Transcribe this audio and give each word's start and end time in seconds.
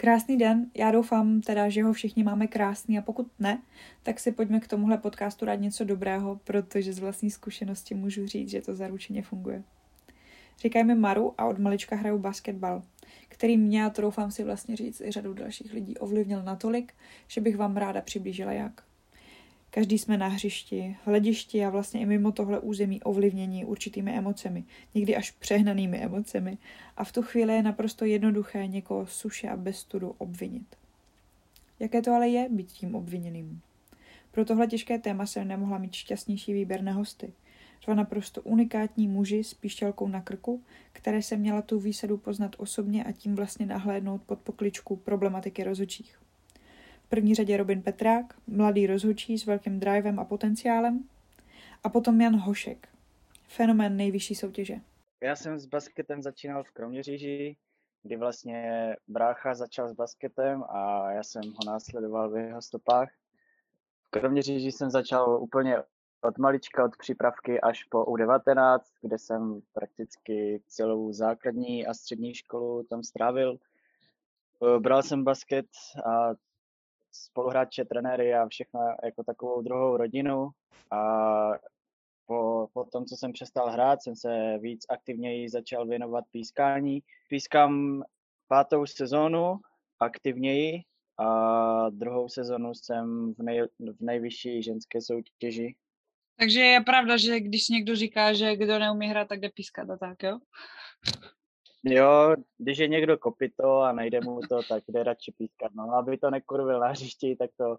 Krásný 0.00 0.36
den, 0.36 0.70
já 0.74 0.90
doufám 0.90 1.40
teda, 1.40 1.68
že 1.68 1.82
ho 1.82 1.92
všichni 1.92 2.24
máme 2.24 2.46
krásný 2.46 2.98
a 2.98 3.02
pokud 3.02 3.30
ne, 3.38 3.62
tak 4.02 4.20
si 4.20 4.32
pojďme 4.32 4.60
k 4.60 4.68
tomuhle 4.68 4.98
podcastu 4.98 5.46
dát 5.46 5.54
něco 5.54 5.84
dobrého, 5.84 6.40
protože 6.44 6.92
z 6.92 6.98
vlastní 6.98 7.30
zkušenosti 7.30 7.94
můžu 7.94 8.26
říct, 8.26 8.50
že 8.50 8.62
to 8.62 8.74
zaručeně 8.74 9.22
funguje. 9.22 9.62
Říkají 10.60 10.84
mi 10.84 10.94
Maru 10.94 11.34
a 11.38 11.44
od 11.44 11.58
malička 11.58 11.96
hraju 11.96 12.18
basketbal, 12.18 12.82
který 13.28 13.56
mě, 13.56 13.84
a 13.84 13.90
to 13.90 14.02
doufám 14.02 14.30
si 14.30 14.44
vlastně 14.44 14.76
říct, 14.76 15.00
i 15.00 15.10
řadu 15.10 15.34
dalších 15.34 15.72
lidí 15.72 15.96
ovlivnil 15.96 16.42
natolik, 16.42 16.92
že 17.28 17.40
bych 17.40 17.56
vám 17.56 17.76
ráda 17.76 18.00
přiblížila 18.00 18.52
jak. 18.52 18.89
Každý 19.70 19.98
jsme 19.98 20.18
na 20.18 20.28
hřišti, 20.28 20.96
v 21.02 21.06
hledišti 21.06 21.64
a 21.64 21.70
vlastně 21.70 22.00
i 22.00 22.06
mimo 22.06 22.32
tohle 22.32 22.58
území 22.58 23.02
ovlivnění 23.02 23.64
určitými 23.64 24.12
emocemi, 24.12 24.64
někdy 24.94 25.16
až 25.16 25.30
přehnanými 25.30 25.98
emocemi. 25.98 26.58
A 26.96 27.04
v 27.04 27.12
tu 27.12 27.22
chvíli 27.22 27.54
je 27.54 27.62
naprosto 27.62 28.04
jednoduché 28.04 28.66
někoho 28.66 29.06
suše 29.06 29.48
a 29.48 29.56
bez 29.56 29.78
studu 29.78 30.14
obvinit. 30.18 30.76
Jaké 31.80 32.02
to 32.02 32.12
ale 32.12 32.28
je 32.28 32.48
být 32.48 32.72
tím 32.72 32.94
obviněným? 32.94 33.60
Pro 34.30 34.44
tohle 34.44 34.66
těžké 34.66 34.98
téma 34.98 35.26
jsem 35.26 35.48
nemohla 35.48 35.78
mít 35.78 35.94
šťastnější 35.94 36.52
výběr 36.52 36.82
na 36.82 36.92
hosty. 36.92 37.32
Dva 37.86 37.94
naprosto 37.94 38.42
unikátní 38.42 39.08
muži 39.08 39.44
s 39.44 39.54
píšťalkou 39.54 40.08
na 40.08 40.20
krku, 40.20 40.62
které 40.92 41.22
se 41.22 41.36
měla 41.36 41.62
tu 41.62 41.80
výsadu 41.80 42.16
poznat 42.16 42.56
osobně 42.58 43.04
a 43.04 43.12
tím 43.12 43.34
vlastně 43.34 43.66
nahlédnout 43.66 44.22
pod 44.22 44.38
pokličku 44.38 44.96
problematiky 44.96 45.64
rozhodčích 45.64 46.20
první 47.10 47.34
řadě 47.34 47.56
Robin 47.56 47.82
Petrák, 47.82 48.34
mladý 48.46 48.86
rozhodčí 48.86 49.38
s 49.38 49.46
velkým 49.46 49.80
drivem 49.80 50.18
a 50.18 50.24
potenciálem. 50.24 51.08
A 51.84 51.88
potom 51.88 52.20
Jan 52.20 52.36
Hošek, 52.36 52.88
fenomén 53.48 53.96
nejvyšší 53.96 54.34
soutěže. 54.34 54.74
Já 55.22 55.36
jsem 55.36 55.58
s 55.58 55.66
basketem 55.66 56.22
začínal 56.22 56.64
v 56.64 56.70
Kroměříži, 56.70 57.56
kdy 58.02 58.16
vlastně 58.16 58.96
brácha 59.08 59.54
začal 59.54 59.88
s 59.88 59.92
basketem 59.92 60.64
a 60.68 61.10
já 61.12 61.22
jsem 61.22 61.42
ho 61.42 61.72
následoval 61.72 62.30
v 62.30 62.36
jeho 62.36 62.62
stopách. 62.62 63.10
V 64.06 64.10
Kroměříži 64.10 64.72
jsem 64.72 64.90
začal 64.90 65.42
úplně 65.42 65.76
od 66.20 66.38
malička, 66.38 66.84
od 66.84 66.96
přípravky 66.96 67.60
až 67.60 67.84
po 67.84 68.04
U19, 68.04 68.78
kde 69.00 69.18
jsem 69.18 69.60
prakticky 69.72 70.62
celou 70.66 71.12
základní 71.12 71.86
a 71.86 71.94
střední 71.94 72.34
školu 72.34 72.82
tam 72.82 73.02
strávil. 73.02 73.58
Bral 74.78 75.02
jsem 75.02 75.24
basket 75.24 75.66
a 76.06 76.30
spoluhráče, 77.12 77.84
trenéry 77.84 78.34
a 78.34 78.48
všechno 78.48 78.80
jako 79.04 79.24
takovou 79.24 79.62
druhou 79.62 79.96
rodinu. 79.96 80.50
A 80.90 81.50
po, 82.26 82.68
po 82.72 82.84
tom, 82.84 83.04
co 83.04 83.16
jsem 83.16 83.32
přestal 83.32 83.70
hrát, 83.70 84.02
jsem 84.02 84.16
se 84.16 84.58
víc 84.58 84.86
aktivněji 84.88 85.48
začal 85.48 85.86
věnovat 85.86 86.24
pískání. 86.30 87.02
Pískám 87.28 88.02
pátou 88.48 88.86
sezónu 88.86 89.58
aktivněji 90.00 90.82
a 91.18 91.90
druhou 91.90 92.28
sezonu 92.28 92.74
jsem 92.74 93.34
v, 93.34 93.42
nej, 93.42 93.62
v 93.78 94.00
nejvyšší 94.00 94.62
ženské 94.62 95.00
soutěži. 95.00 95.76
Takže 96.38 96.60
je 96.60 96.80
pravda, 96.80 97.16
že 97.16 97.40
když 97.40 97.68
někdo 97.68 97.96
říká, 97.96 98.32
že 98.32 98.56
kdo 98.56 98.78
neumí 98.78 99.08
hrát, 99.08 99.28
tak 99.28 99.40
jde 99.40 99.50
pískat 99.54 99.90
a 99.90 99.96
tak, 99.96 100.22
jo? 100.22 100.38
Jo, 101.84 102.36
když 102.58 102.78
je 102.78 102.88
někdo 102.88 103.18
kopito 103.18 103.80
a 103.80 103.92
najde 103.92 104.20
mu 104.20 104.40
to, 104.40 104.62
tak 104.68 104.84
jde 104.88 105.02
radši 105.02 105.32
pískat. 105.38 105.72
No, 105.74 105.94
aby 105.94 106.18
to 106.18 106.30
nekurvil 106.30 106.80
na 106.80 106.88
hřišti, 106.88 107.36
tak 107.36 107.50
to, 107.56 107.76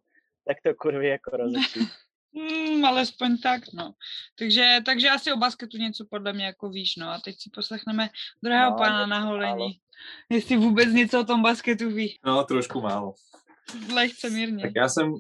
tak 0.47 0.57
to 0.63 0.73
kurví 0.75 1.07
jako 1.07 1.37
rozličí. 1.37 1.79
Hmm, 2.35 2.85
alespoň 2.85 3.37
tak, 3.37 3.61
no. 3.73 3.93
Takže, 4.39 4.77
takže 4.85 5.09
asi 5.09 5.31
o 5.33 5.37
basketu 5.37 5.77
něco 5.77 6.05
podle 6.09 6.33
mě 6.33 6.45
jako 6.45 6.69
víš, 6.69 6.95
no. 6.95 7.09
A 7.09 7.19
teď 7.19 7.35
si 7.39 7.49
poslechneme 7.53 8.09
druhého 8.43 8.71
no, 8.71 8.77
pána 8.77 9.05
na 9.05 9.19
holení. 9.19 9.79
Jestli 10.29 10.57
vůbec 10.57 10.89
něco 10.89 11.19
o 11.19 11.23
tom 11.23 11.41
basketu 11.41 11.89
ví. 11.89 12.19
No, 12.25 12.43
trošku 12.43 12.81
málo. 12.81 13.13
Lehce 13.93 14.29
mírně. 14.29 14.63
Tak 14.63 14.71
já 14.75 14.89
jsem 14.89 15.13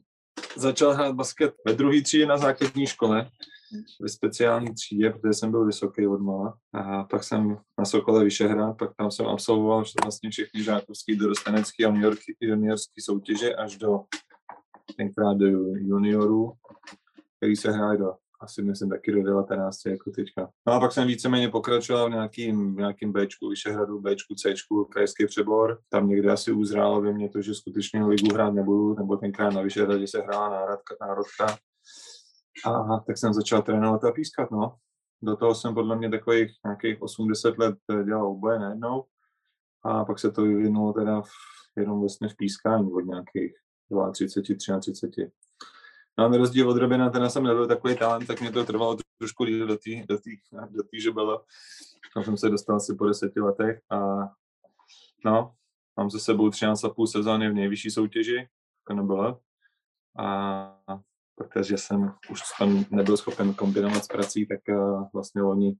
začal 0.55 0.93
hrát 0.93 1.15
basket 1.15 1.53
ve 1.65 1.73
druhé 1.73 2.01
třídě 2.01 2.25
na 2.25 2.37
základní 2.37 2.87
škole 2.87 3.29
ve 4.01 4.09
speciální 4.09 4.73
třídě, 4.73 5.09
protože 5.09 5.33
jsem 5.33 5.51
byl 5.51 5.65
vysoký 5.65 6.07
od 6.07 6.21
mala. 6.21 6.57
A 6.73 7.03
pak 7.03 7.23
jsem 7.23 7.57
na 7.79 7.85
Sokole 7.85 8.23
Vyšehrad, 8.23 8.77
pak 8.77 8.95
tam 8.97 9.11
jsem 9.11 9.27
absolvoval 9.27 9.83
vlastně 10.03 10.29
všechny 10.29 10.63
žákovský, 10.63 11.15
dorostenecký 11.15 11.85
a 11.85 11.93
juniorský 12.41 13.01
soutěže 13.01 13.55
až 13.55 13.77
do 13.77 13.99
tenkrát 14.97 15.37
do 15.37 15.47
juniorů, 15.75 16.53
který 17.37 17.55
se 17.55 17.71
hráli 17.71 17.97
do 17.97 18.13
asi 18.41 18.61
myslím 18.61 18.89
taky 18.89 19.11
do 19.11 19.23
19 19.23 19.85
jako 19.85 20.11
teďka. 20.11 20.49
No 20.67 20.73
a 20.73 20.79
pak 20.79 20.91
jsem 20.91 21.07
víceméně 21.07 21.49
pokračoval 21.49 22.07
v 22.07 22.13
nějakým, 22.13 22.75
v 22.75 22.77
nějakým 22.77 23.13
Bčku, 23.13 23.49
Vyšehradu, 23.49 24.01
Bčku, 24.01 24.35
Cčku, 24.35 24.85
krajský 24.85 25.25
přebor. 25.25 25.79
Tam 25.89 26.09
někde 26.09 26.31
asi 26.31 26.51
uzrálo 26.51 27.01
ve 27.01 27.13
mně 27.13 27.29
to, 27.29 27.41
že 27.41 27.55
skutečně 27.55 28.05
ligu 28.05 28.33
hrát 28.33 28.53
nebudu, 28.53 28.95
nebo 28.95 29.17
tenkrát 29.17 29.53
na 29.53 29.61
Vyšehradě 29.61 30.07
se 30.07 30.21
hrála 30.21 30.49
národka, 30.49 30.95
národka 31.01 31.57
a 32.65 32.99
tak 32.99 33.17
jsem 33.17 33.33
začal 33.33 33.61
trénovat 33.61 34.03
a 34.03 34.11
pískat, 34.11 34.51
no. 34.51 34.75
Do 35.21 35.35
toho 35.35 35.55
jsem 35.55 35.73
podle 35.73 35.95
mě 35.95 36.09
takových 36.09 36.51
nějakých 36.65 37.01
80 37.01 37.57
let 37.57 37.75
eh, 37.91 38.03
dělal 38.03 38.27
oboje 38.27 38.59
najednou. 38.59 39.05
A 39.83 40.05
pak 40.05 40.19
se 40.19 40.31
to 40.31 40.41
vyvinulo 40.41 40.93
teda 40.93 41.21
v, 41.21 41.29
jenom 41.77 41.99
vlastně 41.99 42.29
v 42.29 42.35
pískání 42.35 42.91
od 42.91 43.01
nějakých 43.01 43.53
32, 44.13 44.79
33. 44.79 45.31
No 46.17 46.25
a 46.25 46.27
na 46.27 46.37
rozdíl 46.37 46.69
od 46.69 46.77
Robina, 46.77 47.09
ten 47.09 47.29
jsem 47.29 47.43
nebyl 47.43 47.67
takový 47.67 47.97
talent, 47.97 48.27
tak 48.27 48.41
mě 48.41 48.51
to 48.51 48.65
trvalo 48.65 48.97
trošku 49.17 49.45
díl 49.45 49.67
do 49.67 49.77
té 49.77 50.05
do 50.07 50.17
tý, 50.17 50.31
do 50.69 50.83
tý, 50.83 51.01
že 51.01 51.11
bylo. 51.11 51.43
Tam 52.13 52.23
jsem 52.23 52.37
se 52.37 52.49
dostal 52.49 52.75
asi 52.75 52.95
po 52.95 53.05
deseti 53.05 53.39
letech 53.39 53.81
a 53.89 53.97
no, 55.25 55.53
mám 55.97 56.09
za 56.09 56.19
sebou 56.19 56.49
13,5 56.49 57.05
sezóny 57.05 57.49
v 57.49 57.53
nejvyšší 57.53 57.89
soutěži, 57.91 58.35
jako 58.35 58.93
nebylo. 58.93 59.39
A 60.19 61.01
protože 61.35 61.77
jsem 61.77 62.13
už 62.31 62.41
tam 62.59 62.85
nebyl 62.91 63.17
schopen 63.17 63.53
kombinovat 63.53 64.03
s 64.03 64.07
prací, 64.07 64.47
tak 64.47 64.59
uh, 64.69 65.07
vlastně 65.13 65.41
loni 65.41 65.75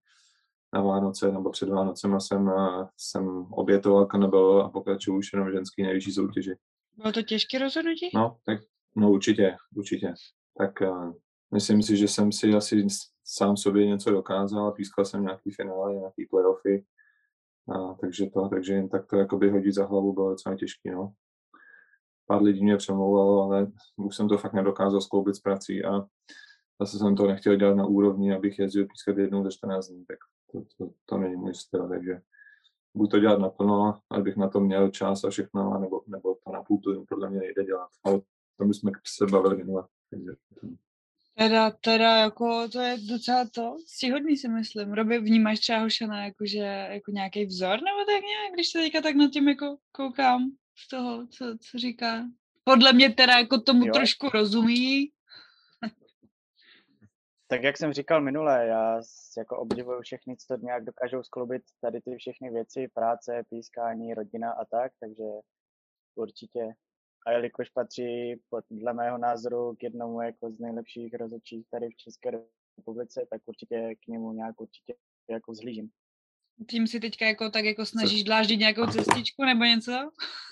na 0.74 0.82
Vánoce 0.82 1.32
nebo 1.32 1.52
před 1.52 1.70
Vánocema 1.70 2.20
jsem, 2.20 2.48
uh, 2.48 2.88
jsem 2.98 3.28
obětoval 3.52 4.06
Kanabel 4.06 4.62
a 4.62 4.70
pokračuju 4.70 5.18
už 5.18 5.34
jenom 5.34 5.50
v 5.50 5.52
ženský 5.52 5.84
nejvyšší 5.84 6.12
soutěži. 6.12 6.56
Bylo 6.98 7.12
to 7.12 7.22
těžké 7.22 7.60
rozhodnutí? 7.60 8.10
No, 8.14 8.38
tak, 8.46 8.60
no 8.96 9.12
určitě, 9.12 9.56
určitě. 9.76 10.14
Tak 10.58 10.82
uh, 10.82 11.14
myslím 11.54 11.84
si, 11.84 11.98
že 11.98 12.08
jsem 12.08 12.32
si 12.32 12.54
asi 12.54 12.88
sám 13.24 13.58
sobě 13.58 13.88
něco 13.88 14.12
dokázal, 14.12 14.72
pískal 14.72 15.06
jsem 15.06 15.24
nějaký 15.24 15.52
finále, 15.52 15.94
nějaký 15.94 16.26
playoffy, 16.26 16.86
a, 17.70 17.94
takže 17.94 18.26
to, 18.26 18.50
takže 18.50 18.74
jen 18.74 18.90
tak 18.90 19.08
to 19.08 19.18
jakoby 19.18 19.50
hodit 19.50 19.74
za 19.74 19.86
hlavu 19.86 20.14
bylo 20.14 20.30
docela 20.30 20.56
těžké, 20.56 20.92
no 20.92 21.14
pár 22.32 22.44
lidí 22.44 22.64
mě 22.64 22.78
přemlouvalo, 22.78 23.44
ale 23.44 23.68
už 23.98 24.16
jsem 24.16 24.28
to 24.28 24.38
fakt 24.38 24.54
nedokázal 24.54 25.02
skloubit 25.02 25.36
s 25.36 25.40
prací 25.40 25.84
a 25.84 26.06
zase 26.82 26.98
jsem 26.98 27.16
to 27.16 27.28
nechtěl 27.28 27.56
dělat 27.56 27.78
na 27.78 27.86
úrovni, 27.86 28.34
abych 28.34 28.60
jezdil 28.60 28.88
pískat 28.88 29.18
jednou 29.18 29.44
za 29.44 29.52
14 29.52 29.88
dní, 29.88 30.06
tak 30.06 30.18
to, 30.52 30.64
to, 30.78 30.94
to 31.06 31.18
není 31.18 31.36
můj 31.36 31.54
styl, 31.54 31.90
takže 31.90 32.22
buď 32.94 33.12
to 33.12 33.20
dělat 33.20 33.40
naplno, 33.40 34.00
abych 34.10 34.38
na 34.38 34.50
to 34.50 34.60
měl 34.60 34.90
čas 34.90 35.24
a 35.24 35.30
všechno, 35.30 35.80
nebo, 35.80 36.02
nebo 36.08 36.36
to 36.46 36.52
na 36.52 36.64
půl 36.64 36.82
podle 37.10 37.30
mě 37.30 37.40
nejde 37.40 37.64
dělat, 37.64 37.90
ale 38.04 38.22
to 38.58 38.66
bychom 38.66 38.92
se 39.08 39.26
bavili 39.26 39.58
minule. 39.58 39.88
Takže 40.10 40.32
Teda, 41.38 41.72
teda, 41.72 42.18
jako, 42.18 42.68
to 42.72 42.80
je 42.80 42.98
docela 43.10 43.46
to, 43.56 43.76
stihodný 43.88 44.38
si 44.38 44.48
myslím. 44.48 44.94
Robi, 44.94 45.20
vnímáš 45.20 45.60
třeba 45.60 45.80
Hošana 45.80 46.26
jako, 46.26 46.46
že, 46.46 46.88
jako 46.92 47.12
nějaký 47.12 47.46
vzor, 47.46 47.76
nebo 47.76 48.00
tak 48.06 48.22
nějak, 48.22 48.54
když 48.54 48.70
se 48.70 48.80
teďka 48.80 49.02
tak 49.02 49.16
nad 49.16 49.32
tím 49.32 49.50
jako 49.50 49.78
koukám? 49.92 50.52
Z 50.86 50.88
toho, 50.88 51.28
co, 51.28 51.58
co 51.62 51.78
říká. 51.78 52.24
Podle 52.64 52.94
mě 52.94 53.14
teda 53.14 53.38
jako 53.38 53.62
tomu 53.62 53.86
jo. 53.86 53.94
trošku 53.94 54.30
rozumí. 54.30 55.12
Tak 57.48 57.64
jak 57.64 57.78
jsem 57.78 57.94
říkal 57.94 58.22
minule, 58.22 58.68
já 58.68 59.02
jako 59.38 59.58
obdivuju 59.58 60.02
všechny, 60.02 60.38
co 60.38 60.58
nějak 60.58 60.86
dokážou 60.86 61.24
skloubit 61.24 61.62
tady 61.82 62.02
ty 62.02 62.18
všechny 62.18 62.50
věci, 62.50 62.88
práce, 62.94 63.44
pískání, 63.50 64.14
rodina 64.14 64.52
a 64.52 64.66
tak, 64.66 64.92
takže 65.00 65.24
určitě. 66.16 66.74
A 67.28 67.32
jelikož 67.32 67.70
patří 67.70 68.36
podle 68.50 68.94
mého 68.94 69.18
názoru 69.18 69.76
k 69.76 69.84
jednomu 69.84 70.22
jako 70.22 70.52
z 70.52 70.60
nejlepších 70.60 71.14
rozhodčích 71.14 71.68
tady 71.70 71.88
v 71.90 71.96
České 71.96 72.32
republice, 72.78 73.28
tak 73.30 73.42
určitě 73.46 73.96
k 73.96 74.08
němu 74.08 74.34
nějak 74.34 74.62
určitě 74.62 74.96
jako 75.30 75.56
zhlížím 75.56 75.90
tím 76.70 76.88
si 76.88 77.00
teďka 77.00 77.26
jako 77.26 77.50
tak 77.50 77.66
jako 77.66 77.86
snažíš 77.86 78.24
dláždit 78.24 78.60
nějakou 78.60 78.86
cestičku 78.86 79.46
nebo 79.46 79.64
něco? 79.64 79.92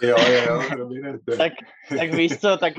Jo, 0.01 0.17
jo, 0.31 0.61
jo, 0.77 1.19
tak, 1.37 1.53
tak 1.97 2.13
víš 2.13 2.37
co, 2.37 2.57
tak 2.57 2.73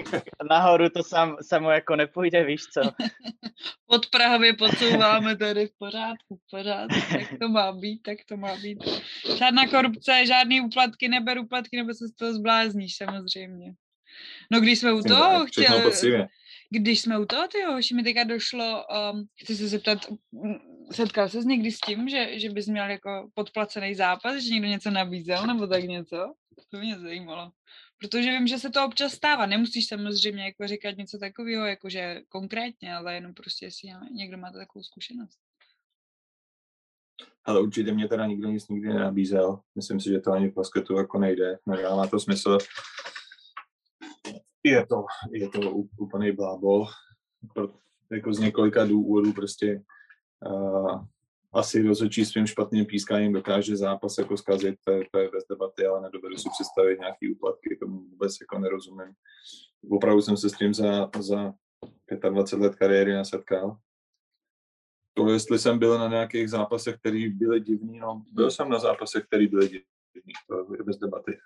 nahoru 0.50 0.88
to 0.88 1.02
sam, 1.02 1.37
samo 1.43 1.70
jako 1.70 1.96
nepůjde, 1.96 2.44
víš 2.44 2.62
co. 2.62 2.81
Pod 3.87 4.06
Prahově 4.06 4.55
podsouváme 4.55 5.37
tady 5.37 5.67
v 5.67 5.78
pořádku, 5.78 6.37
v 6.37 6.50
pořádku, 6.50 7.00
tak 7.12 7.38
to 7.40 7.49
má 7.49 7.72
být, 7.72 8.02
tak 8.02 8.19
to 8.28 8.37
má 8.37 8.56
být. 8.56 8.78
Žádná 9.38 9.67
korupce, 9.67 10.26
žádný 10.26 10.61
úplatky, 10.61 11.08
neber 11.08 11.38
úplatky, 11.38 11.76
nebo 11.76 11.94
se 11.94 12.08
z 12.08 12.12
toho 12.12 12.34
zblázníš 12.34 12.96
samozřejmě. 12.96 13.75
No 14.50 14.61
když 14.61 14.78
jsme 14.78 14.93
u 14.93 15.02
toho 15.02 15.46
chtěli, 15.46 15.82
když 16.70 17.00
jsme 17.00 17.19
u 17.19 17.25
toho, 17.25 17.49
ty 17.49 17.62
hoši, 17.62 17.94
mi 17.94 18.02
teďka 18.02 18.25
došlo, 18.25 18.84
um, 19.12 19.26
chci 19.43 19.56
se 19.56 19.69
zeptat, 19.69 19.99
setkal 20.93 21.29
se 21.29 21.39
někdy 21.39 21.73
s 21.73 21.81
tím, 21.81 22.09
že, 22.09 22.39
že 22.39 22.51
bys 22.51 22.67
měl 22.67 22.91
jako 22.91 23.31
podplacený 23.35 23.95
zápas, 23.95 24.43
že 24.43 24.55
někdo 24.55 24.69
něco 24.69 24.91
nabízel, 24.91 25.47
nebo 25.47 25.67
tak 25.67 25.85
něco? 25.85 26.35
To 26.71 26.79
mě 26.79 26.99
zajímalo. 26.99 27.53
Protože 27.99 28.31
vím, 28.31 28.47
že 28.47 28.59
se 28.59 28.71
to 28.71 28.87
občas 28.87 29.13
stává. 29.13 29.47
Nemusíš 29.47 29.87
samozřejmě 29.87 30.45
jako 30.45 30.67
říkat 30.67 30.97
něco 30.97 31.19
takového, 31.19 31.67
jakože 31.67 32.21
konkrétně, 32.29 32.95
ale 32.95 33.15
jenom 33.15 33.35
prostě, 33.35 33.67
jestli 33.67 33.91
někdo 34.13 34.39
má 34.39 34.51
takovou 34.51 34.83
zkušenost. 34.83 35.39
Ale 37.45 37.61
určitě 37.61 37.93
mě 37.93 38.09
teda 38.09 38.27
nikdo 38.27 38.49
nic 38.49 38.69
nikdy 38.69 38.89
nenabízel. 38.89 39.61
Myslím 39.75 40.01
si, 40.01 40.09
že 40.09 40.21
to 40.21 40.33
ani 40.33 40.49
v 40.49 40.55
basketu 40.55 40.97
jako 40.97 41.19
nejde. 41.19 41.59
Nedává 41.67 42.07
to 42.07 42.21
smysl. 42.21 42.59
Je 44.65 44.87
to, 44.87 45.05
je 45.33 45.49
to 45.49 45.61
úplný 45.99 46.33
blábol. 46.33 46.87
Jako 48.13 48.35
z 48.35 48.39
několika 48.39 48.85
důvodů 48.85 49.33
prostě 49.33 49.83
asi 51.53 51.83
rozhodčí 51.83 52.25
svým 52.25 52.47
špatným 52.47 52.87
pískáním 52.87 53.33
dokáže 53.33 53.77
zápas 53.77 54.19
jako 54.19 54.37
zkazit, 54.37 54.75
to 54.85 54.93
je, 54.93 55.05
to 55.13 55.19
je 55.19 55.31
bez 55.31 55.45
debaty, 55.51 55.87
ale 55.87 56.01
nedovedu 56.01 56.37
si 56.37 56.49
představit 56.51 57.01
nějaký 57.01 57.35
úplatky, 57.35 57.77
tomu 57.77 58.01
vůbec 58.01 58.37
jako 58.41 58.59
nerozumím. 58.59 59.15
Opravdu 59.91 60.23
jsem 60.23 60.37
se 60.37 60.51
s 60.51 60.53
tím 60.53 60.75
za, 60.75 61.11
za 61.19 61.53
25 62.31 62.65
let 62.65 62.77
kariéry 62.77 63.15
nasetkal. 63.15 63.77
To, 65.15 65.29
jestli 65.29 65.59
jsem 65.59 65.79
byl 65.79 65.99
na 65.99 66.09
nějakých 66.09 66.51
zápasech, 66.51 66.97
které 66.97 67.29
byly 67.29 67.61
divný, 67.61 67.99
no, 67.99 68.23
byl 68.33 68.51
jsem 68.51 68.69
na 68.69 68.79
zápasech, 68.79 69.25
které 69.25 69.47
byly 69.49 69.69
divný, 69.69 70.33
to 70.49 70.75
je 70.75 70.83
bez 70.85 70.97
debaty. 70.97 71.39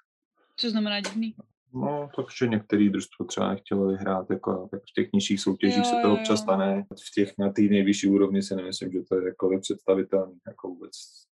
Co 0.56 0.70
znamená 0.70 1.00
divný? 1.00 1.34
No, 1.74 2.08
takže 2.16 2.46
některý 2.46 2.90
družstvo 2.90 3.24
třeba 3.24 3.54
chtělo 3.54 3.86
vyhrát, 3.86 4.30
jako, 4.30 4.68
tak 4.70 4.80
v 4.80 4.92
těch 4.94 5.12
nižších 5.12 5.40
soutěžích 5.40 5.78
jo, 5.78 5.84
se 5.84 5.96
to 6.02 6.12
občas 6.12 6.40
stane. 6.40 6.84
V 6.90 7.14
těch 7.14 7.32
na 7.38 7.52
té 7.52 7.62
nejvyšší 7.62 8.08
úrovni 8.08 8.42
si 8.42 8.56
nemyslím, 8.56 8.92
že 8.92 8.98
to 9.08 9.16
je 9.16 9.26
jako 9.26 9.58
představitelné 9.60 10.34
jako 10.46 10.68
vůbec. 10.68 10.90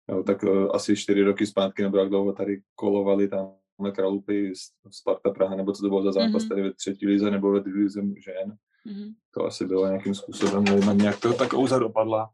Jo, 0.10 0.24
tak 0.24 0.44
uh, 0.44 0.70
asi 0.74 0.96
čtyři 0.96 1.24
roky 1.24 1.46
zpátky, 1.46 1.84
nebo 1.84 1.98
jak 1.98 2.10
dlouho 2.10 2.34
tady 2.34 2.62
kolovali 2.76 3.28
tam 3.28 3.54
na 3.80 3.92
Kralupy, 3.92 4.54
Sparta 4.92 5.30
Praha, 5.30 5.56
nebo 5.56 5.72
co 5.72 5.82
to 5.82 5.90
bylo 5.90 6.04
za 6.04 6.12
zápas 6.12 6.44
mm-hmm. 6.44 6.50
tady 6.50 6.62
ve 6.62 6.74
třetí 6.74 7.08
lize 7.08 7.32
nebo 7.32 7.52
ve 7.52 7.60
druhé 7.60 7.80
lize 7.80 8.02
žen. 8.02 8.56
Mm-hmm. 8.88 9.14
To 9.34 9.46
asi 9.46 9.66
bylo 9.66 9.88
nějakým 9.88 10.16
způsobem, 10.16 10.64
nevím, 10.64 10.98
nějak 10.98 11.20
to 11.20 11.34
tak 11.34 11.54
ouza 11.54 11.80
dopadla, 11.80 12.30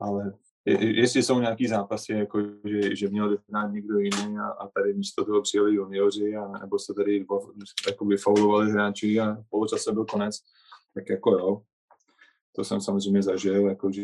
ale 0.00 0.32
jestli 0.64 1.22
jsou 1.22 1.40
nějaký 1.40 1.68
zápasy, 1.68 2.12
jako 2.12 2.40
že, 2.64 2.96
že 2.96 3.08
měl 3.08 3.28
vyhrát 3.28 3.72
někdo 3.72 3.98
jiný 3.98 4.38
a, 4.38 4.46
a 4.46 4.68
tady 4.68 4.94
místo 4.94 5.24
toho 5.24 5.42
přijeli 5.42 5.74
junioři 5.74 6.36
a 6.36 6.58
nebo 6.58 6.78
se 6.78 6.94
tady 6.94 7.26
jako 7.86 8.04
vyfaulovali 8.04 8.70
hráči 8.70 9.20
a 9.20 9.36
poločase 9.50 9.92
byl 9.92 10.04
konec, 10.04 10.36
tak 10.94 11.10
jako 11.10 11.30
jo, 11.30 11.62
to 12.56 12.64
jsem 12.64 12.80
samozřejmě 12.80 13.22
zažil, 13.22 13.68
jako 13.68 13.92
že 13.92 14.02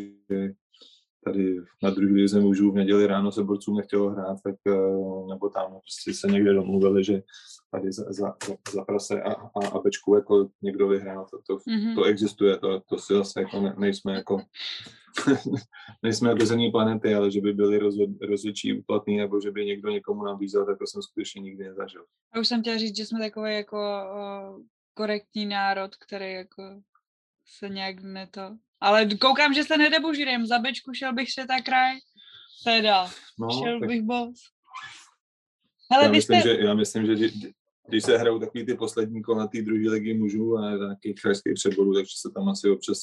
tady 1.24 1.56
na 1.82 1.90
druhý 1.90 2.14
lize 2.14 2.40
mužů 2.40 2.72
v 2.72 2.74
neděli 2.74 3.06
ráno 3.06 3.32
se 3.32 3.44
borcům 3.44 3.76
nechtělo 3.76 4.10
hrát, 4.10 4.36
tak 4.44 4.54
eh, 4.66 4.72
nebo 5.28 5.48
tam 5.48 5.70
prostě 5.70 6.14
se 6.14 6.26
někde 6.26 6.54
domluvili, 6.54 7.04
že 7.04 7.22
tady 7.70 7.92
za, 7.92 8.12
za, 8.12 8.34
za 8.72 8.84
prase 8.84 9.22
a, 9.22 9.32
a, 9.32 9.68
a 9.72 9.78
bečku 9.78 10.14
jako 10.14 10.48
někdo 10.62 10.88
vyhrál, 10.88 11.26
to, 11.30 11.38
to, 11.46 11.56
mm-hmm. 11.56 11.94
to 11.94 12.04
existuje, 12.04 12.58
to, 12.58 12.80
to 12.80 12.98
si 12.98 13.14
zase 13.14 13.40
jako 13.40 13.60
ne, 13.60 13.74
nejsme 13.78 14.12
jako 14.12 14.40
nejsme 16.02 16.28
jako 16.28 16.46
zemní 16.46 16.70
planety, 16.70 17.14
ale 17.14 17.30
že 17.30 17.40
by 17.40 17.52
byli 17.52 17.80
rozhodčí 18.28 18.78
úplatný, 18.78 19.16
nebo 19.16 19.40
že 19.40 19.50
by 19.50 19.66
někdo 19.66 19.90
někomu 19.90 20.24
nabízel, 20.24 20.66
tak 20.66 20.78
to 20.78 20.86
jsem 20.86 21.02
skutečně 21.02 21.40
nikdy 21.40 21.64
nezažil. 21.64 22.04
A 22.32 22.38
už 22.38 22.48
jsem 22.48 22.60
chtěla 22.60 22.76
říct, 22.76 22.96
že 22.96 23.06
jsme 23.06 23.18
takový 23.18 23.54
jako 23.54 23.76
uh, 23.76 24.62
korektní 24.94 25.46
národ, 25.46 25.96
který 25.96 26.32
jako 26.32 26.62
se 27.46 27.68
nějak 27.68 28.02
neto... 28.02 28.56
Ale 28.80 29.06
koukám, 29.06 29.54
že 29.54 29.64
se 29.64 29.76
nedebožírem, 29.76 30.46
za 30.46 30.58
bečku 30.58 30.92
šel 30.94 31.12
bych 31.12 31.32
se 31.32 31.46
tak 31.46 31.64
kraj, 31.64 31.96
teda, 32.64 33.10
no, 33.38 33.48
šel 33.50 33.80
tak... 33.80 33.88
bych 33.88 34.02
boss. 34.02 34.40
Hele, 35.92 36.04
já, 36.04 36.10
myslím, 36.10 36.40
jste... 36.40 36.48
že, 36.48 36.60
já 36.60 36.74
myslím, 36.74 37.06
že 37.06 37.28
když 37.88 38.04
se 38.04 38.18
hrajou 38.18 38.38
takový 38.38 38.66
ty 38.66 38.74
poslední 38.74 39.22
kola 39.22 39.46
té 39.46 39.62
druhé 39.62 39.90
ligy 39.90 40.14
mužů 40.14 40.56
a 40.56 40.70
nějaký 40.70 41.14
krajský 41.14 41.54
předboru, 41.54 41.94
takže 41.94 42.12
se 42.16 42.30
tam 42.34 42.48
asi 42.48 42.70
občas 42.70 42.98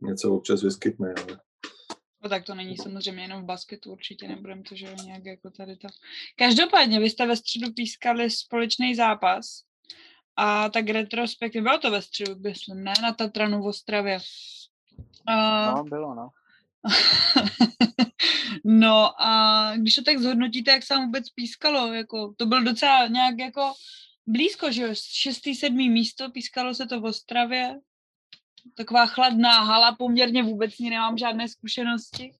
něco 0.00 0.34
občas 0.34 0.62
vyskytne, 0.62 1.14
ale... 1.16 1.40
No 2.22 2.30
tak 2.30 2.44
to 2.44 2.54
není 2.54 2.76
samozřejmě 2.76 3.22
jenom 3.22 3.42
v 3.42 3.46
basketu, 3.46 3.92
určitě 3.92 4.28
nebudem 4.28 4.62
to, 4.62 4.76
že 4.76 4.94
nějak 5.04 5.24
jako 5.24 5.50
tady 5.50 5.76
to. 5.76 5.88
Každopádně, 6.36 7.00
vy 7.00 7.10
jste 7.10 7.26
ve 7.26 7.36
středu 7.36 7.72
pískali 7.72 8.30
společný 8.30 8.94
zápas 8.94 9.62
a 10.36 10.68
tak 10.68 10.88
retrospektivně, 10.88 11.62
bylo 11.62 11.78
to 11.78 11.90
ve 11.90 12.02
středu, 12.02 12.34
myslím, 12.40 12.84
ne? 12.84 12.92
Na 13.02 13.12
Tatranu 13.12 13.62
v 13.62 13.66
Ostravě. 13.66 14.18
Uh... 15.28 15.76
No, 15.76 15.84
bylo, 15.84 16.14
no. 16.14 16.28
no 18.64 19.22
a 19.22 19.72
když 19.76 19.94
to 19.94 20.02
tak 20.02 20.18
zhodnotíte, 20.18 20.70
jak 20.70 20.82
se 20.82 20.94
vám 20.94 21.04
vůbec 21.04 21.30
pískalo, 21.30 21.92
jako, 21.92 22.34
to 22.36 22.46
bylo 22.46 22.62
docela 22.62 23.06
nějak 23.06 23.38
jako 23.38 23.72
blízko, 24.26 24.72
že 24.72 24.82
jo, 24.82 24.88
šestý, 24.94 25.54
sedmý 25.54 25.90
místo, 25.90 26.30
pískalo 26.30 26.74
se 26.74 26.86
to 26.86 27.00
v 27.00 27.04
Ostravě, 27.04 27.80
taková 28.76 29.06
chladná 29.06 29.60
hala, 29.60 29.96
poměrně 29.98 30.42
vůbec 30.42 30.78
ní 30.78 30.90
nemám 30.90 31.18
žádné 31.18 31.48
zkušenosti. 31.48 32.34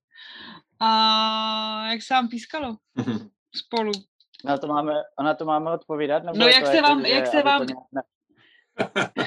A 0.80 1.86
jak 1.90 2.02
se 2.02 2.14
vám 2.14 2.28
pískalo 2.28 2.76
spolu? 3.56 3.92
Na 4.44 4.58
to 4.58 4.66
máme, 4.66 4.92
na 5.22 5.34
to 5.34 5.44
máme 5.44 5.70
odpovídat? 5.70 6.24
Nebo 6.24 6.38
no 6.38 6.46
jak 6.46 6.66
se 6.66 6.80
vám, 6.80 7.06
jak 7.06 7.26
se 7.26 7.42
vám... 7.42 7.66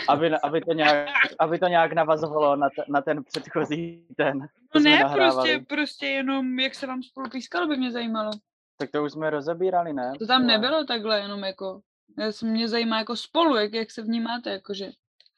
aby, 0.09 0.31
aby, 0.43 0.61
to 0.61 0.73
nějak, 0.73 1.09
aby 1.39 1.59
to 1.59 1.67
nějak 1.67 1.93
navazovalo 1.93 2.55
na, 2.55 2.69
te, 2.69 2.83
na 2.87 3.01
ten 3.01 3.23
předchozí 3.23 4.07
ten. 4.17 4.47
No 4.75 4.81
ne, 4.81 5.03
prostě, 5.13 5.65
prostě 5.69 6.05
jenom 6.05 6.59
jak 6.59 6.75
se 6.75 6.87
vám 6.87 7.03
spolu 7.03 7.29
pískalo, 7.29 7.67
by 7.67 7.77
mě 7.77 7.91
zajímalo. 7.91 8.31
Tak 8.77 8.91
to 8.91 9.03
už 9.03 9.11
jsme 9.11 9.29
rozebírali, 9.29 9.93
ne? 9.93 10.13
To 10.19 10.27
tam 10.27 10.47
nebylo 10.47 10.83
takhle, 10.83 11.19
jenom 11.19 11.43
jako, 11.43 11.81
já 12.17 12.31
se 12.31 12.45
mě 12.45 12.67
zajímá 12.67 12.97
jako 12.97 13.15
spolu, 13.15 13.55
jak, 13.55 13.73
jak 13.73 13.91
se 13.91 14.01
vnímáte, 14.01 14.49
jakože 14.49 14.91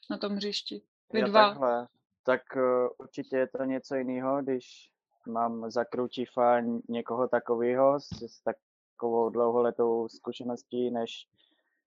na 0.09 0.17
tom 0.17 0.35
hřišti. 0.35 0.81
Vy 1.13 1.23
dva. 1.23 1.49
Takhle. 1.49 1.87
Tak 2.23 2.41
uh, 2.55 2.87
určitě 2.97 3.37
je 3.37 3.47
to 3.47 3.63
něco 3.63 3.95
jiného, 3.95 4.41
když 4.41 4.91
mám 5.27 5.71
za 5.71 5.85
kručifa 5.85 6.59
někoho 6.89 7.27
takového 7.27 7.99
s, 7.99 8.07
s 8.21 8.43
takovou 8.43 9.29
dlouholetou 9.29 10.07
zkušeností 10.07 10.91
než 10.91 11.27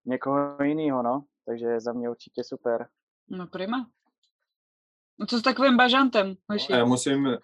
někoho 0.05 0.63
jiného, 0.63 1.03
no. 1.03 1.25
Takže 1.47 1.67
je 1.67 1.81
za 1.81 1.93
mě 1.93 2.11
určitě 2.11 2.45
super. 2.45 2.89
No 3.29 3.47
prima. 3.47 3.91
No 5.19 5.27
co 5.27 5.39
s 5.39 5.43
takovým 5.43 5.77
bažantem? 5.77 6.35
Hoši? 6.51 6.73
Já 6.73 6.85
musím, 6.85 7.37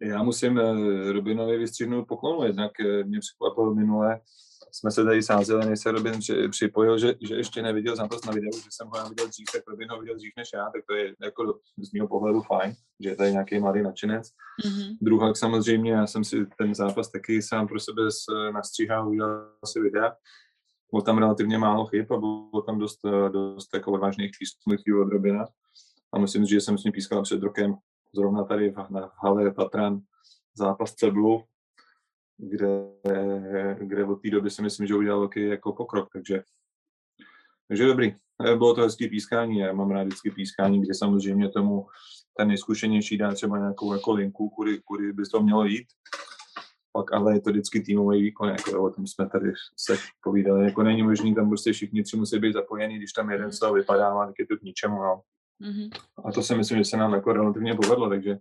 já 0.00 0.22
musím 0.22 0.58
eh, 0.58 1.12
Robinovi 1.12 1.58
vystřihnout 1.58 2.08
poklonu, 2.08 2.44
jednak 2.44 2.80
eh, 2.80 3.04
mě 3.04 3.20
překvapilo 3.20 3.74
minule, 3.74 4.20
jsme 4.70 4.90
se 4.90 5.04
tady 5.04 5.22
sázeli, 5.22 5.66
než 5.66 5.80
se 5.80 5.92
Robin 5.92 6.20
připojil, 6.50 6.98
že, 6.98 7.14
že 7.20 7.34
ještě 7.34 7.62
neviděl 7.62 7.96
zápas 7.96 8.24
na 8.24 8.32
videu, 8.32 8.50
že 8.52 8.68
jsem 8.70 8.88
ho 8.88 9.08
viděl 9.08 9.28
dřív, 9.28 9.46
tak 9.52 9.62
Robin 9.68 9.88
ho 9.90 10.00
viděl 10.00 10.16
dřív 10.16 10.32
než 10.36 10.48
já, 10.54 10.64
tak 10.64 10.82
to 10.88 10.94
je 10.94 11.14
jako 11.22 11.58
z 11.78 11.92
mého 11.92 12.08
pohledu 12.08 12.42
fajn, 12.42 12.74
že 13.00 13.08
je 13.08 13.16
tady 13.16 13.32
nějaký 13.32 13.60
mladý 13.60 13.82
nadšenec. 13.82 14.28
Mm-hmm. 14.28 14.96
Druhá 15.00 15.34
samozřejmě, 15.34 15.92
já 15.92 16.06
jsem 16.06 16.24
si 16.24 16.46
ten 16.58 16.74
zápas 16.74 17.10
taky 17.10 17.42
sám 17.42 17.68
pro 17.68 17.80
sebe 17.80 18.02
nastříhal, 18.52 19.08
udělal 19.08 19.46
si 19.66 19.80
videa. 19.80 20.12
Bylo 20.90 21.02
tam 21.02 21.18
relativně 21.18 21.58
málo 21.58 21.86
chyb 21.86 22.12
a 22.12 22.16
bylo 22.16 22.62
tam 22.66 22.78
dost, 22.78 23.00
dost 23.32 23.74
jako 23.74 23.92
odvážných 23.92 24.30
písknutí 24.38 24.92
od 24.92 25.08
Robina. 25.08 25.46
A 26.12 26.18
musím 26.18 26.44
říct, 26.44 26.50
že 26.50 26.60
jsem 26.60 26.78
s 26.78 26.84
ním 26.84 26.92
pískal 26.92 27.22
před 27.22 27.42
rokem 27.42 27.74
zrovna 28.14 28.44
tady 28.44 28.70
v, 28.70 28.76
na, 28.90 29.08
v 29.08 29.12
hale 29.24 29.52
Tatran 29.52 30.00
zápas 30.54 30.94
Ceblu, 30.94 31.44
kde, 32.42 32.68
kde 33.78 34.04
od 34.04 34.22
té 34.22 34.30
doby 34.30 34.50
si 34.50 34.62
myslím, 34.62 34.86
že 34.86 34.94
udělal 34.94 35.18
velký 35.18 35.46
jako 35.46 35.72
pokrok, 35.72 36.08
takže, 36.12 36.42
takže 37.68 37.86
dobrý. 37.86 38.14
Bylo 38.56 38.74
to 38.74 38.80
hezký 38.80 39.08
pískání, 39.08 39.58
já 39.58 39.72
mám 39.72 39.90
rád 39.90 40.02
vždycky 40.02 40.30
pískání, 40.30 40.82
kde 40.82 40.94
samozřejmě 40.94 41.48
tomu 41.48 41.86
ten 42.36 42.48
nejzkušenější 42.48 43.18
dá 43.18 43.32
třeba 43.32 43.58
nějakou 43.58 43.92
jako 43.92 44.12
linku, 44.12 44.48
kudy, 44.48 44.80
kudy 44.84 45.12
by 45.12 45.22
to 45.22 45.42
mělo 45.42 45.64
jít. 45.64 45.86
Pak 46.92 47.12
ale 47.12 47.34
je 47.34 47.40
to 47.40 47.50
vždycky 47.50 47.80
týmový 47.80 48.22
výkon, 48.22 48.48
jako 48.48 48.82
o 48.82 48.90
tom 48.90 49.06
jsme 49.06 49.28
tady 49.28 49.52
se 49.76 49.96
povídali, 50.22 50.64
jako 50.64 50.82
není 50.82 51.02
možný, 51.02 51.34
tam 51.34 51.48
prostě 51.48 51.72
všichni 51.72 52.02
tři 52.02 52.16
musí 52.16 52.38
být 52.38 52.52
zapojení, 52.52 52.96
když 52.96 53.12
tam 53.12 53.30
jeden 53.30 53.52
z 53.52 53.58
toho 53.58 53.74
vypadá, 53.74 54.26
tak 54.26 54.34
je 54.38 54.46
to 54.46 54.56
k 54.56 54.62
ničemu, 54.62 55.02
no. 55.02 55.22
Mm-hmm. 55.60 55.90
A 56.24 56.32
to 56.32 56.42
si 56.42 56.54
myslím, 56.54 56.78
že 56.78 56.84
se 56.84 56.96
nám 56.96 57.12
jako 57.12 57.32
relativně 57.32 57.74
povedlo, 57.74 58.08
takže 58.08 58.38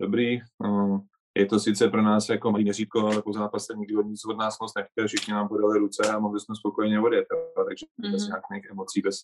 dobrý. 0.00 0.40
No, 0.62 1.04
je 1.36 1.46
to 1.46 1.58
sice 1.58 1.88
pro 1.88 2.02
nás 2.02 2.28
jako 2.28 2.50
malý 2.50 2.64
měřítko, 2.64 3.00
ale 3.00 3.22
po 3.22 3.32
zápase 3.32 3.74
nikdo 3.76 4.02
nic 4.02 4.24
od 4.24 4.38
nás 4.38 4.58
moc 4.60 4.74
nechtěl, 4.74 5.06
všichni 5.06 5.32
nám 5.32 5.48
podali 5.48 5.78
ruce 5.78 6.12
a 6.12 6.18
mohli 6.18 6.40
jsme 6.40 6.56
spokojeně 6.56 7.00
odjet, 7.00 7.26
takže 7.68 7.86
mm-hmm. 7.86 8.12
bez 8.12 8.26
nějakých 8.28 8.70
emocí, 8.70 9.00
bez 9.00 9.22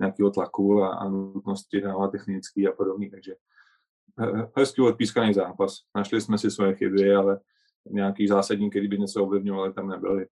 nějakého 0.00 0.30
tlaku 0.30 0.82
a, 0.82 0.94
a 0.94 1.08
nutnosti 1.08 1.80
dávat 1.80 2.10
technický 2.10 2.68
a 2.68 2.72
podobný, 2.72 3.10
takže 3.10 3.34
hezký 4.56 4.82
odpískaný 4.82 5.34
zápas. 5.34 5.76
Našli 5.96 6.20
jsme 6.20 6.38
si 6.38 6.50
svoje 6.50 6.74
chyby, 6.74 7.14
ale 7.14 7.40
nějaký 7.90 8.28
zásadní, 8.28 8.70
který 8.70 8.88
by 8.88 8.98
něco 8.98 9.22
ovlivňovali, 9.22 9.72
tam 9.72 9.88
nebyly. 9.88 10.26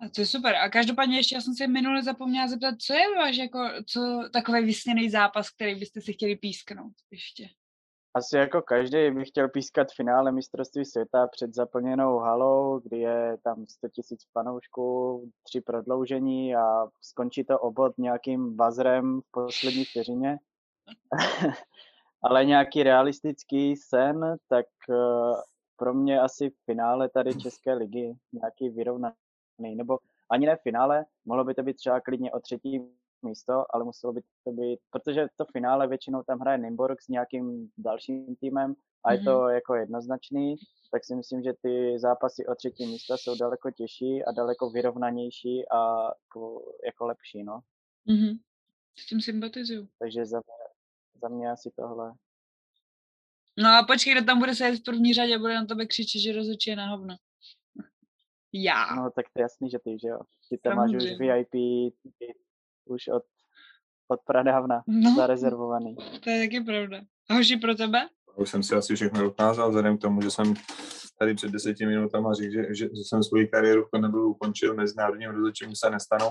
A 0.00 0.08
to 0.14 0.20
je 0.20 0.26
super. 0.26 0.54
A 0.56 0.68
každopádně 0.68 1.16
ještě 1.16 1.34
já 1.34 1.40
jsem 1.40 1.54
se 1.54 1.66
minule 1.66 2.02
zapomněla 2.02 2.48
zeptat, 2.48 2.74
co 2.78 2.94
je 2.94 3.14
váš 3.16 3.36
jako, 3.36 3.58
co 3.86 4.00
takový 4.32 4.64
vysněný 4.64 5.10
zápas, 5.10 5.50
který 5.50 5.74
byste 5.74 6.00
si 6.00 6.12
chtěli 6.12 6.36
písknout 6.36 6.92
ještě? 7.10 7.48
Asi 8.18 8.36
jako 8.36 8.62
každý 8.62 9.10
bych 9.10 9.28
chtěl 9.28 9.48
pískat 9.48 9.88
finále 9.96 10.32
mistrovství 10.32 10.84
světa 10.84 11.26
před 11.26 11.54
zaplněnou 11.54 12.18
halou, 12.18 12.78
kdy 12.78 12.98
je 12.98 13.38
tam 13.44 13.66
100 13.66 13.88
tisíc 13.88 14.20
fanoušků, 14.32 15.22
tři 15.42 15.60
prodloužení 15.60 16.56
a 16.56 16.86
skončí 17.00 17.44
to 17.44 17.58
obod 17.58 17.98
nějakým 17.98 18.56
bazrem 18.56 19.20
v 19.20 19.30
poslední 19.30 19.84
vteřině. 19.84 20.38
Ale 22.22 22.44
nějaký 22.44 22.82
realistický 22.82 23.76
sen, 23.76 24.36
tak 24.48 24.66
uh, 24.88 25.40
pro 25.76 25.94
mě 25.94 26.20
asi 26.20 26.52
finále 26.64 27.08
tady 27.08 27.34
České 27.34 27.74
ligy, 27.74 28.14
nějaký 28.32 28.68
vyrovnaný, 28.68 29.14
nebo 29.74 29.98
ani 30.30 30.46
ne 30.46 30.56
finále, 30.56 31.04
mohlo 31.24 31.44
by 31.44 31.54
to 31.54 31.62
být 31.62 31.76
třeba 31.76 32.00
klidně 32.00 32.32
o 32.32 32.40
třetí 32.40 32.80
místo, 33.22 33.64
ale 33.74 33.84
muselo 33.84 34.12
by 34.12 34.20
to 34.44 34.52
být, 34.52 34.80
protože 34.90 35.26
to 35.36 35.44
finále 35.52 35.88
většinou 35.88 36.22
tam 36.22 36.38
hraje 36.38 36.58
Nimborg 36.58 37.02
s 37.02 37.08
nějakým 37.08 37.70
dalším 37.78 38.36
týmem 38.36 38.74
a 39.04 39.12
je 39.12 39.18
to 39.18 39.30
mm-hmm. 39.30 39.54
jako 39.54 39.74
jednoznačný, 39.74 40.56
tak 40.90 41.04
si 41.04 41.14
myslím, 41.14 41.42
že 41.42 41.52
ty 41.62 41.98
zápasy 41.98 42.46
o 42.46 42.54
třetí 42.54 42.86
místa 42.86 43.16
jsou 43.16 43.36
daleko 43.36 43.70
těžší 43.70 44.24
a 44.24 44.32
daleko 44.32 44.70
vyrovnanější 44.70 45.68
a 45.68 46.04
jako, 46.04 46.72
jako 46.84 47.06
lepší, 47.06 47.44
no. 47.44 47.60
Mm-hmm. 48.08 48.38
S 48.98 49.06
tím 49.06 49.20
sympatizuju. 49.20 49.88
Takže 49.98 50.26
za 50.26 50.36
mě, 50.36 50.54
za 51.22 51.28
mě 51.28 51.50
asi 51.50 51.70
tohle. 51.76 52.12
No 53.58 53.68
a 53.68 53.84
počkej, 53.86 54.14
kdo 54.14 54.24
tam 54.24 54.38
bude 54.38 54.54
sedět 54.54 54.80
v 54.80 54.84
první 54.84 55.14
řadě 55.14 55.34
a 55.34 55.38
bude 55.38 55.54
na 55.54 55.64
tebe 55.66 55.86
křičet, 55.86 56.22
že 56.22 56.32
rozhodčí 56.32 56.70
je 56.70 56.76
na 56.76 56.86
hovno. 56.86 57.16
Já. 58.52 58.94
No 58.94 59.10
tak 59.10 59.26
to 59.32 59.40
je 59.40 59.42
jasný, 59.42 59.70
že 59.70 59.78
ty, 59.78 59.98
že 60.02 60.08
jo. 60.08 60.20
Ty 60.48 60.58
tam 60.58 60.76
máš 60.76 60.90
už 60.90 61.04
VIP, 61.04 61.50
ty, 62.18 62.34
už 62.88 63.08
od, 63.08 63.22
od 64.08 64.20
pradávna 64.26 64.82
no, 64.86 65.14
zarezervovaný. 65.16 65.96
To 66.24 66.30
je 66.30 66.46
taky 66.46 66.60
pravda. 66.60 67.00
A 67.30 67.34
hoši 67.34 67.56
pro 67.56 67.74
tebe? 67.74 67.98
Už 68.36 68.50
jsem 68.50 68.62
si 68.62 68.74
asi 68.74 68.94
všechno 68.94 69.22
dokázal, 69.22 69.68
vzhledem 69.68 69.98
k 69.98 70.00
tomu, 70.00 70.20
že 70.20 70.30
jsem 70.30 70.54
tady 71.18 71.34
před 71.34 71.50
deseti 71.50 71.86
minutama 71.86 72.34
říkal, 72.34 72.52
že, 72.52 72.74
že, 72.74 72.84
že 72.84 73.02
jsem 73.08 73.22
svoji 73.22 73.48
kariéru 73.48 73.84
v 73.84 73.98
nebyl 73.98 74.28
ukončil, 74.28 74.74
mezinárodním 74.74 75.30
rozhodčím 75.30 75.76
se 75.76 75.90
nestanou. 75.90 76.30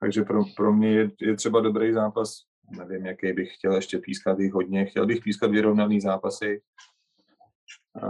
Takže 0.00 0.22
pro, 0.22 0.42
pro 0.56 0.72
mě 0.72 0.92
je, 0.92 1.10
je 1.20 1.36
třeba 1.36 1.60
dobrý 1.60 1.92
zápas. 1.92 2.34
Nevím, 2.78 3.06
jaký 3.06 3.32
bych 3.32 3.54
chtěl 3.54 3.74
ještě 3.74 3.98
pískat 3.98 4.38
jich 4.38 4.52
hodně. 4.52 4.86
Chtěl 4.86 5.06
bych 5.06 5.22
pískat 5.24 5.50
vyrovnaný 5.50 6.00
zápasy. 6.00 6.62
A 8.02 8.06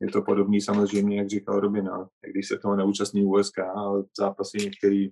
je 0.00 0.08
to 0.12 0.22
podobný 0.22 0.60
samozřejmě, 0.60 1.18
jak 1.18 1.28
říkal 1.28 1.60
Robina, 1.60 2.08
když 2.32 2.48
se 2.48 2.58
toho 2.58 2.76
neúčastní 2.76 3.24
USK, 3.24 3.58
ale 3.58 4.04
zápasy 4.18 4.58
některý 4.58 5.08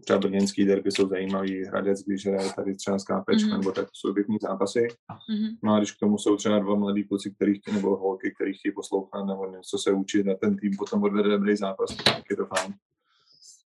třeba 0.00 0.18
brněnský 0.18 0.64
derby 0.64 0.92
jsou 0.92 1.08
zajímavý, 1.08 1.64
Hradec, 1.64 2.02
když 2.02 2.26
hraje 2.26 2.52
tady 2.56 2.74
třeba 2.74 2.98
s 2.98 3.04
KPčkem, 3.04 3.36
mm-hmm. 3.36 3.58
nebo 3.58 3.72
tak 3.72 3.84
to 3.84 3.90
jsou 3.92 4.10
objektivní 4.10 4.38
zápasy. 4.42 4.80
Mm-hmm. 4.80 5.58
No 5.62 5.74
a 5.74 5.78
když 5.78 5.92
k 5.92 5.98
tomu 6.00 6.18
jsou 6.18 6.36
třeba 6.36 6.58
dva 6.58 6.74
mladí 6.74 7.04
kluci, 7.04 7.30
který 7.30 7.60
chtějí, 7.60 7.76
nebo 7.76 7.96
holky, 7.96 8.34
který 8.34 8.54
chtějí 8.54 8.72
poslouchat 8.74 9.24
nebo 9.24 9.50
něco 9.50 9.78
se 9.78 9.92
učit 9.92 10.28
a 10.28 10.34
ten 10.34 10.56
tým 10.56 10.76
potom 10.78 11.02
odvede 11.02 11.28
dobrý 11.28 11.56
zápas, 11.56 11.96
tak 11.96 12.22
je 12.30 12.36
to 12.36 12.46
fajn. 12.46 12.74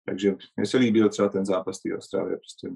Takže 0.05 0.35
mně 0.57 0.65
se 0.65 0.77
líbil 0.77 1.09
třeba 1.09 1.29
ten 1.29 1.45
zápas 1.45 1.81
té 1.81 1.97
Ostravy, 1.97 2.37
prostě 2.37 2.67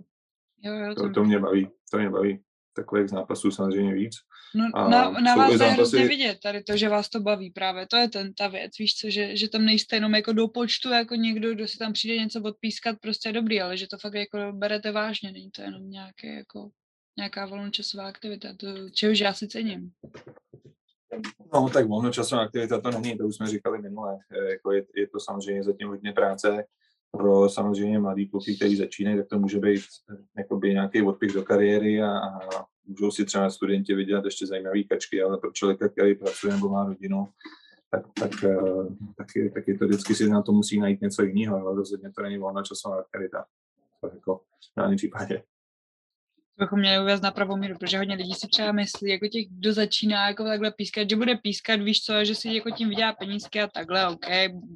jo, 0.64 0.74
jo, 0.74 0.96
to, 0.96 1.10
to, 1.10 1.24
mě 1.24 1.40
baví, 1.40 1.70
to 1.92 1.98
mě 1.98 2.10
baví 2.10 2.44
takových 2.82 3.10
zápasů 3.10 3.52
samozřejmě 3.52 3.94
víc. 3.94 4.16
No, 4.56 4.66
a 4.74 4.90
na, 4.90 5.10
na 5.10 5.36
vás 5.36 5.52
je 5.52 5.58
zápasy... 5.58 6.08
vidět 6.08 6.38
tady 6.44 6.64
to, 6.64 6.78
že 6.78 6.90
vás 6.90 7.10
to 7.10 7.20
baví 7.20 7.52
právě, 7.52 7.88
to 7.88 7.98
je 7.98 8.10
ten, 8.10 8.34
ta 8.34 8.48
věc, 8.48 8.72
víš 8.80 8.96
co, 8.96 9.10
že, 9.10 9.38
že 9.38 9.50
tam 9.50 9.66
nejste 9.66 9.96
jenom 9.96 10.16
jako 10.16 10.34
do 10.34 10.48
počtu, 10.48 10.90
jako 10.90 11.16
někdo, 11.16 11.54
kdo 11.54 11.68
si 11.68 11.78
tam 11.78 11.94
přijde 11.94 12.18
něco 12.18 12.42
odpískat, 12.42 12.98
prostě 13.02 13.32
dobrý, 13.32 13.62
ale 13.62 13.78
že 13.78 13.88
to 13.88 13.98
fakt 13.98 14.14
jako 14.14 14.38
berete 14.52 14.92
vážně, 14.92 15.32
není 15.32 15.52
to 15.52 15.62
jenom 15.62 15.90
nějaké 15.90 16.34
jako 16.34 16.70
nějaká 17.18 17.46
volnočasová 17.46 18.08
aktivita, 18.08 18.50
to, 18.58 18.90
čehož 18.90 19.20
já 19.20 19.34
si 19.34 19.48
cením. 19.48 19.92
No, 21.54 21.70
tak 21.70 21.88
volnočasová 21.88 22.42
aktivita 22.42 22.82
to 22.82 22.92
není, 22.92 23.18
to 23.18 23.28
už 23.28 23.36
jsme 23.36 23.48
říkali 23.48 23.82
minule. 23.82 24.18
Jako 24.50 24.72
je, 24.72 24.86
je 24.96 25.08
to 25.08 25.20
samozřejmě 25.20 25.64
zatím 25.64 25.88
hodně 25.88 26.14
práce, 26.14 26.66
pro 27.12 27.50
samozřejmě 27.50 28.00
mladý 28.00 28.30
kluky, 28.30 28.56
kteří 28.56 28.76
začínají, 28.76 29.18
tak 29.18 29.28
to 29.28 29.40
může 29.40 29.60
být 29.60 29.82
jakoby 30.38 30.74
nějaký 30.74 31.02
odpich 31.02 31.34
do 31.34 31.44
kariéry 31.44 32.02
a, 32.02 32.18
a 32.18 32.66
můžou 32.88 33.12
si 33.12 33.26
třeba 33.26 33.50
studenti 33.50 33.96
vydělat 33.96 34.26
ještě 34.26 34.48
zajímavé 34.48 34.84
kačky, 34.84 35.22
ale 35.22 35.38
pro 35.38 35.52
člověka, 35.52 35.90
který 35.90 36.16
pracuje 36.16 36.54
nebo 36.54 36.70
má 36.70 36.86
rodinu, 36.86 37.28
tak, 37.92 38.06
tak, 38.20 38.44
eh, 38.44 38.58
tak, 39.18 39.28
je, 39.36 39.52
tak 39.52 39.68
je 39.68 39.78
to 39.78 39.86
vždycky 39.86 40.16
si 40.16 40.30
na 40.30 40.42
to 40.42 40.52
musí 40.52 40.80
najít 40.80 41.02
něco 41.02 41.24
jiného, 41.24 41.58
ale 41.58 41.76
rozhodně 41.76 42.12
to 42.12 42.22
není 42.22 42.38
volnočasová 42.38 43.00
aktivita. 43.00 43.46
To 44.02 44.10
jako 44.14 44.36
v 44.38 44.80
žádném 44.80 44.98
případě 44.98 45.44
bychom 46.60 46.80
měli 46.80 47.04
uvést 47.04 47.22
na 47.22 47.32
pravou 47.32 47.58
míru, 47.58 47.78
protože 47.78 47.98
hodně 47.98 48.16
lidí 48.16 48.34
si 48.34 48.48
třeba 48.48 48.72
myslí, 48.72 49.12
jako 49.12 49.28
těch, 49.28 49.46
kdo 49.50 49.74
začíná 49.74 50.28
jako 50.28 50.44
takhle 50.44 50.72
pískat, 50.72 51.10
že 51.10 51.16
bude 51.16 51.36
pískat, 51.36 51.82
víš 51.82 52.04
co, 52.04 52.26
že 52.26 52.36
si 52.36 52.54
jako 52.54 52.72
tím 52.72 52.90
vydělá 52.90 53.14
penízky 53.14 53.62
a 53.62 53.68
takhle, 53.68 54.08
OK, 54.08 54.30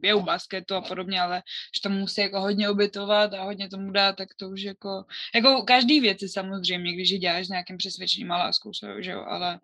je 0.03 0.13
u 0.13 0.21
basketu 0.21 0.75
a 0.75 0.81
podobně, 0.81 1.21
ale 1.21 1.43
že 1.75 1.81
tam 1.81 1.93
musí 1.93 2.21
jako 2.21 2.41
hodně 2.41 2.69
obytovat 2.69 3.33
a 3.33 3.43
hodně 3.43 3.69
tomu 3.69 3.91
dát, 3.91 4.15
tak 4.15 4.29
to 4.39 4.49
už 4.49 4.61
jako, 4.61 5.03
jako 5.35 5.61
každý 5.61 5.99
věci 5.99 6.29
samozřejmě, 6.29 6.93
když 6.93 7.09
ji 7.09 7.17
děláš 7.17 7.47
nějakým 7.47 7.77
přesvědčením 7.77 8.31
a 8.31 8.37
láskou, 8.37 8.71
že 8.99 9.11
jo, 9.11 9.25
ale 9.27 9.59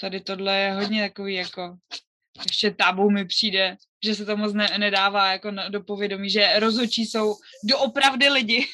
tady 0.00 0.20
tohle 0.20 0.58
je 0.58 0.72
hodně 0.72 1.08
takový 1.08 1.34
jako, 1.34 1.76
ještě 2.46 2.70
tabu 2.70 3.10
mi 3.10 3.24
přijde, 3.24 3.76
že 4.04 4.14
se 4.14 4.24
to 4.24 4.36
moc 4.36 4.52
ne, 4.52 4.68
nedává 4.78 5.32
jako 5.32 5.50
do 5.68 5.80
povědomí, 5.80 6.30
že 6.30 6.52
rozhodčí 6.58 7.06
jsou 7.06 7.34
doopravdy 7.64 8.28
lidi. 8.28 8.66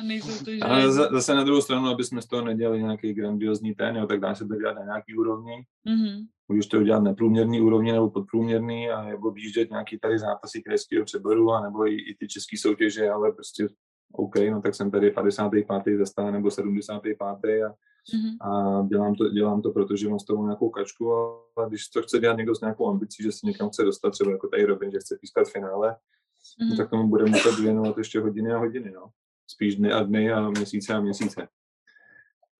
A 0.00 0.02
nejsou 0.02 0.44
to 0.44 0.50
Ale 0.62 0.92
zase 0.92 1.34
na 1.34 1.44
druhou 1.44 1.60
stranu, 1.60 1.88
aby 1.88 2.04
jsme 2.04 2.22
z 2.22 2.26
toho 2.26 2.44
nedělali 2.44 2.82
nějaký 2.82 3.12
grandiozní 3.14 3.74
ten, 3.74 3.96
jo, 3.96 4.06
tak 4.06 4.20
dá 4.20 4.34
se 4.34 4.46
to 4.46 4.56
dělat 4.56 4.72
na 4.72 4.84
nějaký 4.84 5.16
úrovni. 5.16 5.64
Mm-hmm. 5.88 6.26
Můžeš 6.48 6.66
to 6.66 6.78
udělat 6.78 7.02
neprůměrný 7.02 7.60
úrovni 7.60 7.92
nebo 7.92 8.10
podprůměrný 8.10 8.90
a 8.90 9.04
nebo 9.04 9.28
objíždět 9.28 9.70
nějaký 9.70 9.98
tady 9.98 10.18
zápasy 10.18 10.62
krajského 10.62 11.04
přeboru 11.04 11.52
a 11.52 11.60
nebo 11.60 11.86
i, 11.86 11.94
i 11.94 12.16
ty 12.18 12.28
české 12.28 12.58
soutěže, 12.58 13.10
ale 13.10 13.32
prostě 13.32 13.68
OK, 14.12 14.34
no 14.50 14.62
tak 14.62 14.74
jsem 14.74 14.90
tady 14.90 15.10
55. 15.10 15.98
zastane 15.98 16.32
nebo 16.32 16.50
75. 16.50 17.62
a, 17.62 17.68
mm-hmm. 17.68 18.36
a 18.40 18.82
dělám, 18.86 19.14
to, 19.14 19.30
dělám 19.30 19.62
to, 19.62 19.70
protože 19.70 20.08
mám 20.08 20.18
s 20.18 20.24
toho 20.24 20.44
nějakou 20.44 20.70
kačku, 20.70 21.12
ale 21.12 21.68
když 21.68 21.88
to 21.88 22.02
chce 22.02 22.18
dělat 22.18 22.36
někdo 22.36 22.54
s 22.54 22.60
nějakou 22.60 22.88
ambicí, 22.88 23.22
že 23.22 23.32
se 23.32 23.46
někam 23.46 23.68
chce 23.68 23.84
dostat, 23.84 24.10
třeba 24.10 24.30
jako 24.30 24.48
tady 24.48 24.64
Robin, 24.64 24.90
že 24.90 24.98
chce 24.98 25.18
pískat 25.20 25.48
finále, 25.48 25.90
mm-hmm. 25.90 26.70
no, 26.70 26.76
tak 26.76 26.90
tomu 26.90 27.08
bude 27.08 27.24
muset 27.24 27.58
věnovat 27.58 27.98
ještě 27.98 28.20
hodiny 28.20 28.52
a 28.52 28.58
hodiny, 28.58 28.90
no 28.90 29.10
spíš 29.50 29.76
dny 29.76 29.92
a 29.92 30.02
dny 30.02 30.32
a 30.32 30.50
měsíce 30.50 30.94
a 30.94 31.00
měsíce. 31.00 31.48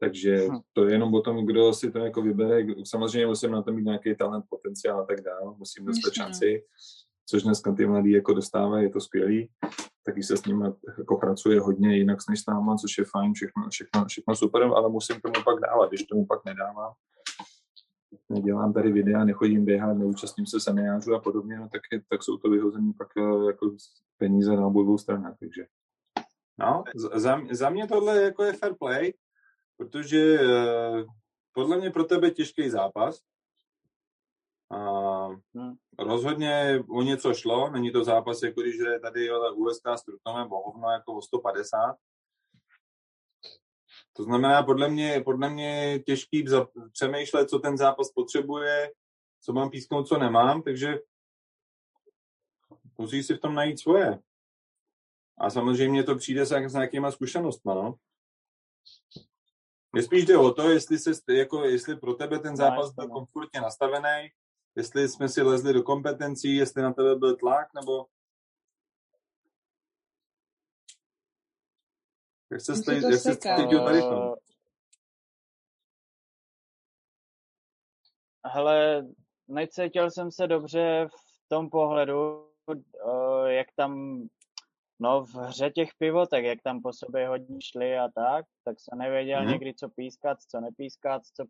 Takže 0.01 0.49
hm. 0.49 0.59
to 0.73 0.85
je 0.85 0.93
jenom 0.93 1.15
o 1.15 1.21
tom, 1.21 1.47
kdo 1.47 1.73
si 1.73 1.91
to 1.91 1.99
jako 1.99 2.23
vybere. 2.23 2.67
Samozřejmě 2.85 3.27
musím 3.27 3.51
na 3.51 3.63
to 3.63 3.73
mít 3.73 3.85
nějaký 3.85 4.15
talent, 4.15 4.45
potenciál 4.51 5.01
a 5.01 5.07
tak 5.07 5.21
dále. 5.21 5.55
Musím 5.59 5.85
dostat 5.85 6.13
no. 6.19 6.25
šanci, 6.25 6.65
což 7.27 7.43
dneska 7.43 7.73
ty 7.73 7.87
mladí 7.87 8.11
jako 8.11 8.35
dostávají, 8.35 8.85
je 8.85 8.91
to 8.91 9.01
skvělý. 9.01 9.49
Taky 10.07 10.23
se 10.23 10.37
s 10.37 10.45
nimi 10.45 10.65
jako 10.99 11.17
pracuje 11.17 11.61
hodně 11.61 11.97
jinak 11.97 12.19
než 12.31 12.41
s 12.41 12.47
náma, 12.47 12.77
což 12.77 12.99
je 12.99 13.05
fajn, 13.05 13.33
všechno, 13.35 13.69
všechno, 13.71 14.05
všechno 14.05 14.37
super, 14.37 14.63
ale 14.63 14.89
musím 14.89 15.21
tomu 15.21 15.45
pak 15.45 15.61
dávat. 15.61 15.89
Když 15.89 16.05
tomu 16.05 16.27
pak 16.27 16.45
nedávám, 16.45 16.93
nedělám 18.29 18.73
tady 18.73 18.93
videa, 18.93 19.25
nechodím 19.25 19.65
běhat, 19.65 19.97
neúčastním 19.97 20.47
se 20.47 20.61
seminářů 20.61 21.15
a 21.15 21.21
podobně, 21.21 21.59
no, 21.59 21.69
tak, 21.73 21.81
je, 21.93 22.03
tak 22.09 22.23
jsou 22.23 22.37
to 22.37 22.51
vyhození 22.51 22.93
pak 22.93 23.09
eh, 23.17 23.47
jako 23.47 23.77
peníze 24.19 24.57
na 24.57 24.67
obou 24.67 24.99
stranách. 24.99 25.37
Takže 25.41 25.67
No, 26.61 26.85
za, 26.95 27.41
za 27.51 27.71
mě 27.71 27.89
tohle 27.89 28.23
jako 28.23 28.45
je 28.45 28.53
fair 28.53 28.75
play, 28.75 29.13
protože 29.77 30.41
uh, 30.41 31.05
podle 31.53 31.79
mě 31.79 31.91
pro 31.91 32.05
tebe 32.05 32.31
těžký 32.31 32.71
zápas. 32.71 33.21
Uh, 34.75 35.37
hmm. 35.55 35.75
Rozhodně 35.99 36.85
o 36.89 37.03
něco 37.03 37.35
šlo, 37.35 37.71
není 37.71 37.93
to 37.93 38.05
zápas, 38.05 38.43
jako 38.43 38.61
když 38.61 38.81
hraje 38.81 39.01
tady 39.01 39.29
USK 39.55 39.87
s 39.87 40.05
Trutnovem 40.05 40.49
bohovno 40.49 40.91
jako 40.91 41.15
o 41.15 41.23
150. 41.23 41.97
To 44.13 44.23
znamená, 44.23 44.63
podle 44.63 44.89
mě, 44.89 45.23
podle 45.25 45.51
mě 45.51 45.99
těžký 46.07 46.45
přemýšlet, 46.93 47.51
co 47.51 47.59
ten 47.59 47.77
zápas 47.77 48.11
potřebuje, 48.11 48.93
co 49.41 49.53
mám 49.53 49.71
písknout, 49.71 50.09
co 50.09 50.19
nemám, 50.19 50.63
takže 50.63 50.99
musí 52.99 53.23
si 53.23 53.35
v 53.35 53.41
tom 53.41 53.55
najít 53.55 53.81
svoje. 53.81 54.19
A 55.41 55.51
samozřejmě 55.51 56.05
to 56.05 56.17
přijde 56.17 56.47
s, 56.47 56.53
s 56.53 56.73
nějakýma 56.73 57.11
zkušenostmi, 57.11 57.73
no. 57.75 57.95
Mě 59.93 60.03
spíš 60.03 60.25
jde 60.25 60.39
o 60.39 60.53
to, 60.53 60.71
jestli, 60.71 60.99
se, 60.99 61.11
jako, 61.29 61.65
jestli 61.65 61.97
pro 61.97 62.15
tebe 62.15 62.39
ten 62.39 62.57
zápas 62.57 62.95
byl 62.95 63.09
komfortně 63.09 63.61
nastavený, 63.61 64.29
jestli 64.77 65.09
jsme 65.09 65.29
si 65.29 65.43
lezli 65.43 65.73
do 65.73 65.83
kompetencí, 65.83 66.57
jestli 66.57 66.83
na 66.83 66.93
tebe 66.93 67.17
byl 67.17 67.37
tlak, 67.37 67.69
nebo 67.75 68.07
jak 72.51 72.61
se 72.61 72.77
stej, 72.77 73.03
jak 73.03 73.21
se 73.21 73.37
cítil 73.37 73.85
tady 73.85 74.01
to? 74.01 74.37
Hele, 78.47 79.07
necítil 79.49 80.11
jsem 80.11 80.33
se 80.33 80.47
dobře 80.47 81.09
v 81.09 81.49
tom 81.49 81.71
pohledu, 81.71 82.51
jak 83.47 83.67
tam 83.77 84.21
No 85.03 85.25
v 85.25 85.35
hře 85.35 85.71
těch 85.71 85.89
pivotek, 85.99 86.45
jak 86.45 86.63
tam 86.63 86.83
po 86.83 86.93
sobě 86.93 87.29
hodně 87.29 87.59
šli 87.63 87.99
a 87.99 88.09
tak, 88.15 88.45
tak 88.65 88.81
jsem 88.81 88.99
nevěděl 88.99 89.41
Mhm. 89.41 89.51
někdy, 89.51 89.75
co 89.75 89.89
pískat, 89.89 90.39
co 90.43 90.61
nepískat, 90.61 91.23
co, 91.27 91.45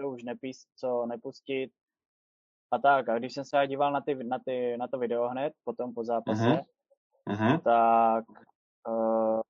co 0.00 0.08
už 0.08 0.22
nepís, 0.22 0.66
co 0.76 1.06
nepustit 1.06 1.72
a 2.70 2.78
tak. 2.78 3.08
A 3.08 3.18
když 3.18 3.34
jsem 3.34 3.44
se 3.44 3.66
díval 3.66 3.92
na, 3.92 4.00
ty, 4.00 4.14
na, 4.14 4.38
ty, 4.46 4.76
na 4.76 4.88
to 4.88 4.98
video 4.98 5.28
hned, 5.28 5.52
potom 5.64 5.94
po 5.94 6.04
zápase. 6.04 6.60
Mhm. 7.28 7.60
tak, 7.60 8.24
uh, 8.88 9.40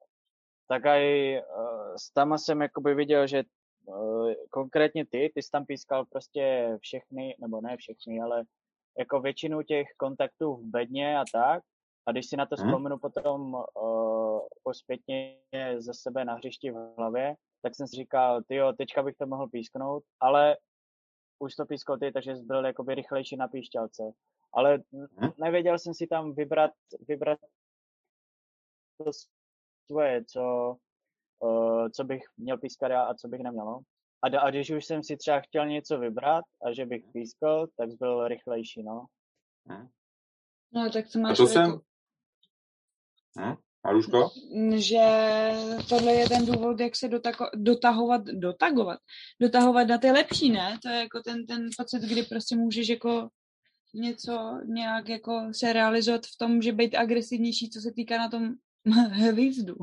tak 0.69 0.87
aj 0.87 1.37
uh, 1.39 1.97
tam 2.15 2.39
jsem 2.39 2.63
jakoby 2.63 2.95
viděl, 2.95 3.27
že 3.27 3.43
uh, 3.87 4.33
konkrétně 4.51 5.07
ty, 5.07 5.33
ty 5.35 5.43
jsi 5.43 5.51
tam 5.51 5.67
pískal 5.67 6.05
prostě 6.05 6.77
všechny, 6.81 7.37
nebo 7.41 7.61
ne 7.61 7.77
všechny, 7.77 8.21
ale 8.21 8.45
jako 8.99 9.21
většinu 9.21 9.63
těch 9.63 9.87
kontaktů 9.97 10.55
v 10.55 10.65
bedně 10.65 11.19
a 11.19 11.25
tak. 11.33 11.63
A 12.07 12.13
když 12.13 12.27
si 12.29 12.37
na 12.37 12.47
to 12.47 12.57
Mhm. 12.59 12.67
vzpomenu 12.69 12.99
potom 12.99 13.55
uh, 13.55 14.41
pospětně 14.63 15.39
ze 15.79 15.95
sebe 15.95 16.25
na 16.25 16.35
hřišti 16.35 16.71
v 16.71 16.95
hlavě, 16.99 17.35
tak 17.63 17.75
jsem 17.75 17.87
si 17.89 17.97
říkal, 17.97 18.43
tyjo, 18.43 18.73
teďka 18.73 19.03
bych 19.03 19.17
to 19.17 19.27
mohl 19.27 19.49
písknout, 19.49 20.05
ale 20.21 20.57
už 21.39 21.55
to 21.55 21.67
pískal 21.67 21.99
ty, 21.99 22.13
takže 22.13 22.37
jsi 22.37 22.43
byl 22.43 22.67
jakoby 22.67 22.95
rychlejší 22.95 23.37
na 23.37 23.49
píšťalce. 23.49 24.03
Ale 24.53 24.79
Mhm. 24.93 25.31
nevěděl 25.39 25.79
jsem 25.79 25.95
si 25.95 26.07
tam 26.07 26.35
vybrat, 26.35 26.71
vybrat 27.09 27.39
to 28.99 29.11
svoje, 29.87 30.25
co, 30.25 30.77
uh, 31.41 31.89
co 31.89 32.05
bych 32.05 32.23
měl 32.37 32.59
pískat 32.59 32.89
já 32.91 33.03
a 33.03 33.15
co 33.15 33.29
bych 33.29 33.41
neměl. 33.41 33.65
no. 33.65 33.81
A, 34.23 34.29
da- 34.29 34.41
a 34.41 34.51
když 34.51 34.71
už 34.71 34.85
jsem 34.85 35.03
si 35.03 35.17
třeba 35.17 35.41
chtěl 35.41 35.67
něco 35.67 35.99
vybrat 35.99 36.45
a 36.65 36.73
že 36.73 36.87
bych 36.87 37.05
pískal, 37.13 37.67
tak 37.77 37.89
byl 37.99 38.29
rychlejší, 38.29 38.83
no. 38.83 39.07
No 40.73 40.91
tak 40.93 41.05
to 41.13 41.19
A 41.19 41.23
máš 41.23 41.37
to 41.37 41.43
jako, 41.43 41.53
jsem... 41.53 41.81
Hm? 43.41 43.55
Maruško? 43.87 44.31
že 44.76 45.00
tohle 45.88 46.12
je 46.12 46.29
ten 46.29 46.47
důvod, 46.47 46.81
jak 46.81 46.97
se 46.97 47.09
dotako, 47.09 47.50
dotahovat, 47.55 48.25
dotagovat, 48.25 48.99
dotahovat 49.41 49.88
na 49.88 49.99
ty 49.99 50.11
lepší, 50.11 50.50
ne? 50.50 50.79
To 50.83 50.88
je 50.88 50.99
jako 50.99 51.21
ten, 51.21 51.47
ten 51.47 51.69
pocit, 51.79 52.03
kdy 52.03 52.23
prostě 52.23 52.57
můžeš 52.57 52.88
jako 52.88 53.29
něco 53.95 54.61
nějak 54.64 55.09
jako 55.09 55.49
se 55.53 55.73
realizovat 55.73 56.21
v 56.26 56.38
tom, 56.38 56.62
že 56.62 56.73
být 56.73 56.95
agresivnější, 56.95 57.71
co 57.71 57.81
se 57.81 57.93
týká 57.93 58.19
na 58.19 58.29
tom 58.29 58.55
hvízdu. 59.11 59.75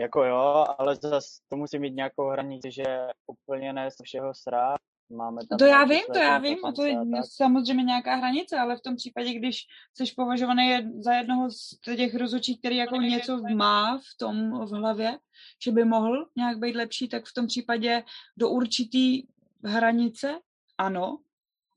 Jako 0.00 0.24
jo, 0.24 0.64
ale 0.78 0.96
zase 0.96 1.28
to 1.48 1.56
musí 1.56 1.78
mít 1.78 1.94
nějakou 1.94 2.28
hranici, 2.28 2.72
že 2.72 2.84
úplně 3.26 3.72
ne 3.72 3.90
z 3.90 3.96
všeho 4.02 4.34
srát. 4.34 4.80
Máme 5.10 5.46
tam 5.46 5.58
To 5.58 5.64
já 5.64 5.84
vím, 5.84 6.02
to 6.12 6.18
já 6.18 6.38
vím, 6.38 6.64
a 6.64 6.72
to 6.72 6.84
je 6.84 6.94
tak. 6.94 7.24
samozřejmě 7.24 7.84
nějaká 7.84 8.14
hranice, 8.14 8.58
ale 8.58 8.76
v 8.76 8.80
tom 8.80 8.96
případě, 8.96 9.34
když 9.34 9.66
jsi 9.94 10.12
považovaný 10.16 10.62
jed- 10.62 11.02
za 11.02 11.12
jednoho 11.12 11.50
z 11.50 11.78
těch 11.96 12.14
rozhodčí, 12.14 12.58
který 12.58 12.76
jako 12.76 12.96
něco 12.96 13.42
má 13.54 13.98
v 13.98 14.18
tom 14.18 14.66
v 14.66 14.70
hlavě, 14.70 15.18
že 15.64 15.72
by 15.72 15.84
mohl 15.84 16.26
nějak 16.36 16.58
být 16.58 16.76
lepší, 16.76 17.08
tak 17.08 17.26
v 17.26 17.34
tom 17.34 17.46
případě 17.46 18.02
do 18.36 18.48
určitý 18.50 19.22
hranice, 19.64 20.38
ano, 20.78 21.18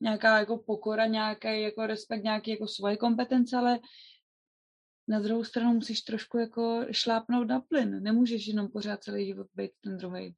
nějaká 0.01 0.39
jako 0.39 0.57
pokora, 0.57 1.05
nějaký 1.05 1.62
jako 1.62 1.88
respekt, 1.88 2.24
nějaký 2.24 2.51
jako 2.51 2.67
svoje 2.67 2.98
kompetence, 2.98 3.57
ale 3.57 3.79
na 5.07 5.19
druhou 5.19 5.43
stranu 5.43 5.74
musíš 5.74 6.01
trošku 6.01 6.38
jako 6.38 6.86
šlápnout 6.91 7.48
na 7.48 7.59
plyn. 7.59 8.03
Nemůžeš 8.03 8.48
jenom 8.48 8.67
pořád 8.67 9.03
celý 9.03 9.25
život 9.25 9.48
být 9.55 9.71
ten 9.83 9.98
druhý. 9.98 10.36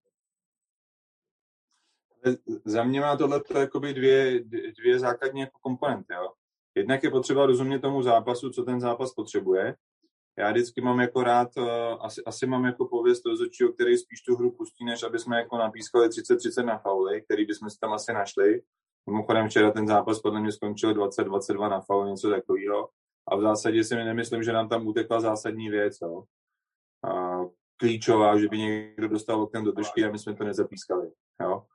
Za 2.66 2.84
mě 2.84 3.02
má 3.02 3.18
tohle 3.18 3.42
jakoby 3.60 3.94
dvě, 3.94 4.44
dvě 4.80 5.00
základní 5.00 5.42
jako 5.42 5.60
komponenty. 5.62 6.14
Jo. 6.14 6.30
Jednak 6.76 7.04
je 7.04 7.12
potřeba 7.12 7.46
rozumět 7.46 7.80
tomu 7.80 8.02
zápasu, 8.02 8.50
co 8.50 8.64
ten 8.64 8.82
zápas 8.82 9.14
potřebuje. 9.14 9.76
Já 10.38 10.52
vždycky 10.52 10.82
mám 10.82 11.00
jako 11.00 11.24
rád, 11.24 11.58
uh, 11.58 11.66
asi, 12.00 12.24
asi 12.24 12.46
mám 12.48 12.66
jako 12.66 12.88
pověst 12.88 13.26
rozhodčího, 13.26 13.74
který 13.74 13.98
spíš 13.98 14.22
tu 14.22 14.36
hru 14.36 14.52
pustí, 14.52 14.86
než 14.86 15.04
aby 15.04 15.20
jsme 15.20 15.38
jako 15.38 15.58
napískali 15.58 16.08
30-30 16.08 16.66
na 16.66 16.78
fauly, 16.78 17.22
který 17.22 17.46
bychom 17.46 17.70
si 17.70 17.80
tam 17.80 17.94
asi 17.94 18.14
našli. 18.14 18.62
Mimochodem 19.10 19.48
včera 19.50 19.72
ten 19.72 19.88
zápas 19.88 20.22
podle 20.22 20.42
mě 20.42 20.52
skončil 20.52 20.94
20-22 20.94 21.70
na 21.70 21.82
faul, 21.82 22.10
něco 22.10 22.30
takového. 22.30 22.90
A 23.28 23.36
v 23.36 23.42
zásadě 23.42 23.84
si 23.84 23.96
nemyslím, 23.96 24.44
že 24.44 24.54
nám 24.54 24.70
tam 24.70 24.88
utekla 24.88 25.20
zásadní 25.20 25.70
věc. 25.70 25.98
Jo. 26.02 26.24
A 27.12 27.40
klíčová, 27.78 28.38
že 28.40 28.48
by 28.48 28.58
někdo 28.58 29.08
dostal 29.08 29.42
oknem 29.42 29.64
do 29.64 29.72
držky 29.72 30.06
a 30.06 30.12
my 30.12 30.20
jsme 30.20 30.36
to 30.36 30.44
nezapískali. 30.44 31.12
Jo. 31.42 31.66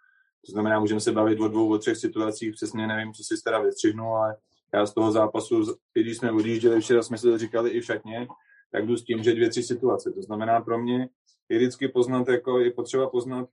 To 0.47 0.53
znamená, 0.53 0.81
můžeme 0.81 1.01
se 1.01 1.13
bavit 1.13 1.41
o 1.41 1.49
dvou, 1.49 1.73
o 1.73 1.79
třech 1.79 1.97
situacích, 1.97 2.53
přesně 2.53 2.87
nevím, 2.87 3.13
co 3.13 3.25
si 3.25 3.35
teda 3.45 3.59
vystřihnu, 3.61 4.05
ale 4.05 4.37
já 4.75 4.87
z 4.87 4.95
toho 4.95 5.13
zápasu, 5.13 5.77
i 5.95 6.03
když 6.03 6.17
jsme 6.17 6.33
odjížděli 6.33 6.81
včera, 6.81 7.03
jsme 7.03 7.19
si 7.19 7.27
to 7.27 7.39
říkali 7.39 7.71
i 7.71 7.81
v 7.81 7.85
šatně, 7.85 8.29
tak 8.73 8.87
jdu 8.87 8.97
s 8.97 9.05
tím, 9.05 9.23
že 9.23 9.35
dvě, 9.35 9.51
tři 9.51 9.63
situace. 9.63 10.13
To 10.13 10.23
znamená 10.23 10.61
pro 10.61 10.79
mě 10.79 11.09
je 11.49 11.59
vždycky 11.59 11.89
poznat, 11.89 12.29
jako 12.29 12.61
je 12.61 12.71
potřeba 12.71 13.11
poznat 13.11 13.49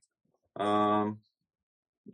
uh, 0.60 1.14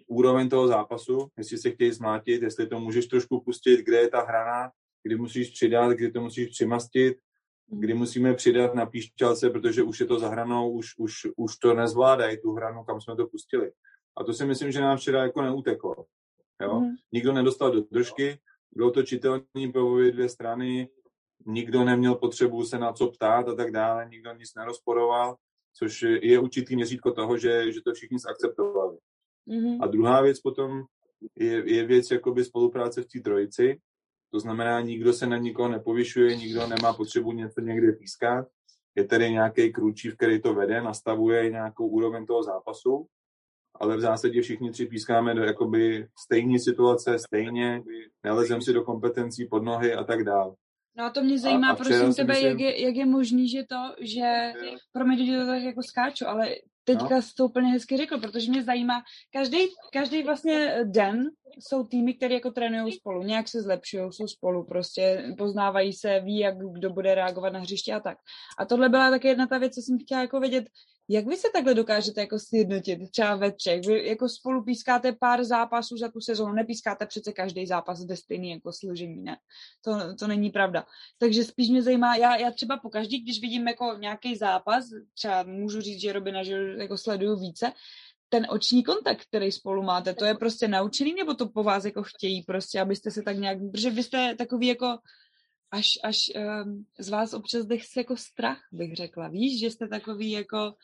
úroveň 0.07 0.49
toho 0.49 0.69
zápasu, 0.69 1.29
jestli 1.39 1.59
se 1.59 1.71
chtějí 1.71 1.93
zmátit, 1.93 2.43
jestli 2.43 2.67
to 2.67 2.81
můžeš 2.81 3.07
trošku 3.07 3.41
pustit, 3.41 3.81
kde 3.81 3.97
je 3.97 4.09
ta 4.09 4.23
hrana, 4.23 4.71
kdy 5.03 5.17
musíš 5.17 5.51
přidat, 5.51 5.91
kdy 5.93 6.11
to 6.11 6.21
musíš 6.21 6.49
přimastit, 6.49 7.19
kdy 7.67 7.95
musíme 7.95 8.35
přidat 8.35 8.75
na 8.75 8.87
píšťalce, 8.87 9.51
protože 9.51 9.83
už 9.83 10.01
je 10.01 10.07
to 10.07 10.19
za 10.19 10.29
hranou, 10.29 10.71
už, 10.71 10.87
už, 10.99 11.13
už 11.37 11.57
to 11.57 11.75
nezvládají, 11.75 12.39
tu 12.41 12.53
hranu, 12.53 12.85
kam 12.85 13.01
jsme 13.01 13.17
to 13.17 13.27
pustili. 13.27 13.73
A 14.21 14.25
to 14.25 14.35
si 14.35 14.47
myslím, 14.47 14.73
že 14.73 14.81
nám 14.81 14.97
včera 14.97 15.23
jako 15.23 15.43
neuteklo. 15.43 15.95
Jo? 16.63 16.81
Mhm. 16.81 16.95
Nikdo 17.13 17.33
nedostal 17.33 17.71
do 17.73 17.81
držky, 17.91 18.39
bylo 18.73 18.91
to 18.91 19.03
čitelný 19.03 19.73
pro 19.73 19.93
obě 19.93 20.13
dvě 20.13 20.29
strany, 20.29 20.89
nikdo 21.47 21.85
neměl 21.85 22.15
potřebu 22.15 22.65
se 22.65 22.79
na 22.79 22.93
co 22.93 23.11
ptát 23.11 23.49
a 23.49 23.55
tak 23.55 23.71
dále, 23.71 24.09
nikdo 24.11 24.35
nic 24.35 24.55
nerozporoval, 24.55 25.37
což 25.73 26.03
je 26.03 26.39
určitý 26.39 26.77
měřítko 26.77 27.13
toho, 27.13 27.39
že, 27.39 27.73
že 27.73 27.81
to 27.85 27.95
všichni 27.95 28.19
zakceptovali. 28.19 28.99
Mhm. 29.47 29.83
A 29.83 29.87
druhá 29.87 30.21
věc 30.21 30.41
potom 30.41 30.85
je, 31.37 31.75
je 31.75 31.87
věc 31.87 32.11
jakoby 32.11 32.45
spolupráce 32.45 33.03
v 33.03 33.07
té 33.07 33.21
trojici, 33.21 33.81
to 34.33 34.41
znamená, 34.41 34.81
nikdo 34.81 35.13
se 35.13 35.27
na 35.27 35.37
nikoho 35.37 35.69
nepovyšuje, 35.69 36.37
nikdo 36.37 36.67
nemá 36.67 36.93
potřebu 36.93 37.33
něco 37.33 37.61
někde 37.61 37.93
pískat, 37.93 38.47
je 38.95 39.05
tady 39.05 39.31
nějaký 39.31 39.73
krůčív, 39.73 40.17
který 40.17 40.43
to 40.43 40.55
vede, 40.55 40.83
nastavuje 40.83 41.51
nějakou 41.51 41.89
úroveň 41.89 42.27
toho 42.27 42.43
zápasu, 42.43 43.07
ale 43.81 43.97
v 43.97 44.01
zásadě 44.01 44.43
všichni 44.43 44.71
tři 44.71 44.87
pískáme 44.87 45.35
do 45.35 45.43
jakoby 45.45 46.07
stejné 46.19 46.59
situace, 46.59 47.19
stejně, 47.19 47.83
nelezem 48.25 48.63
si 48.63 48.73
do 48.73 48.83
kompetencí 48.85 49.47
pod 49.47 49.63
nohy 49.65 49.95
a 49.95 50.05
tak 50.05 50.25
dále. 50.25 50.55
No 50.97 51.05
a 51.05 51.11
to 51.11 51.23
mě 51.23 51.39
zajímá, 51.39 51.71
a 51.71 51.75
včera 51.75 51.89
prosím 52.01 52.15
tebe, 52.15 52.33
myslím- 52.35 52.49
jak, 52.51 52.61
je, 52.61 52.83
jak 52.87 52.95
je 52.97 53.07
možný, 53.07 53.49
že 53.49 53.63
to, 53.69 53.95
že, 54.01 54.53
promiň, 54.93 55.27
že 55.27 55.39
to 55.39 55.47
tak 55.47 55.63
jako 55.63 55.83
skáču, 55.83 56.29
ale 56.29 56.49
teďka 56.85 57.15
No. 57.15 57.23
jsi 57.23 57.35
to 57.35 57.45
úplně 57.45 57.69
hezky 57.69 57.97
řekl, 57.97 58.19
protože 58.21 58.51
mě 58.51 58.63
zajímá, 58.63 59.03
každý, 59.33 59.59
každý 59.93 60.23
vlastně 60.23 60.79
den 60.85 61.31
jsou 61.59 61.85
týmy, 61.85 62.15
které 62.15 62.35
jako 62.35 62.51
trénují 62.51 62.93
spolu, 62.93 63.23
nějak 63.23 63.49
se 63.49 63.63
zlepšují, 63.63 64.13
jsou 64.13 64.27
spolu, 64.27 64.65
prostě 64.65 65.35
poznávají 65.39 65.93
se, 65.93 66.21
ví, 66.21 66.39
jak 66.39 66.55
kdo 66.73 66.91
bude 66.91 67.15
reagovat 67.15 67.53
na 67.53 67.61
hřiště 67.61 67.93
a 67.95 68.01
tak. 68.01 68.19
A 68.59 68.65
tohle 68.65 68.89
byla 68.89 69.11
také 69.11 69.29
jedna 69.29 69.47
ta 69.47 69.59
věc, 69.59 69.75
co 69.75 69.81
jsem 69.83 69.99
chtěla 69.99 70.21
jako 70.21 70.41
vědět, 70.41 70.65
jak 71.13 71.27
vy 71.27 71.37
se 71.37 71.49
takhle 71.53 71.75
dokážete 71.75 72.21
jako 72.21 72.39
sjednotit, 72.39 73.11
třeba 73.11 73.37
ve 73.37 73.53
třech? 73.53 73.87
Vy 73.87 74.09
jako 74.09 74.29
spolu 74.29 74.65
pískáte 74.65 75.13
pár 75.13 75.45
zápasů 75.45 75.97
za 75.97 76.09
tu 76.09 76.21
sezónu, 76.21 76.53
nepískáte 76.53 77.07
přece 77.07 77.33
každý 77.33 77.67
zápas 77.67 78.05
ve 78.07 78.17
stejný 78.17 78.51
jako 78.51 78.73
složení, 78.73 79.23
ne? 79.23 79.37
To, 79.85 80.15
to 80.15 80.27
není 80.27 80.51
pravda. 80.51 80.85
Takže 81.19 81.45
spíš 81.45 81.69
mě 81.69 81.83
zajímá, 81.83 82.17
já, 82.17 82.37
já 82.37 82.51
třeba 82.51 82.77
po 82.77 82.91
každý, 82.91 83.19
když 83.19 83.41
vidím 83.41 83.69
jako 83.69 83.97
nějaký 83.99 84.37
zápas, 84.37 84.85
třeba 85.15 85.43
můžu 85.43 85.81
říct, 85.81 86.01
že 86.01 86.13
Robina, 86.13 86.43
že 86.43 86.57
jako 86.79 86.99
sleduju 86.99 87.37
více, 87.37 87.73
ten 88.29 88.47
oční 88.51 88.85
kontakt, 88.85 89.25
který 89.29 89.53
spolu 89.53 89.83
máte, 89.83 90.15
to 90.15 90.25
je 90.25 90.35
prostě 90.35 90.69
naučený, 90.69 91.15
nebo 91.15 91.35
to 91.35 91.49
po 91.49 91.63
vás 91.63 91.85
jako 91.85 92.03
chtějí 92.03 92.43
prostě, 92.43 92.81
abyste 92.81 93.11
se 93.11 93.23
tak 93.23 93.37
nějak, 93.37 93.59
protože 93.73 93.91
vy 93.91 94.03
jste 94.03 94.35
takový 94.35 94.67
jako 94.67 94.99
až, 95.71 95.99
až 96.05 96.17
um, 96.37 96.87
z 96.99 97.09
vás 97.09 97.35
občas 97.35 97.67
jde 97.67 97.77
se 97.81 98.01
jako 98.01 98.17
strach, 98.17 98.59
bych 98.73 98.97
řekla. 98.97 99.29
Víš, 99.29 99.61
že 99.61 99.71
jste 99.71 99.89
takový 99.89 100.31
jako 100.31 100.75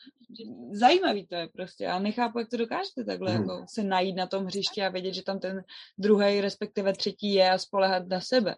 zajímavý 0.71 1.27
to 1.27 1.35
je 1.35 1.47
prostě. 1.47 1.83
Já 1.83 1.99
nechápu, 1.99 2.39
jak 2.39 2.49
to 2.49 2.57
dokážete 2.57 3.03
takhle 3.03 3.31
Hmm. 3.31 3.41
jako 3.41 3.65
se 3.69 3.83
najít 3.83 4.15
na 4.15 4.27
tom 4.27 4.45
hřišti 4.45 4.81
a 4.81 4.89
vědět, 4.89 5.13
že 5.13 5.23
tam 5.23 5.39
ten 5.39 5.63
druhý, 5.97 6.41
respektive 6.41 6.93
třetí 6.93 7.33
je 7.33 7.51
a 7.51 7.57
spolehat 7.57 8.07
na 8.07 8.21
sebe. 8.21 8.55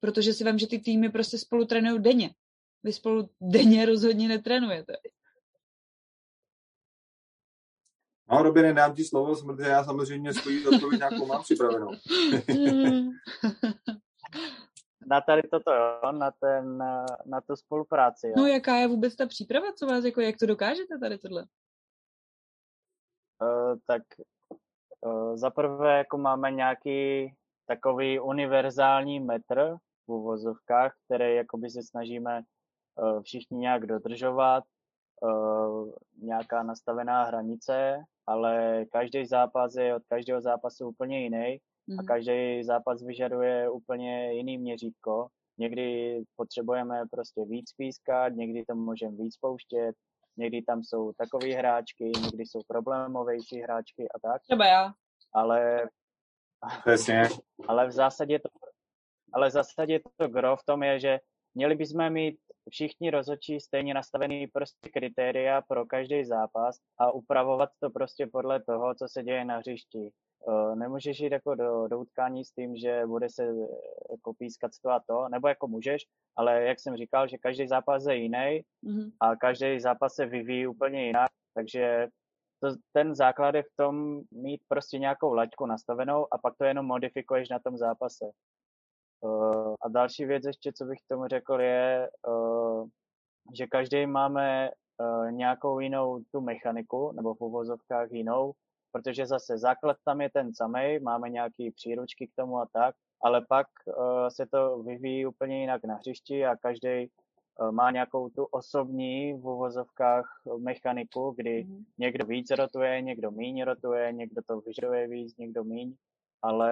Protože 0.00 0.32
si 0.32 0.44
vím, 0.44 0.58
že 0.58 0.66
ty 0.66 0.78
týmy 0.78 1.08
prostě 1.08 1.38
spolu 1.38 1.64
trénují 1.64 2.02
denně. 2.02 2.34
Vy 2.82 2.92
spolu 2.92 3.30
denně 3.40 3.86
rozhodně 3.86 4.28
netrénujete. 4.28 4.92
No, 8.30 8.42
Robine, 8.42 8.72
dám 8.72 8.94
ti 8.94 9.04
slovo, 9.04 9.42
protože 9.42 9.68
já 9.68 9.84
samozřejmě 9.84 10.34
svoji 10.34 10.66
odpověď 10.66 10.98
nějakou 10.98 11.26
mám 11.26 11.42
připravenou. 11.42 11.90
Na 15.06 15.20
tady 15.20 15.42
toto, 15.42 15.72
jo, 15.72 16.12
na, 16.12 16.30
ten, 16.30 16.78
na 17.26 17.40
tu 17.40 17.56
spolupráci, 17.56 18.28
jo. 18.28 18.34
No 18.36 18.46
jaká 18.46 18.76
je 18.76 18.88
vůbec 18.88 19.16
ta 19.16 19.26
příprava, 19.26 19.72
co 19.72 19.86
vás, 19.86 20.04
jako, 20.04 20.20
jak 20.20 20.36
to 20.40 20.46
dokážete 20.46 20.98
tady 20.98 21.18
tohle? 21.18 21.44
Uh, 23.42 23.78
tak 23.86 24.02
uh, 25.00 25.36
za 25.36 25.50
prvé 25.50 25.98
jako 25.98 26.18
máme 26.18 26.50
nějaký 26.50 27.28
takový 27.66 28.20
univerzální 28.20 29.20
metr, 29.20 29.76
v 30.06 30.12
uvozovkách, 30.12 30.94
které 31.04 31.34
jakoby 31.34 31.70
se 31.70 31.82
snažíme 31.82 32.40
uh, 33.02 33.22
všichni 33.22 33.58
nějak 33.58 33.86
dodržovat, 33.86 34.64
uh, 35.22 35.92
nějaká 36.22 36.62
nastavená 36.62 37.24
hranice, 37.24 38.04
ale 38.26 38.84
každý 38.92 39.26
zápas 39.26 39.74
je 39.74 39.94
od 39.94 40.02
každého 40.08 40.40
zápasu 40.40 40.88
úplně 40.88 41.22
jiný 41.22 41.60
mm-hmm. 41.88 41.98
a 41.98 42.02
mhm. 42.02 42.06
každý 42.06 42.64
zápas 42.64 43.02
vyžaduje 43.02 43.70
úplně 43.70 44.32
jiný 44.32 44.58
měřítko. 44.58 45.28
Někdy 45.58 46.18
potřebujeme 46.36 47.02
prostě 47.10 47.44
víc 47.44 47.72
pískat, 47.76 48.28
někdy 48.28 48.64
to 48.64 48.74
můžeme 48.74 49.16
víc 49.16 49.36
pouštět, 49.36 49.92
někdy 50.36 50.62
tam 50.62 50.82
jsou 50.82 51.12
takové 51.12 51.54
hráčky, 51.54 52.04
někdy 52.04 52.46
jsou 52.46 52.60
problémovější 52.68 53.60
hráčky 53.60 54.08
a 54.08 54.28
tak. 54.28 54.42
Třeba 54.42 54.66
já. 54.66 54.92
Ale, 55.32 55.88
Přesně. 56.80 57.22
ale 57.68 57.86
v 57.86 57.90
zásadě 57.90 58.38
to, 58.38 58.48
ale 59.32 59.48
v 59.48 59.52
zásadě 59.52 60.00
to 60.16 60.28
gro 60.28 60.56
v 60.56 60.64
tom 60.64 60.82
je, 60.82 61.00
že 61.00 61.18
měli 61.54 61.74
bychom 61.74 62.10
mít 62.10 62.38
všichni 62.70 63.10
rozhodčí 63.10 63.60
stejně 63.60 63.94
nastavený 63.94 64.46
prostě 64.46 64.88
kritéria 64.88 65.62
pro 65.62 65.86
každý 65.86 66.24
zápas 66.24 66.76
a 66.98 67.10
upravovat 67.10 67.70
to 67.80 67.90
prostě 67.90 68.26
podle 68.26 68.62
toho, 68.62 68.94
co 68.94 69.06
se 69.08 69.22
děje 69.22 69.44
na 69.44 69.58
hřišti. 69.58 70.10
Eh, 70.48 70.76
nemůžeš 70.76 71.20
jít 71.20 71.32
jako 71.32 71.54
do, 71.54 71.88
do 71.88 71.98
utkání 71.98 72.44
s 72.44 72.50
tím, 72.50 72.76
že 72.76 73.06
bude 73.06 73.28
se 73.30 73.44
eh, 73.44 73.66
jako 74.10 74.34
pískat 74.34 74.70
to 74.82 74.90
a 74.90 75.00
to, 75.06 75.28
nebo 75.28 75.48
jako 75.48 75.68
můžeš, 75.68 76.02
ale 76.36 76.62
jak 76.62 76.80
jsem 76.80 76.96
říkal, 76.96 77.28
že 77.28 77.38
každý 77.38 77.68
zápas 77.68 78.06
je 78.06 78.16
jiný 78.16 78.60
mm-hmm. 78.84 79.10
a 79.20 79.36
každý 79.36 79.80
zápas 79.80 80.14
se 80.14 80.26
vyvíjí 80.26 80.66
úplně 80.66 81.06
jinak, 81.06 81.30
takže 81.54 82.08
to, 82.60 82.68
ten 82.92 83.14
základ 83.14 83.54
je 83.54 83.62
v 83.62 83.76
tom 83.76 84.20
mít 84.30 84.60
prostě 84.68 84.98
nějakou 84.98 85.32
laťku 85.32 85.66
nastavenou 85.66 86.34
a 86.34 86.38
pak 86.38 86.56
to 86.58 86.64
jenom 86.64 86.86
modifikuješ 86.86 87.48
na 87.48 87.58
tom 87.58 87.76
zápase. 87.76 88.24
Uh, 89.20 89.74
a 89.82 89.88
další 89.88 90.24
věc 90.24 90.44
ještě, 90.46 90.72
co 90.72 90.84
bych 90.84 90.98
tomu 91.08 91.26
řekl, 91.26 91.60
je, 91.60 92.08
uh, 92.28 92.88
že 93.56 93.66
každý 93.66 94.06
máme 94.06 94.70
uh, 94.70 95.32
nějakou 95.32 95.80
jinou 95.80 96.20
tu 96.32 96.40
mechaniku, 96.40 97.12
nebo 97.12 97.34
v 97.34 97.40
uvozovkách 97.40 98.10
jinou, 98.10 98.52
protože 98.94 99.26
zase 99.26 99.58
základ 99.58 99.96
tam 100.04 100.20
je 100.20 100.30
ten 100.30 100.54
samý, 100.54 100.98
máme 100.98 101.30
nějaké 101.30 101.68
příručky 101.74 102.26
k 102.26 102.34
tomu 102.36 102.58
a 102.58 102.66
tak, 102.72 102.94
ale 103.22 103.46
pak 103.48 103.66
uh, 103.86 104.28
se 104.28 104.46
to 104.46 104.82
vyvíjí 104.82 105.26
úplně 105.26 105.60
jinak 105.60 105.84
na 105.84 105.94
hřišti 105.94 106.46
a 106.46 106.56
každý 106.56 107.10
uh, 107.60 107.72
má 107.72 107.90
nějakou 107.90 108.28
tu 108.28 108.44
osobní 108.44 109.32
v 109.32 109.46
uvozovkách 109.46 110.24
mechaniku, 110.58 111.34
kdy 111.36 111.64
mm. 111.64 111.84
někdo 111.98 112.26
víc 112.26 112.50
rotuje, 112.50 113.02
někdo 113.02 113.30
míň 113.30 113.62
rotuje, 113.62 114.12
někdo 114.12 114.42
to 114.42 114.60
vyžaduje 114.60 115.08
víc, 115.08 115.36
někdo 115.36 115.64
míň, 115.64 115.94
ale 116.42 116.70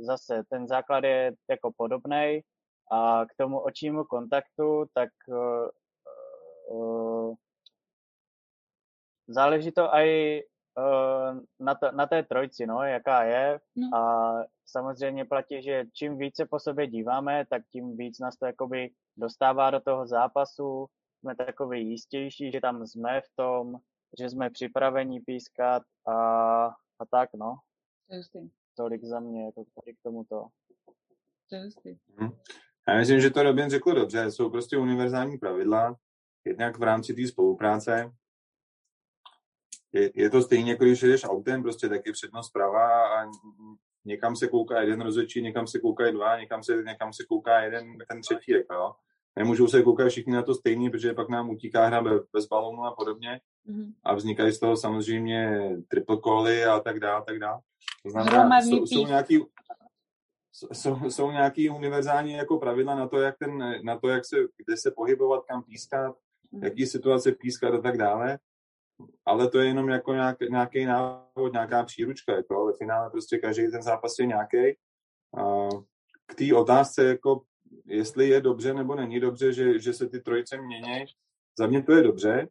zase 0.00 0.42
ten 0.50 0.68
základ 0.68 1.04
je 1.04 1.32
jako 1.48 1.72
podobný 1.76 2.40
a 2.92 3.26
k 3.26 3.34
tomu 3.36 3.58
očímu 3.58 4.04
kontaktu, 4.04 4.84
tak 4.94 5.10
uh, 5.28 5.68
uh, 6.78 7.34
záleží 9.28 9.72
to 9.72 9.94
i 9.94 10.42
na, 11.60 11.74
to, 11.74 11.92
na 11.92 12.06
té 12.06 12.22
trojci, 12.22 12.66
no, 12.66 12.82
jaká 12.82 13.22
je. 13.22 13.60
No. 13.76 13.98
A 13.98 14.34
samozřejmě 14.66 15.24
platí, 15.24 15.62
že 15.62 15.84
čím 15.92 16.18
více 16.18 16.46
po 16.46 16.60
sobě 16.60 16.86
díváme, 16.86 17.46
tak 17.50 17.62
tím 17.72 17.96
víc 17.96 18.18
nás 18.18 18.36
to 18.36 18.46
jakoby 18.46 18.90
dostává 19.16 19.70
do 19.70 19.80
toho 19.80 20.06
zápasu. 20.06 20.86
Jsme 21.20 21.36
takový 21.36 21.90
jistější, 21.90 22.52
že 22.52 22.60
tam 22.60 22.86
jsme 22.86 23.20
v 23.20 23.28
tom, 23.36 23.76
že 24.20 24.30
jsme 24.30 24.50
připraveni 24.50 25.20
pískat 25.20 25.82
a, 26.08 26.14
a 26.98 27.06
tak, 27.10 27.30
no. 27.34 27.56
Justý. 28.10 28.38
Tolik 28.76 29.04
za 29.04 29.20
mě, 29.20 29.44
jako 29.44 29.64
tady 29.74 29.94
k 29.94 29.98
tomuto. 30.02 30.46
To 31.50 31.56
je. 31.56 31.96
Hmm. 32.18 32.30
Já 32.88 32.96
myslím, 32.96 33.20
že 33.20 33.30
to 33.30 33.42
Robin 33.42 33.70
řekl 33.70 33.94
dobře. 33.94 34.30
Jsou 34.30 34.50
prostě 34.50 34.76
univerzální 34.76 35.38
pravidla, 35.38 35.96
jednak 36.44 36.78
v 36.78 36.82
rámci 36.82 37.14
té 37.14 37.26
spolupráce, 37.26 38.12
je, 39.92 40.10
je 40.14 40.30
to 40.30 40.42
stejně, 40.42 40.72
jako 40.72 40.84
když 40.84 41.02
jedeš 41.02 41.24
autem, 41.24 41.62
prostě 41.62 41.88
taky 41.88 42.12
přednost 42.12 42.50
prava 42.50 43.20
a 43.20 43.30
někam 44.04 44.36
se 44.36 44.48
kouká 44.48 44.80
jeden 44.80 45.00
rozhodčí, 45.00 45.42
někam 45.42 45.66
se 45.66 45.78
kouká 45.78 46.10
dva, 46.10 46.40
někam 46.40 46.62
se, 46.62 46.82
někam 46.86 47.12
se 47.12 47.24
kouká 47.28 47.60
jeden, 47.60 47.98
ten 48.08 48.20
třetí, 48.20 48.52
jako 48.52 48.74
jo. 48.74 48.92
Nemůžou 49.36 49.68
se 49.68 49.82
koukat 49.82 50.08
všichni 50.08 50.32
na 50.32 50.42
to 50.42 50.54
stejný, 50.54 50.90
protože 50.90 51.14
pak 51.14 51.28
nám 51.28 51.50
utíká 51.50 51.86
hra 51.86 52.02
bez 52.32 52.46
balónu 52.46 52.84
a 52.84 52.94
podobně. 52.94 53.40
Mm-hmm. 53.68 53.92
A 54.04 54.14
vznikají 54.14 54.52
z 54.52 54.58
toho 54.58 54.76
samozřejmě 54.76 55.60
triple 55.88 56.16
cally 56.24 56.64
a 56.64 56.80
tak 56.80 57.00
dále, 57.00 57.24
tak 57.26 57.38
dále. 57.38 57.60
To 58.02 58.10
znamená, 58.10 58.62
jsou, 58.62 58.86
jsou 58.86 59.06
nějaký, 59.06 59.44
jsou, 60.72 61.10
jsou 61.10 61.30
nějaký 61.30 61.70
univerzální 61.70 62.32
jako 62.32 62.58
pravidla 62.58 62.94
na 62.94 63.08
to, 63.08 63.20
jak 63.20 63.38
ten, 63.38 63.80
na 63.84 63.98
to, 63.98 64.08
jak 64.08 64.24
se, 64.24 64.36
kde 64.36 64.76
se 64.76 64.90
pohybovat, 64.90 65.44
kam 65.44 65.62
pískat, 65.62 66.16
mm. 66.52 66.64
jaký 66.64 66.86
situace 66.86 67.32
pískat 67.32 67.74
a 67.74 67.80
tak 67.80 67.98
dále 67.98 68.38
ale 69.24 69.48
to 69.50 69.58
je 69.58 69.66
jenom 69.66 69.88
jako 69.88 70.12
nějak, 70.12 70.40
nějaký 70.40 70.84
návod, 70.84 71.52
nějaká 71.52 71.84
příručka, 71.84 72.32
jako, 72.32 72.66
ve 72.66 72.72
finále 72.72 73.10
prostě 73.10 73.38
každý 73.38 73.70
ten 73.70 73.82
zápas 73.82 74.18
je 74.18 74.26
nějaký. 74.26 74.76
K 76.26 76.34
té 76.34 76.54
otázce, 76.54 77.04
jako, 77.04 77.42
jestli 77.86 78.28
je 78.28 78.40
dobře 78.40 78.74
nebo 78.74 78.94
není 78.94 79.20
dobře, 79.20 79.52
že, 79.52 79.78
že 79.78 79.92
se 79.92 80.08
ty 80.08 80.20
trojice 80.20 80.56
mění, 80.60 81.04
za 81.58 81.66
mě 81.66 81.82
to 81.82 81.92
je 81.92 82.02
dobře, 82.02 82.48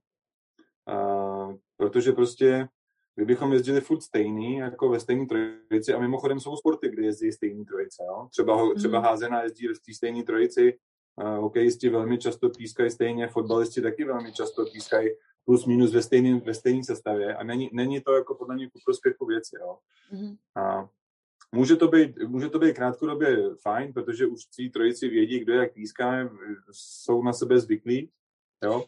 a, 0.88 1.48
protože 1.78 2.12
prostě 2.12 2.68
kdybychom 3.16 3.54
jezdili 3.54 3.82
furt 3.82 4.02
stejný, 4.02 4.56
jako 4.56 4.90
ve 4.90 5.00
stejné 5.00 5.26
trojici, 5.26 5.94
a 5.94 6.00
mimochodem 6.00 6.40
jsou 6.40 6.56
sporty, 6.56 6.90
kde 6.90 7.04
jezdí 7.04 7.32
stejný 7.32 7.66
trojice, 7.66 8.04
jo? 8.08 8.28
Třeba, 8.32 8.74
třeba 8.76 9.00
mm. 9.00 9.06
házená 9.06 9.44
jezdí 9.44 9.68
v 9.68 9.86
té 9.86 9.94
stejné 9.94 10.24
trojici, 10.24 10.78
hokejisti 11.24 11.90
velmi 11.90 12.18
často 12.18 12.50
pískají 12.50 12.92
stejně, 12.92 13.28
fotbalisti 13.28 13.82
taky 13.82 14.06
velmi 14.06 14.34
často 14.34 14.66
pískají 14.74 15.10
plus 15.46 15.66
minus 15.66 15.94
ve 15.94 16.02
stejné 16.02 16.40
ve 16.40 16.54
stejný 16.54 16.84
sestavě 16.84 17.36
a 17.36 17.44
není, 17.44 17.70
není 17.74 18.02
to 18.02 18.14
jako 18.14 18.36
podle 18.36 18.56
mě 18.56 18.70
ku 18.70 18.80
prospěchu 18.86 19.26
věci. 19.26 19.56
Jo. 19.60 19.78
Mm-hmm. 20.14 20.38
A 20.56 20.90
může 21.52 21.76
to, 21.76 21.88
být, 21.88 22.18
může 22.28 22.50
to 22.50 22.60
být 22.60 22.76
krátkodobě 22.76 23.56
fajn, 23.62 23.94
protože 23.94 24.28
už 24.28 24.46
tři 24.46 24.70
trojici 24.70 25.10
vědí, 25.10 25.40
kdo 25.40 25.54
jak 25.54 25.74
píská, 25.74 26.30
jsou 26.72 27.24
na 27.24 27.34
sebe 27.34 27.60
zvyklí. 27.60 28.10
Jo. 28.64 28.86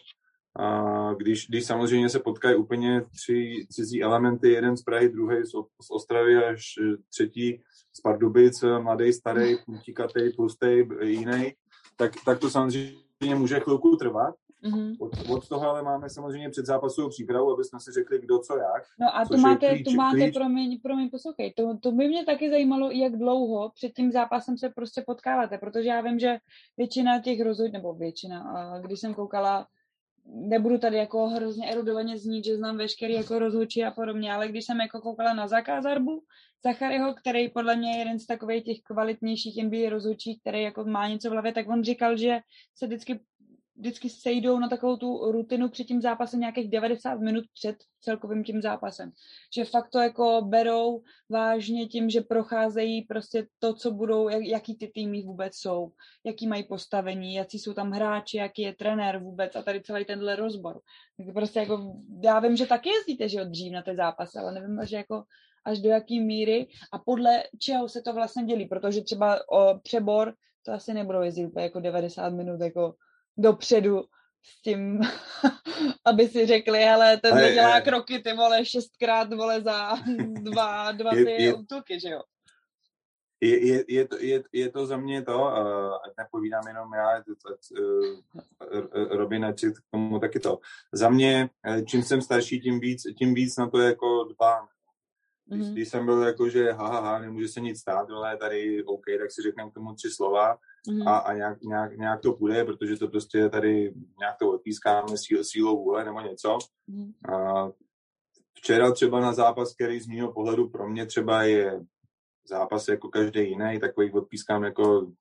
A 0.60 1.14
když, 1.14 1.48
když 1.48 1.66
samozřejmě 1.66 2.10
se 2.10 2.20
potkají 2.20 2.56
úplně 2.56 3.02
tři 3.02 3.66
cizí 3.70 4.04
elementy, 4.04 4.50
jeden 4.50 4.78
z 4.78 4.84
Prahy, 4.84 5.10
druhý 5.10 5.46
z, 5.46 5.52
z 5.82 5.92
Ostravy 5.92 6.36
až 6.36 6.74
třetí 7.10 7.62
z 7.94 8.02
Pardubic, 8.02 8.64
mladý, 8.80 9.14
starý, 9.14 9.56
půltíkatý, 9.66 10.34
tlustý, 10.36 10.84
jiný, 11.02 11.54
tak, 11.98 12.12
tak 12.26 12.40
to 12.40 12.50
samozřejmě 12.50 13.36
může 13.36 13.60
chvilku 13.60 13.96
trvat, 13.96 14.36
Mm-hmm. 14.64 14.96
Od, 15.00 15.30
od 15.30 15.48
toho 15.50 15.70
ale 15.70 15.84
máme 15.84 16.10
samozřejmě 16.10 16.50
před 16.50 16.66
zápasovou 16.66 17.10
přípravu, 17.10 17.54
aby 17.54 17.64
jsme 17.64 17.80
si 17.80 17.92
řekli, 17.92 18.20
kdo 18.20 18.40
co 18.40 18.58
jak. 18.58 18.84
No 19.00 19.18
a 19.18 19.26
to 19.26 19.38
máte, 19.38 19.70
klíč, 19.70 19.84
to 19.86 19.92
máte, 19.92 20.18
klíč. 20.18 20.34
promiň, 20.34 20.80
promiň, 20.82 21.10
poslouchej, 21.10 21.54
to, 21.54 21.78
to 21.78 21.92
by 21.92 22.08
mě 22.08 22.26
taky 22.26 22.50
zajímalo, 22.50 22.92
jak 22.92 23.18
dlouho 23.18 23.72
před 23.76 23.94
tím 23.94 24.12
zápasem 24.12 24.58
se 24.58 24.70
prostě 24.70 25.04
potkáváte, 25.08 25.58
protože 25.58 25.90
já 25.90 26.02
vím, 26.02 26.20
že 26.20 26.38
většina 26.78 27.20
těch 27.22 27.42
rozhod, 27.42 27.72
nebo 27.72 27.94
většina, 27.94 28.80
když 28.82 29.00
jsem 29.00 29.14
koukala, 29.14 29.68
nebudu 30.26 30.78
tady 30.78 30.98
jako 30.98 31.28
hrozně 31.28 31.72
erudovaně 31.72 32.18
znít, 32.18 32.46
že 32.46 32.58
znám 32.58 32.78
veškerý 32.78 33.14
jako 33.14 33.40
rozhodčí 33.40 33.84
a 33.84 33.92
podobně, 33.92 34.34
ale 34.34 34.48
když 34.48 34.66
jsem 34.66 34.80
jako 34.80 35.02
koukala 35.02 35.34
na 35.34 35.48
Zakázarbu, 35.48 36.24
Zacharyho, 36.64 37.14
který 37.14 37.50
podle 37.50 37.76
mě 37.76 37.92
je 37.92 37.98
jeden 37.98 38.20
z 38.20 38.26
takových 38.26 38.64
těch 38.64 38.78
kvalitnějších 38.82 39.64
NBA 39.64 39.90
rozhodčí, 39.90 40.40
který 40.40 40.62
jako 40.64 40.86
má 40.86 41.08
něco 41.08 41.30
v 41.30 41.32
hlavě, 41.32 41.54
tak 41.54 41.70
on 41.70 41.84
říkal, 41.84 42.18
že 42.18 42.40
se 42.76 42.88
vždycky 42.88 43.20
vždycky 43.82 44.10
sejdou 44.10 44.60
na 44.60 44.70
takovou 44.70 44.98
tu 44.98 45.32
rutinu 45.32 45.70
před 45.70 45.84
tím 45.84 46.02
zápasem 46.02 46.40
nějakých 46.40 46.70
90 46.70 47.20
minut 47.20 47.46
před 47.54 47.76
celkovým 48.02 48.44
tím 48.44 48.62
zápasem. 48.62 49.12
Že 49.56 49.66
fakt 49.66 49.90
to 49.90 50.00
jako 50.00 50.42
berou 50.42 51.02
vážně 51.30 51.88
tím, 51.88 52.10
že 52.10 52.22
procházejí 52.22 53.02
prostě 53.02 53.48
to, 53.60 53.74
co 53.74 53.92
budou, 53.92 54.30
jak, 54.30 54.44
jaký 54.44 54.76
ty 54.76 54.88
týmy 54.88 55.22
vůbec 55.22 55.56
jsou, 55.56 55.92
jaký 56.24 56.48
mají 56.48 56.64
postavení, 56.64 57.34
jaký 57.36 57.60
jsou 57.60 57.74
tam 57.74 57.92
hráči, 57.92 58.38
jaký 58.38 58.62
je 58.62 58.76
trenér 58.76 59.18
vůbec 59.18 59.56
a 59.56 59.62
tady 59.62 59.82
celý 59.82 60.06
tenhle 60.06 60.36
rozbor. 60.36 60.80
Tak 61.18 61.34
prostě 61.34 61.60
jako, 61.60 61.94
já 62.24 62.40
vím, 62.40 62.58
že 62.58 62.66
taky 62.66 62.90
jezdíte, 62.90 63.30
že 63.30 63.42
od 63.42 63.48
dřív 63.48 63.74
na 63.74 63.82
ty 63.82 63.96
zápasy, 63.96 64.38
ale 64.40 64.52
nevím, 64.52 64.80
že 64.86 64.96
jako 64.96 65.24
až 65.66 65.80
do 65.80 65.90
jaký 65.90 66.20
míry 66.20 66.68
a 66.94 67.00
podle 67.00 67.44
čeho 67.60 67.90
se 67.90 68.02
to 68.02 68.14
vlastně 68.14 68.44
dělí, 68.44 68.66
protože 68.66 69.02
třeba 69.02 69.40
o 69.52 69.80
přebor 69.80 70.34
to 70.66 70.72
asi 70.72 70.94
nebudou 70.94 71.22
jezdit 71.22 71.46
úplně 71.46 71.64
jako 71.64 71.80
90 71.80 72.30
minut 72.30 72.62
jako 72.62 72.96
dopředu 73.38 74.04
s 74.44 74.62
tím, 74.62 75.02
aby 76.06 76.28
si 76.28 76.46
řekli, 76.46 76.84
ale 76.84 77.18
ten 77.18 77.34
ale, 77.34 77.54
dělá 77.54 77.76
je, 77.76 77.82
kroky, 77.82 78.20
ty 78.20 78.34
vole, 78.34 78.66
šestkrát, 78.66 79.34
vole, 79.34 79.62
za 79.62 79.96
dva, 80.42 80.92
dva 80.92 81.12
ty 81.12 81.44
je, 81.44 81.54
útoky, 81.54 82.00
že 82.00 82.10
jo? 82.10 82.22
Je, 83.44 83.68
je, 83.68 83.86
je, 83.88 84.08
to, 84.08 84.18
je, 84.20 84.44
je 84.54 84.70
to 84.72 84.86
za 84.86 84.98
mě 84.98 85.22
to, 85.22 85.38
uh, 85.42 85.94
ať 85.94 86.12
nepovídám 86.18 86.68
jenom 86.68 86.94
já, 86.94 87.24
to, 87.24 87.50
uh, 87.82 89.18
Robin, 89.18 89.46
ať 89.46 89.62
k 89.62 89.82
tomu 89.92 90.20
taky 90.20 90.40
to. 90.40 90.60
Za 90.92 91.10
mě, 91.10 91.50
eh, 91.66 91.82
čím 91.82 92.04
jsem 92.04 92.22
starší, 92.22 92.60
tím 92.60 92.80
víc, 92.80 93.04
tím 93.18 93.34
víc 93.34 93.58
na 93.58 93.70
to 93.70 93.80
jako 93.80 94.24
dbám. 94.24 94.68
Když, 95.46 95.62
mm-hmm. 95.62 95.72
když 95.72 95.90
jsem 95.90 96.06
byl 96.06 96.22
jako, 96.22 96.50
že 96.50 96.72
ha, 96.72 96.88
ha, 96.88 97.00
ha, 97.00 97.20
nemůže 97.20 97.48
se 97.48 97.60
nic 97.60 97.80
stát, 97.80 98.10
ale 98.10 98.38
tady 98.38 98.84
OK, 98.84 99.06
tak 99.20 99.32
si 99.32 99.42
řekneme 99.42 99.72
k 99.72 99.74
tomu 99.74 99.94
tři 99.94 100.10
slova, 100.10 100.58
mm. 100.90 101.08
a, 101.08 101.18
a 101.18 101.34
nějak, 101.34 101.62
nějak, 101.62 101.98
nějak, 101.98 102.22
to 102.22 102.34
půjde, 102.34 102.66
protože 102.66 102.98
to 102.98 103.08
prostě 103.08 103.50
tady 103.50 103.94
nějak 104.20 104.36
to 104.40 104.52
odpískáme 104.52 105.18
síl, 105.18 105.44
sílou 105.44 105.84
vůle 105.84 106.06
nebo 106.06 106.22
něco. 106.22 106.58
Mm. 106.88 107.12
A 107.34 107.70
včera 108.54 108.92
třeba 108.92 109.20
na 109.20 109.34
zápas, 109.34 109.74
který 109.74 110.00
z 110.00 110.08
mého 110.08 110.34
pohledu 110.34 110.70
pro 110.70 110.90
mě 110.90 111.06
třeba 111.06 111.44
je 111.44 111.82
zápas 112.50 112.88
jako 112.88 113.10
každý 113.10 113.40
jiný, 113.40 113.80
takových 113.80 114.14
odpískám 114.14 114.64
jako 114.64 115.12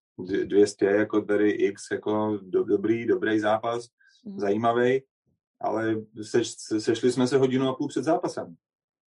200, 0.45 0.87
jako 0.87 1.21
tady 1.21 1.51
X, 1.51 1.83
jako 1.93 2.39
do, 2.43 2.65
dobrý, 2.65 3.07
dobrý 3.07 3.41
zápas, 3.41 3.87
mm. 4.25 4.41
zajímavý, 4.41 5.03
ale 5.61 5.97
seš, 6.23 6.55
sešli 6.79 7.13
jsme 7.13 7.27
se 7.27 7.39
hodinu 7.39 7.69
a 7.69 7.75
půl 7.75 7.89
před 7.89 8.05
zápasem. 8.05 8.57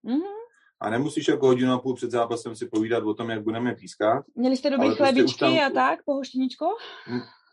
Mm-hmm. 0.06 0.43
A 0.80 0.90
nemusíš 0.90 1.28
jako 1.28 1.48
hodinu 1.48 1.74
a 1.74 1.80
půl 1.80 1.96
před 1.96 2.12
zápasem 2.12 2.56
si 2.56 2.68
povídat 2.68 3.04
o 3.04 3.14
tom, 3.14 3.30
jak 3.30 3.44
budeme 3.44 3.76
pískat. 3.76 4.26
Měli 4.36 4.58
jste 4.58 4.70
dobrý 4.70 4.96
chlebičky 4.96 5.24
prostě 5.24 5.46
tam... 5.46 5.66
a 5.66 5.70
tak, 5.70 6.04
pohoštěničko? 6.06 6.66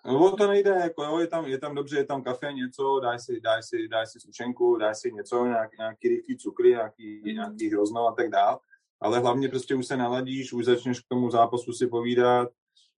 No 0.07 0.37
to 0.37 0.47
nejde, 0.47 0.71
jako 0.71 1.05
jo, 1.05 1.19
je 1.19 1.27
tam, 1.27 1.45
je 1.45 1.59
tam 1.59 1.75
dobře, 1.75 1.97
je 1.97 2.05
tam 2.05 2.23
kafe, 2.23 2.53
něco, 2.53 3.01
daj 3.03 3.19
si, 3.19 3.41
daj 3.41 3.63
si, 3.63 3.89
daj 3.89 4.07
si 4.07 4.21
sušenku, 4.21 4.77
daj 4.77 4.95
si 4.95 5.13
něco, 5.13 5.45
nějak, 5.45 5.79
nějaký 5.79 6.09
rychlý 6.09 6.37
cukry, 6.37 6.71
nějaký, 6.71 7.23
mm. 7.25 7.35
nějaký 7.35 7.71
hrozno 7.71 8.07
a 8.07 8.13
tak 8.13 8.31
dál. 8.31 8.61
Ale 9.01 9.19
hlavně 9.19 9.49
prostě 9.49 9.75
už 9.75 9.87
se 9.87 9.97
naladíš, 9.97 10.53
už 10.53 10.65
začneš 10.65 11.01
k 11.01 11.09
tomu 11.09 11.31
zápasu 11.31 11.73
si 11.73 11.87
povídat, 11.87 12.49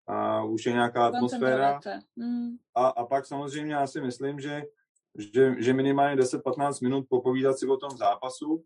a 0.06 0.44
už 0.44 0.66
je 0.66 0.72
nějaká 0.72 1.06
atmosféra. 1.06 1.80
Mm. 2.16 2.56
A, 2.74 2.86
a 2.86 3.04
pak 3.04 3.26
samozřejmě 3.26 3.74
já 3.74 3.86
si 3.86 4.00
myslím, 4.00 4.40
že, 4.40 4.62
že, 5.18 5.54
že 5.58 5.72
minimálně 5.72 6.22
10-15 6.22 6.82
minut 6.82 7.06
popovídat 7.08 7.58
si 7.58 7.66
o 7.66 7.76
tom 7.76 7.90
zápasu, 7.90 8.64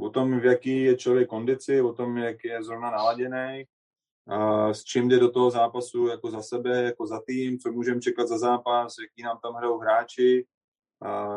o 0.00 0.10
tom, 0.10 0.40
v 0.40 0.44
jaký 0.44 0.82
je 0.82 0.96
člověk 0.96 1.28
kondici, 1.28 1.80
o 1.80 1.92
tom, 1.92 2.16
jak 2.16 2.44
je 2.44 2.62
zrovna 2.62 2.90
naladěný, 2.90 3.64
a 4.28 4.74
s 4.74 4.84
čím 4.84 5.08
jde 5.08 5.18
do 5.18 5.30
toho 5.30 5.50
zápasu 5.50 6.06
jako 6.06 6.30
za 6.30 6.42
sebe, 6.42 6.82
jako 6.82 7.06
za 7.06 7.20
tým, 7.26 7.58
co 7.58 7.72
můžeme 7.72 8.00
čekat 8.00 8.28
za 8.28 8.38
zápas, 8.38 8.94
jaký 9.02 9.22
nám 9.22 9.38
tam 9.42 9.54
hrajou 9.54 9.78
hráči. 9.78 10.46
A 11.02 11.36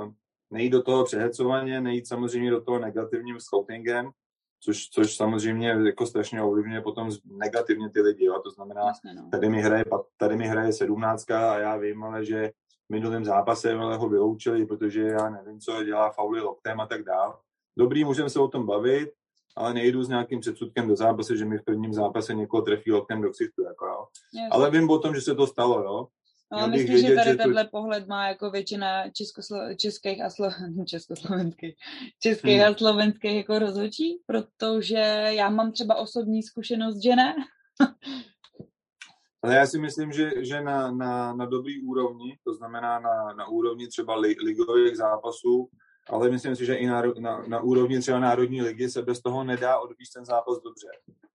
nejít 0.49 0.71
do 0.71 0.83
toho 0.83 1.05
přehecovaně, 1.05 1.81
nejít 1.81 2.07
samozřejmě 2.07 2.51
do 2.51 2.61
toho 2.61 2.79
negativním 2.79 3.39
scoutingem, 3.39 4.11
což, 4.59 4.89
což 4.89 5.15
samozřejmě 5.15 5.67
jako 5.67 6.05
strašně 6.05 6.41
ovlivňuje 6.41 6.81
potom 6.81 7.09
negativně 7.25 7.89
ty 7.89 8.01
lidi. 8.01 8.25
Jo? 8.25 8.39
To 8.39 8.51
znamená, 8.51 8.81
no. 9.15 9.29
tady, 9.31 9.49
mi 9.49 9.61
hraje, 9.61 9.85
tady 10.17 10.35
mi 10.35 10.47
hraje 10.47 10.73
sedmnáctka 10.73 11.53
a 11.53 11.57
já 11.57 11.77
vím, 11.77 12.03
ale 12.03 12.25
že 12.25 12.51
v 12.87 12.89
minulém 12.89 13.25
zápase 13.25 13.73
ale 13.73 13.97
ho 13.97 14.09
vyloučili, 14.09 14.65
protože 14.65 15.01
já 15.01 15.29
nevím, 15.29 15.59
co 15.59 15.83
dělá 15.83 16.11
fauly 16.11 16.41
loktem 16.41 16.79
a 16.79 16.87
tak 16.87 17.03
dále 17.03 17.33
dobrý, 17.77 18.03
můžeme 18.03 18.29
se 18.29 18.39
o 18.39 18.47
tom 18.47 18.65
bavit, 18.65 19.09
ale 19.55 19.73
nejdu 19.73 20.03
s 20.03 20.09
nějakým 20.09 20.39
předsudkem 20.39 20.87
do 20.87 20.95
zápasu, 20.95 21.35
že 21.35 21.45
mi 21.45 21.57
v 21.57 21.63
prvním 21.63 21.93
zápase 21.93 22.33
někoho 22.33 22.61
trefí 22.61 22.91
oknem 22.91 23.21
do 23.21 23.29
ksichtu, 23.29 23.63
jako 23.63 23.85
jo. 23.85 24.07
Ale 24.51 24.71
vím 24.71 24.89
o 24.89 24.99
tom, 24.99 25.15
že 25.15 25.21
se 25.21 25.35
to 25.35 25.47
stalo, 25.47 25.83
jo. 25.83 26.07
No, 26.51 26.67
myslím, 26.67 26.93
vědět, 26.93 27.07
že 27.07 27.15
tady 27.15 27.29
že 27.29 27.35
tenhle 27.35 27.63
to... 27.63 27.69
pohled 27.69 28.07
má 28.07 28.27
jako 28.27 28.51
většina 28.51 29.09
českoslo... 29.09 29.57
českých 29.75 30.21
a 30.21 30.29
slo... 30.29 30.49
československých, 30.85 31.75
českých 32.19 32.59
hmm. 32.59 32.73
a 32.73 32.77
slovenských 32.77 33.35
jako 33.35 33.59
rozhodčí, 33.59 34.21
protože 34.25 35.27
já 35.29 35.49
mám 35.49 35.71
třeba 35.71 35.95
osobní 35.95 36.43
zkušenost, 36.43 37.03
že 37.03 37.15
ne. 37.15 37.35
Ale 39.43 39.55
já 39.55 39.67
si 39.67 39.79
myslím, 39.79 40.11
že, 40.11 40.31
že 40.37 40.61
na, 40.61 40.91
na, 40.91 41.33
na 41.33 41.45
dobrý 41.45 41.81
úrovni, 41.81 42.37
to 42.43 42.53
znamená 42.53 42.99
na, 42.99 43.33
na 43.33 43.47
úrovni 43.47 43.87
třeba 43.87 44.15
li, 44.15 44.35
ligových 44.43 44.97
zápasů, 44.97 45.69
ale 46.09 46.29
myslím 46.29 46.55
si, 46.55 46.65
že 46.65 46.75
i 46.75 46.87
na, 46.87 47.01
na, 47.19 47.43
na 47.47 47.59
úrovni 47.59 47.99
třeba 47.99 48.19
Národní 48.19 48.61
ligy 48.61 48.89
se 48.89 49.01
bez 49.01 49.21
toho 49.21 49.43
nedá 49.43 49.79
odvíct 49.79 50.13
ten 50.13 50.25
zápas 50.25 50.57
dobře. 50.63 50.87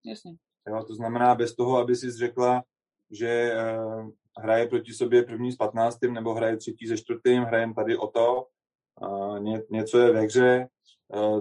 Jasně. 0.05 0.33
Jo, 0.69 0.85
to 0.85 0.95
znamená 0.95 1.35
bez 1.35 1.55
toho, 1.55 1.79
aby 1.79 1.97
si 1.97 2.11
řekla, 2.11 2.63
že 3.11 3.53
uh, 3.55 4.11
hraje 4.39 4.67
proti 4.67 4.93
sobě 4.93 5.23
první 5.23 5.53
s 5.53 5.57
patnáctým 5.57 6.15
nebo 6.15 6.35
hraje 6.35 6.57
třetí 6.57 6.87
se 6.87 6.97
čtvrtým, 6.97 7.43
hrajem 7.43 7.75
tady 7.75 7.97
o 7.97 8.07
to, 8.07 8.47
uh, 9.01 9.41
ně, 9.41 9.63
něco 9.71 9.99
je 9.99 10.13
ve 10.13 10.21
hře, 10.21 10.69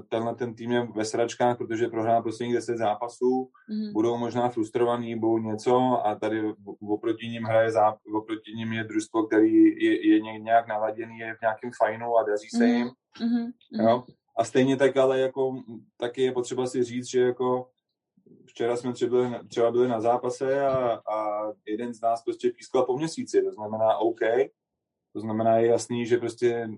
tenhle 0.10 0.36
ten 0.36 0.56
tým 0.56 0.72
je 0.72 0.88
ve 0.96 1.06
sračkách, 1.06 1.58
protože 1.58 1.88
prohrál 1.88 2.24
posledních 2.24 2.56
deset 2.56 2.78
zápasů, 2.78 3.50
mm-hmm. 3.70 3.92
budou 3.94 4.18
možná 4.18 4.50
frustrovaní, 4.50 5.16
budou 5.16 5.38
něco 5.38 5.78
a 6.06 6.16
tady 6.16 6.54
oproti 6.90 7.28
ním 7.28 7.44
hraje 7.44 7.70
záp- 7.70 7.98
oproti 8.16 8.52
ním 8.52 8.74
je 8.74 8.84
družstvo, 8.84 9.24
který 9.24 9.84
je, 9.84 10.08
je 10.08 10.20
nějak 10.40 10.68
naladěný, 10.68 11.20
je 11.20 11.36
v 11.36 11.42
nějakém 11.42 11.72
fajnu 11.78 12.18
a 12.18 12.24
daří 12.24 12.50
se 12.50 12.64
mm-hmm. 12.64 12.76
jim 12.76 12.92
Mm-hmm. 13.22 13.52
Jo? 13.72 14.04
A 14.38 14.44
stejně 14.44 14.78
tak, 14.78 14.98
ale 14.98 15.20
jako 15.20 15.64
taky 15.98 16.22
je 16.22 16.32
potřeba 16.32 16.68
si 16.68 16.84
říct, 16.84 17.10
že 17.10 17.22
jako 17.22 17.70
včera 18.46 18.76
jsme 18.76 18.94
třeba 18.94 19.10
byli, 19.10 19.48
třeba 19.48 19.72
byli 19.72 19.88
na 19.88 20.02
zápase 20.02 20.68
a, 20.68 20.94
a 20.94 21.48
jeden 21.68 21.94
z 21.94 22.02
nás 22.02 22.24
prostě 22.24 22.50
pískal 22.50 22.84
po 22.84 22.98
měsíci, 22.98 23.42
to 23.42 23.52
znamená 23.52 23.98
OK, 23.98 24.20
to 25.14 25.20
znamená 25.20 25.58
je 25.58 25.68
jasný, 25.68 26.06
že 26.06 26.18
prostě 26.18 26.70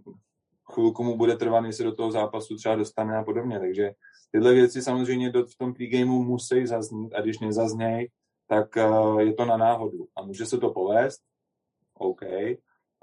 chvilku 0.73 1.03
mu 1.03 1.17
bude 1.17 1.37
trvat, 1.37 1.65
jestli 1.65 1.83
do 1.83 1.95
toho 1.95 2.11
zápasu 2.11 2.55
třeba 2.55 2.75
dostane 2.75 3.17
a 3.17 3.23
podobně, 3.23 3.59
takže 3.59 3.91
tyhle 4.31 4.53
věci 4.53 4.81
samozřejmě 4.81 5.31
do, 5.31 5.45
v 5.45 5.55
tom 5.57 5.73
pregameu 5.73 6.23
musí 6.23 6.67
zaznít 6.67 7.13
a 7.13 7.21
když 7.21 7.39
nezazněj, 7.39 8.09
tak 8.47 8.75
uh, 8.75 9.19
je 9.19 9.33
to 9.33 9.45
na 9.45 9.57
náhodu 9.57 10.07
a 10.15 10.21
může 10.21 10.45
se 10.45 10.57
to 10.57 10.69
povést, 10.69 11.21
OK, 11.93 12.21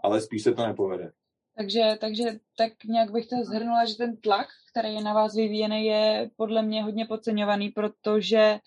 ale 0.02 0.20
spíš 0.20 0.42
se 0.42 0.52
to 0.52 0.66
nepovede. 0.66 1.12
Takže, 1.56 1.98
takže 2.00 2.24
tak 2.58 2.72
nějak 2.84 3.10
bych 3.10 3.26
to 3.26 3.36
zhrnula, 3.44 3.84
že 3.84 3.94
ten 3.94 4.16
tlak, 4.16 4.46
který 4.70 4.94
je 4.94 5.02
na 5.02 5.14
vás 5.14 5.34
vyvíjený, 5.34 5.84
je 5.84 6.30
podle 6.36 6.62
mě 6.62 6.82
hodně 6.82 7.06
podceňovaný, 7.06 7.68
protože 7.68 8.58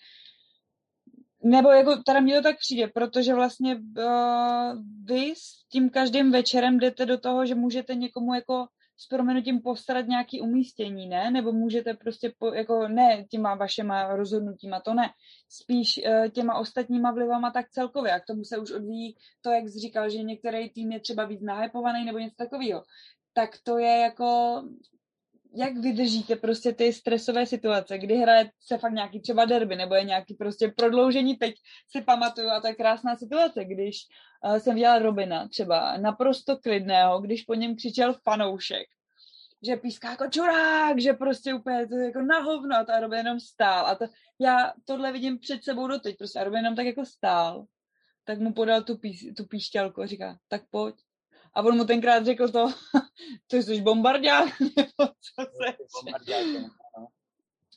nebo 1.42 1.70
jako, 1.70 1.96
teda 2.06 2.20
mně 2.20 2.36
to 2.36 2.42
tak 2.42 2.58
přijde, 2.58 2.88
protože 2.88 3.34
vlastně 3.34 3.76
uh, 3.76 4.82
vy 5.04 5.34
s 5.36 5.64
tím 5.68 5.90
každým 5.90 6.32
večerem 6.32 6.78
jdete 6.78 7.06
do 7.06 7.18
toho, 7.18 7.46
že 7.46 7.54
můžete 7.54 7.94
někomu 7.94 8.34
jako 8.34 8.66
s 8.98 9.06
proměnutím 9.06 9.60
postarat 9.60 10.06
nějaký 10.06 10.40
umístění, 10.40 11.06
ne? 11.06 11.30
Nebo 11.30 11.52
můžete 11.52 11.94
prostě, 11.94 12.32
po, 12.38 12.46
jako 12.46 12.88
ne 12.88 13.24
těma 13.30 13.54
vašema 13.54 14.16
rozhodnutíma, 14.16 14.80
to 14.80 14.94
ne. 14.94 15.10
Spíš 15.48 16.00
uh, 16.06 16.28
těma 16.28 16.58
ostatníma 16.58 17.10
vlivama 17.10 17.50
tak 17.50 17.70
celkově. 17.70 18.12
A 18.12 18.20
k 18.20 18.26
tomu 18.26 18.44
se 18.44 18.58
už 18.58 18.70
odvíjí 18.70 19.16
to, 19.40 19.50
jak 19.50 19.68
jsi 19.68 19.78
říkal, 19.78 20.10
že 20.10 20.22
některý 20.22 20.70
tým 20.70 20.92
je 20.92 21.00
třeba 21.00 21.24
víc 21.24 21.40
nahypovaný 21.42 22.04
nebo 22.04 22.18
něco 22.18 22.36
takového. 22.36 22.84
Tak 23.32 23.50
to 23.62 23.78
je 23.78 23.98
jako, 23.98 24.62
jak 25.54 25.76
vydržíte 25.76 26.36
prostě 26.36 26.72
ty 26.72 26.92
stresové 26.92 27.46
situace, 27.46 27.98
kdy 27.98 28.16
hraje 28.16 28.50
se 28.60 28.78
fakt 28.78 28.92
nějaký 28.92 29.20
třeba 29.20 29.44
derby, 29.44 29.76
nebo 29.76 29.94
je 29.94 30.04
nějaký 30.04 30.34
prostě 30.34 30.68
prodloužení, 30.68 31.36
teď 31.36 31.54
si 31.88 32.02
pamatuju 32.02 32.48
a 32.48 32.60
to 32.60 32.66
je 32.66 32.74
krásná 32.74 33.16
situace, 33.16 33.64
když 33.64 33.96
uh, 34.44 34.56
jsem 34.56 34.74
viděla 34.74 34.98
Robina 34.98 35.48
třeba 35.48 35.96
naprosto 35.96 36.56
klidného, 36.56 37.20
když 37.20 37.42
po 37.42 37.54
něm 37.54 37.76
křičel 37.76 38.14
fanoušek, 38.14 38.86
že 39.62 39.76
píská 39.76 40.10
jako 40.10 40.26
čurák, 40.30 41.00
že 41.00 41.12
prostě 41.12 41.54
úplně 41.54 41.86
to 41.86 41.96
jako 41.96 42.22
na 42.22 42.38
hovno 42.38 42.76
a 42.76 42.84
ta 42.84 43.00
Robin 43.00 43.18
jenom 43.18 43.40
stál 43.40 43.86
a 43.86 43.94
to, 43.94 44.04
já 44.38 44.72
tohle 44.84 45.12
vidím 45.12 45.38
před 45.38 45.64
sebou 45.64 45.86
doteď, 45.86 46.18
prostě 46.18 46.38
a 46.38 46.44
Robin 46.44 46.58
jenom 46.58 46.76
tak 46.76 46.86
jako 46.86 47.04
stál, 47.04 47.66
tak 48.24 48.38
mu 48.38 48.52
podal 48.52 48.82
tu, 48.82 48.96
pís, 48.96 49.26
tu 49.36 49.44
píšťalku 49.44 50.02
a 50.02 50.06
říká, 50.06 50.38
tak 50.48 50.62
pojď. 50.70 50.94
A 51.58 51.62
on 51.62 51.76
mu 51.76 51.84
tenkrát 51.84 52.24
řekl 52.24 52.48
to, 52.48 52.66
to 53.50 53.56
jsi 53.56 53.80
bombardák, 53.80 54.60
nebo 54.60 55.12
co 55.20 55.42
se 55.42 55.74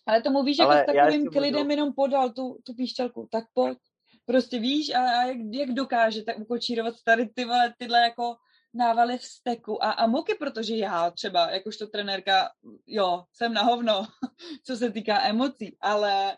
Ale 0.05 0.21
to 0.21 0.29
mu 0.29 0.43
víš, 0.43 0.57
jako 0.57 0.71
s 0.71 0.85
takovým 0.85 1.27
klidem 1.27 1.61
budu... 1.61 1.71
jenom 1.71 1.93
podal 1.93 2.29
tu, 2.29 2.57
tu 2.65 2.73
píšťalku, 2.73 3.27
tak 3.31 3.45
pojď. 3.53 3.77
Prostě 4.25 4.59
víš, 4.59 4.93
a, 4.93 4.99
a 4.99 5.23
jak, 5.25 5.37
jak 5.51 5.69
dokážete 5.69 6.35
ukočírovat 6.35 6.93
tady 7.05 7.29
ty 7.29 7.45
vole, 7.45 7.73
tyhle 7.77 7.99
jako 8.01 8.35
návaly 8.73 9.17
vzteku 9.17 9.83
a, 9.83 9.91
a 9.91 10.07
moky, 10.07 10.35
protože 10.35 10.75
já 10.75 11.11
třeba, 11.11 11.49
jakožto 11.49 11.87
trenérka, 11.87 12.49
jo, 12.87 13.23
jsem 13.33 13.53
na 13.53 13.61
hovno, 13.61 14.07
co 14.65 14.77
se 14.77 14.91
týká 14.91 15.21
emocí, 15.21 15.77
ale 15.81 16.37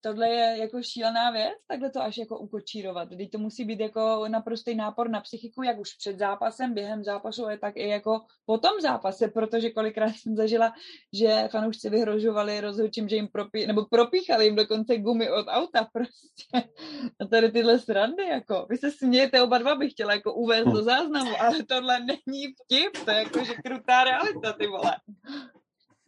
tohle 0.00 0.28
je 0.28 0.58
jako 0.58 0.82
šílená 0.82 1.30
věc, 1.30 1.54
takhle 1.66 1.90
to 1.90 2.02
až 2.02 2.16
jako 2.18 2.38
ukočírovat. 2.38 3.08
Když 3.08 3.28
to 3.28 3.38
musí 3.38 3.64
být 3.64 3.80
jako 3.80 4.24
naprostý 4.28 4.74
nápor 4.74 5.10
na 5.10 5.20
psychiku, 5.20 5.62
jak 5.62 5.78
už 5.78 5.94
před 5.94 6.18
zápasem, 6.18 6.74
během 6.74 7.04
zápasu, 7.04 7.44
ale 7.44 7.58
tak 7.58 7.76
i 7.76 7.88
jako 7.88 8.20
po 8.46 8.58
tom 8.58 8.80
zápase, 8.80 9.28
protože 9.28 9.70
kolikrát 9.70 10.12
jsem 10.12 10.36
zažila, 10.36 10.72
že 11.12 11.48
fanoušci 11.50 11.90
vyhrožovali 11.90 12.60
rozhodčím, 12.60 13.08
že 13.08 13.16
jim 13.16 13.28
propí, 13.28 13.66
nebo 13.66 13.84
propíchali 13.84 14.44
jim 14.44 14.56
dokonce 14.56 14.96
gumy 14.96 15.30
od 15.30 15.46
auta 15.48 15.88
prostě. 15.92 16.68
A 17.20 17.26
tady 17.26 17.52
tyhle 17.52 17.78
srandy, 17.78 18.26
jako. 18.26 18.66
Vy 18.70 18.76
se 18.76 18.90
smějete 18.90 19.42
oba 19.42 19.58
dva, 19.58 19.74
bych 19.74 19.92
chtěla 19.92 20.14
jako 20.14 20.34
uvést 20.34 20.66
do 20.66 20.82
záznamu, 20.82 21.30
ale 21.40 21.62
tohle 21.62 22.00
není 22.00 22.46
vtip, 22.46 23.04
to 23.04 23.10
je 23.10 23.16
jako, 23.16 23.44
že 23.44 23.54
krutá 23.54 24.04
realita, 24.04 24.52
ty 24.52 24.66
vole. 24.66 24.96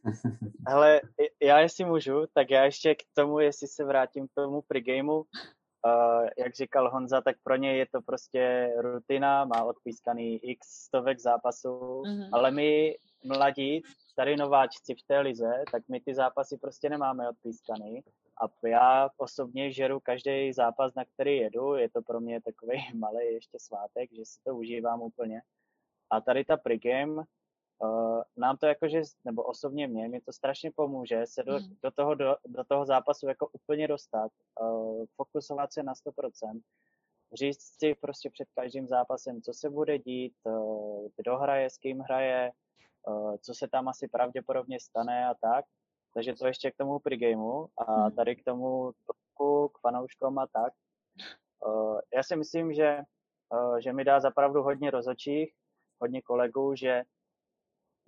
Ale 0.66 1.00
já 1.42 1.60
jestli 1.60 1.84
můžu, 1.84 2.26
tak 2.34 2.50
já 2.50 2.64
ještě 2.64 2.94
k 2.94 3.02
tomu, 3.14 3.38
jestli 3.38 3.68
se 3.68 3.84
vrátím 3.84 4.28
k 4.28 4.34
tomu 4.34 4.62
pregameu, 4.62 5.16
uh, 5.20 6.28
jak 6.38 6.54
říkal 6.54 6.90
Honza, 6.90 7.20
tak 7.20 7.36
pro 7.42 7.56
ně 7.56 7.76
je 7.76 7.86
to 7.86 8.02
prostě 8.02 8.72
rutina, 8.78 9.44
má 9.44 9.64
odpískaný 9.64 10.38
x 10.50 10.68
stovek 10.68 11.20
zápasů, 11.20 11.78
mm-hmm. 11.78 12.28
ale 12.32 12.50
my 12.50 12.96
mladí, 13.24 13.82
tady 14.16 14.36
nováčci 14.36 14.94
v 14.94 15.06
té 15.06 15.20
lize, 15.20 15.64
tak 15.72 15.82
my 15.88 16.00
ty 16.00 16.14
zápasy 16.14 16.58
prostě 16.58 16.88
nemáme 16.88 17.28
odpískaný 17.28 18.02
A 18.42 18.66
já 18.66 19.10
osobně 19.16 19.72
žeru 19.72 20.00
každý 20.00 20.52
zápas, 20.52 20.94
na 20.94 21.04
který 21.04 21.36
jedu. 21.36 21.74
Je 21.74 21.90
to 21.90 22.02
pro 22.02 22.20
mě 22.20 22.40
takový 22.40 22.78
malý 22.94 23.24
ještě 23.32 23.58
svátek, 23.58 24.10
že 24.12 24.24
si 24.24 24.40
to 24.44 24.56
užívám 24.56 25.02
úplně. 25.02 25.42
A 26.10 26.20
tady 26.20 26.44
ta 26.44 26.56
pregame, 26.56 27.22
uh, 27.82 28.22
nám 28.36 28.56
to 28.56 28.66
jakože, 28.66 29.02
nebo 29.24 29.42
osobně 29.42 29.86
mě, 29.88 30.08
mi 30.08 30.20
to 30.20 30.32
strašně 30.32 30.70
pomůže 30.70 31.26
se 31.26 31.42
do, 31.42 31.52
mm. 31.52 31.76
do, 31.82 31.90
toho, 31.90 32.14
do, 32.14 32.36
do 32.46 32.64
toho 32.64 32.86
zápasu 32.86 33.28
jako 33.28 33.48
úplně 33.52 33.88
dostat, 33.88 34.30
uh, 34.60 35.04
fokusovat 35.16 35.72
se 35.72 35.82
na 35.82 35.92
100%, 35.92 36.60
říct 37.32 37.62
si 37.78 37.94
prostě 37.94 38.30
před 38.30 38.48
každým 38.54 38.86
zápasem, 38.86 39.42
co 39.42 39.52
se 39.52 39.70
bude 39.70 39.98
dít, 39.98 40.34
uh, 40.44 41.08
kdo 41.16 41.36
hraje, 41.36 41.70
s 41.70 41.78
kým 41.78 42.00
hraje, 42.00 42.52
uh, 43.06 43.36
co 43.40 43.54
se 43.54 43.68
tam 43.68 43.88
asi 43.88 44.08
pravděpodobně 44.08 44.80
stane 44.80 45.26
a 45.26 45.34
tak. 45.34 45.64
Takže 46.14 46.34
to 46.34 46.46
ještě 46.46 46.70
k 46.70 46.76
tomu 46.76 46.98
pregameu 46.98 47.66
a 47.78 47.92
hmm. 47.92 48.16
tady 48.16 48.36
k 48.36 48.44
tomu 48.44 48.92
k 49.72 49.78
fanouškům 49.80 50.38
a 50.38 50.46
tak. 50.46 50.72
Uh, 51.66 52.00
já 52.14 52.22
si 52.22 52.36
myslím, 52.36 52.72
že, 52.72 52.98
uh, 53.52 53.78
že 53.78 53.92
mi 53.92 54.04
dá 54.04 54.20
zapravdu 54.20 54.62
hodně 54.62 54.90
rozočích, 54.90 55.54
hodně 56.00 56.22
kolegů, 56.22 56.74
že, 56.74 57.02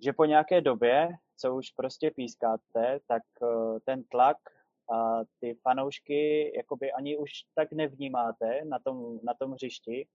že 0.03 0.13
po 0.13 0.25
nějaké 0.25 0.61
době, 0.61 1.09
co 1.37 1.55
už 1.55 1.71
prostě 1.71 2.11
pískáte, 2.11 2.99
tak 3.07 3.23
uh, 3.41 3.79
ten 3.85 4.03
tlak 4.03 4.37
a 4.93 5.19
ty 5.39 5.55
fanoušky 5.61 6.51
jakoby 6.57 6.91
ani 6.91 7.17
už 7.17 7.31
tak 7.55 7.71
nevnímáte 7.71 8.61
na 8.65 8.79
tom, 8.79 9.19
na 9.23 9.33
tom 9.33 9.51
hřišti, 9.51 10.07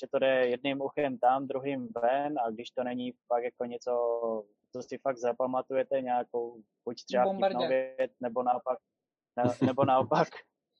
že 0.00 0.06
to 0.10 0.18
jde 0.18 0.46
jedným 0.46 0.80
uchem 0.80 1.18
tam, 1.18 1.46
druhým 1.46 1.88
ven 2.02 2.38
a 2.38 2.50
když 2.50 2.70
to 2.70 2.84
není 2.84 3.12
fakt 3.28 3.44
jako 3.44 3.64
něco 3.64 3.92
to 4.72 4.82
si 4.82 4.98
fakt 4.98 5.18
zapamatujete 5.18 6.00
nějakou 6.00 6.62
buď 6.84 7.04
třeba 7.04 7.24
nebo 8.20 8.42
naopak, 8.42 8.78
ne, 9.36 9.44
nebo 9.66 9.84
naopak, 9.84 10.28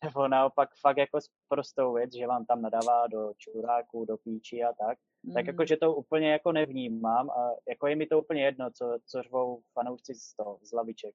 nebo 0.04 0.28
naopak 0.28 0.68
fakt 0.80 0.96
jako 0.96 1.18
prostou 1.48 1.92
věc, 1.92 2.14
že 2.14 2.26
vám 2.26 2.46
tam 2.46 2.62
nadává 2.62 3.06
do 3.06 3.32
čuráku, 3.36 4.04
do 4.04 4.16
píči 4.16 4.62
a 4.62 4.72
tak, 4.72 4.98
mm. 5.22 5.34
tak 5.34 5.46
jako, 5.46 5.66
že 5.66 5.76
to 5.76 5.94
úplně 5.94 6.32
jako 6.32 6.52
nevnímám 6.52 7.30
a 7.30 7.50
jako 7.68 7.86
je 7.86 7.96
mi 7.96 8.06
to 8.06 8.22
úplně 8.22 8.44
jedno, 8.44 8.70
co, 8.70 8.98
co 9.06 9.22
řvou 9.22 9.62
fanoušci 9.72 10.14
z 10.14 10.34
toho, 10.34 10.58
z 10.62 10.72
laviček 10.72 11.14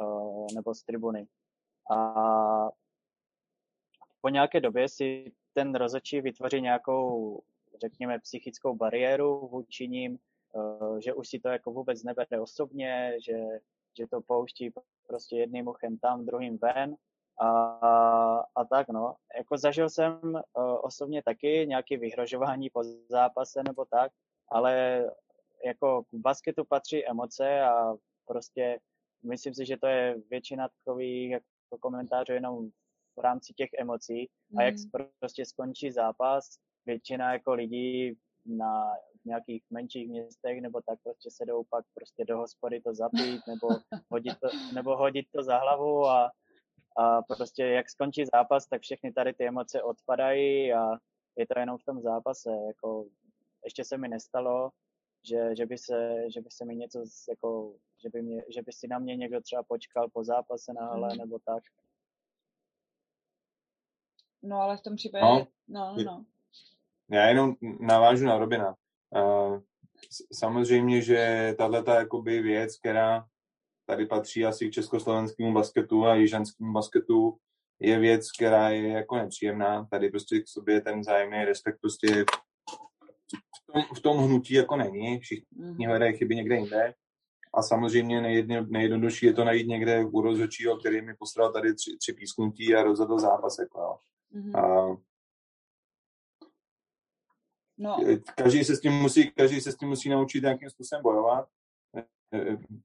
uh, 0.00 0.46
nebo 0.54 0.74
z 0.74 0.82
tribuny. 0.82 1.26
A 1.96 2.68
po 4.20 4.28
nějaké 4.28 4.60
době 4.60 4.88
si 4.88 5.32
ten 5.52 5.74
rozočí 5.74 6.20
vytvoří 6.20 6.60
nějakou, 6.60 7.40
řekněme, 7.80 8.18
psychickou 8.18 8.74
bariéru 8.74 9.48
vůči 9.48 9.88
ním, 9.88 10.18
Eh, 10.56 11.00
že 11.00 11.14
už 11.14 11.28
si 11.28 11.38
to 11.38 11.48
jako 11.48 11.72
vůbec 11.72 12.02
nebere 12.02 12.40
osobně, 12.40 13.12
že, 13.26 13.38
že 13.98 14.06
to 14.06 14.20
pouští 14.20 14.70
prostě 15.06 15.36
jedným 15.36 15.68
uchem 15.68 15.98
tam, 15.98 16.26
druhým 16.26 16.58
ven 16.58 16.96
a, 17.40 17.48
a 18.54 18.64
tak 18.64 18.88
no. 18.88 19.14
Jako 19.36 19.58
zažil 19.58 19.90
jsem 19.90 20.20
uh, 20.24 20.40
osobně 20.82 21.22
taky 21.22 21.66
nějaké 21.68 21.96
vyhrožování 21.96 22.70
po 22.70 22.82
zápase 23.08 23.62
nebo 23.62 23.84
tak, 23.84 24.12
ale 24.48 25.04
jako 25.64 26.02
k 26.02 26.14
basketu 26.14 26.64
patří 26.64 27.06
emoce 27.06 27.60
a 27.60 27.94
prostě 28.26 28.78
myslím 29.24 29.54
si, 29.54 29.66
že 29.66 29.76
to 29.76 29.86
je 29.86 30.16
většina 30.30 30.68
takových 30.68 31.30
jako 31.30 31.78
komentářů 31.80 32.32
jenom 32.32 32.70
v 33.16 33.20
rámci 33.20 33.52
těch 33.52 33.70
emocí 33.78 34.28
a 34.58 34.62
jak 34.62 34.74
mm. 34.74 34.90
prostě 35.18 35.44
skončí 35.44 35.90
zápas, 35.90 36.48
většina 36.86 37.32
jako 37.32 37.54
lidí 37.54 38.18
na 38.46 38.92
nějakých 39.24 39.62
menších 39.70 40.08
městech 40.08 40.60
nebo 40.60 40.80
tak 40.86 40.98
prostě 41.02 41.30
se 41.30 41.44
jdou 41.46 41.64
pak 41.70 41.84
prostě 41.94 42.24
do 42.24 42.36
hospody 42.38 42.80
to 42.80 42.94
zapít 42.94 43.40
nebo 43.48 43.68
hodit 44.10 44.34
to, 44.40 44.48
nebo 44.74 44.96
hodit 44.96 45.26
to 45.34 45.42
za 45.42 45.58
hlavu 45.58 46.06
a, 46.06 46.30
a 46.98 47.22
prostě 47.22 47.64
jak 47.64 47.90
skončí 47.90 48.24
zápas, 48.32 48.66
tak 48.66 48.82
všechny 48.82 49.12
tady 49.12 49.32
ty 49.32 49.46
emoce 49.48 49.82
odpadají 49.82 50.72
a 50.72 50.90
je 51.36 51.46
to 51.46 51.58
jenom 51.60 51.78
v 51.78 51.84
tom 51.84 52.00
zápase. 52.00 52.50
Jako, 52.66 53.06
ještě 53.64 53.84
se 53.84 53.98
mi 53.98 54.08
nestalo, 54.08 54.70
že, 55.28 55.56
že, 55.56 55.66
by 55.66 55.78
se, 55.78 56.14
že 56.34 56.40
by 56.40 56.50
se 56.50 56.64
mi 56.64 56.76
něco, 56.76 57.04
jako, 57.28 57.74
že, 58.02 58.08
by 58.12 58.22
mě, 58.22 58.42
že 58.54 58.62
by 58.62 58.72
si 58.72 58.88
na 58.88 58.98
mě 58.98 59.16
někdo 59.16 59.40
třeba 59.40 59.62
počkal 59.62 60.08
po 60.12 60.24
zápase 60.24 60.72
na 60.72 60.86
hale 60.86 61.08
mm. 61.12 61.18
nebo 61.18 61.38
tak. 61.38 61.62
No 64.42 64.60
ale 64.60 64.76
v 64.76 64.80
tom 64.80 64.96
případě, 64.96 65.24
no, 65.24 65.46
no, 65.68 66.04
no. 66.04 66.24
Já 67.10 67.28
jenom 67.28 67.54
navážu 67.80 68.26
na 68.26 68.38
Robina. 68.38 68.76
Uh, 69.10 69.60
samozřejmě, 70.32 71.02
že 71.02 71.54
tahle 71.58 71.84
jakoby 71.86 72.42
věc, 72.42 72.78
která 72.78 73.26
tady 73.86 74.06
patří 74.06 74.44
asi 74.44 74.68
k 74.68 74.72
československému 74.72 75.52
basketu 75.52 76.06
a 76.06 76.14
jižanskému 76.14 76.72
basketu, 76.72 77.38
je 77.80 77.98
věc, 77.98 78.32
která 78.32 78.68
je 78.68 78.88
jako 78.88 79.16
nepříjemná. 79.16 79.84
Tady 79.90 80.10
prostě 80.10 80.40
k 80.40 80.48
sobě 80.48 80.80
ten 80.80 81.00
vzájemný 81.00 81.44
respekt 81.44 81.80
prostě 81.80 82.24
v 83.34 83.72
tom, 83.72 83.82
v 83.96 84.00
tom 84.00 84.18
hnutí 84.18 84.54
jako 84.54 84.76
není. 84.76 85.20
Všichni 85.20 85.46
mhm. 85.52 85.86
hledají 85.86 86.16
chyby 86.16 86.36
někde 86.36 86.56
jinde. 86.56 86.94
A 87.54 87.62
samozřejmě 87.62 88.20
nejjedno, 88.20 88.66
nejjednodušší 88.68 89.26
je 89.26 89.32
to 89.32 89.44
najít 89.44 89.68
někde 89.68 90.04
u 90.04 90.20
rozhodčího, 90.20 90.76
který 90.76 91.02
mi 91.02 91.14
postral 91.14 91.52
tady 91.52 91.74
tři, 91.74 91.96
tři 91.96 92.12
písknutí 92.12 92.74
a 92.74 92.82
rozhodl 92.82 93.18
zápas. 93.18 93.58
Jako, 93.58 93.80
jo. 93.80 93.96
Mm-hmm. 94.34 94.58
A 94.60 94.96
No. 97.78 97.96
Každý, 98.36 98.64
se 98.64 98.76
s 98.76 98.80
tím 98.80 98.92
musí, 98.92 99.30
každý 99.30 99.60
se 99.60 99.72
s 99.72 99.76
tím 99.76 99.88
musí 99.88 100.08
naučit 100.08 100.42
nějakým 100.42 100.70
způsobem 100.70 101.02
bojovat. 101.02 101.48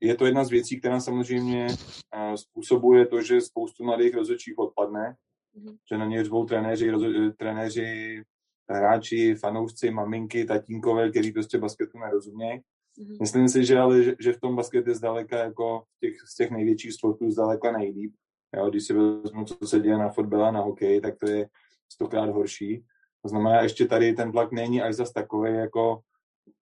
Je 0.01 0.15
to 0.15 0.25
jedna 0.25 0.43
z 0.43 0.49
věcí, 0.49 0.80
která 0.80 0.99
samozřejmě 0.99 1.67
eh, 2.15 2.38
způsobuje 2.38 3.06
to, 3.06 3.21
že 3.21 3.41
spoustu 3.41 3.84
mladých 3.84 4.15
rozhodčích 4.15 4.58
odpadne, 4.58 5.15
mm-hmm. 5.58 5.77
že 5.91 5.97
na 5.97 6.06
ně 6.06 6.23
řvou 6.23 6.45
trenéři, 6.45 6.91
rozho- 6.91 7.34
trenéři, 7.38 8.23
hráči, 8.69 9.36
fanoušci, 9.36 9.91
maminky, 9.91 10.45
tatínkové, 10.45 11.10
který 11.10 11.32
prostě 11.32 11.58
basketu 11.58 11.99
nerozumějí. 11.99 12.60
Mm-hmm. 12.60 13.17
Myslím 13.21 13.49
si, 13.49 13.65
že 13.65 13.80
ale 13.80 14.04
že, 14.04 14.15
že 14.19 14.34
v 14.34 14.39
tom 14.39 14.56
basket 14.56 14.88
je 14.88 14.95
zdaleka 14.95 15.38
jako 15.38 15.84
těch, 15.99 16.13
z 16.21 16.36
těch 16.36 16.51
největších 16.51 16.93
sportů 16.93 17.32
zdaleka 17.32 17.71
nejlíp. 17.71 18.13
Jo, 18.58 18.69
když 18.69 18.84
si 18.84 18.93
vezmu, 18.93 19.45
co 19.45 19.67
se 19.67 19.80
děje 19.80 19.97
na 19.97 20.10
fotbale 20.10 20.47
a 20.47 20.51
na 20.51 20.62
hokej, 20.62 21.01
tak 21.01 21.15
to 21.19 21.30
je 21.30 21.47
stokrát 21.91 22.30
horší. 22.30 22.86
To 23.21 23.30
znamená, 23.30 23.62
ještě 23.62 23.86
tady 23.86 24.13
ten 24.13 24.32
tlak 24.32 24.51
není 24.51 24.82
až 24.82 24.95
zas 24.95 25.13
takový, 25.13 25.54
jako 25.54 26.01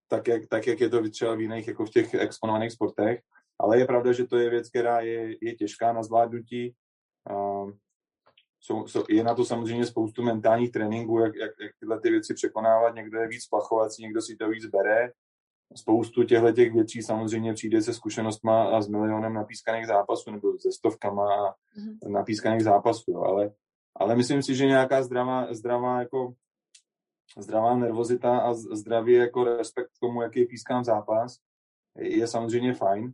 tak 0.10 0.28
jak, 0.28 0.48
tak, 0.50 0.68
jak 0.68 0.80
je 0.80 0.90
to 0.90 1.10
třeba 1.10 1.36
v 1.36 1.42
jiných, 1.42 1.68
jako 1.68 1.86
v 1.86 1.90
těch 1.90 2.14
exponovaných 2.14 2.72
sportech. 2.72 3.22
Ale 3.60 3.80
je 3.80 3.86
pravda, 3.86 4.12
že 4.12 4.26
to 4.26 4.38
je 4.38 4.50
věc, 4.50 4.70
která 4.70 5.00
je, 5.00 5.36
je 5.42 5.56
těžká 5.56 5.94
na 5.94 6.04
zvládnutí. 6.04 6.76
Uh, 7.32 7.72
jsou, 8.60 8.88
jsou, 8.88 9.04
je 9.10 9.24
na 9.24 9.36
to 9.36 9.46
samozřejmě 9.46 9.86
spoustu 9.86 10.24
mentálních 10.24 10.72
tréninků, 10.72 11.20
jak, 11.20 11.36
jak, 11.36 11.52
jak 11.62 11.72
tyhle 11.80 12.00
ty 12.00 12.10
věci 12.10 12.34
překonávat. 12.34 12.96
Někdo 12.96 13.20
je 13.20 13.28
víc 13.28 13.48
plachovací, 13.48 14.04
někdo 14.04 14.22
si 14.22 14.36
to 14.36 14.50
víc 14.50 14.66
bere. 14.66 15.12
Spoustu 15.76 16.24
těchto 16.24 16.52
těch 16.52 16.74
věcí 16.74 17.02
samozřejmě 17.02 17.54
přijde 17.54 17.82
se 17.82 17.94
zkušenostma 17.94 18.64
a 18.64 18.82
s 18.82 18.88
milionem 18.88 19.34
napískaných 19.34 19.88
zápasů 19.88 20.32
nebo 20.32 20.60
se 20.60 20.72
stovkama 20.72 21.26
mm-hmm. 21.28 22.12
napískaných 22.12 22.64
zápasů. 22.64 23.12
Jo. 23.12 23.22
Ale, 23.22 23.52
ale 23.96 24.16
myslím 24.16 24.44
si, 24.44 24.56
že 24.56 24.66
nějaká 24.66 25.04
zdravá, 25.04 25.54
zdravá 25.54 26.00
jako 26.00 26.34
zdravá 27.38 27.76
nervozita 27.76 28.40
a 28.40 28.54
zdravý 28.54 29.14
jako 29.14 29.44
respekt 29.44 29.88
k 29.88 30.00
tomu, 30.00 30.22
jaký 30.22 30.46
pískám 30.46 30.84
zápas, 30.84 31.38
je 31.98 32.28
samozřejmě 32.28 32.74
fajn. 32.74 33.14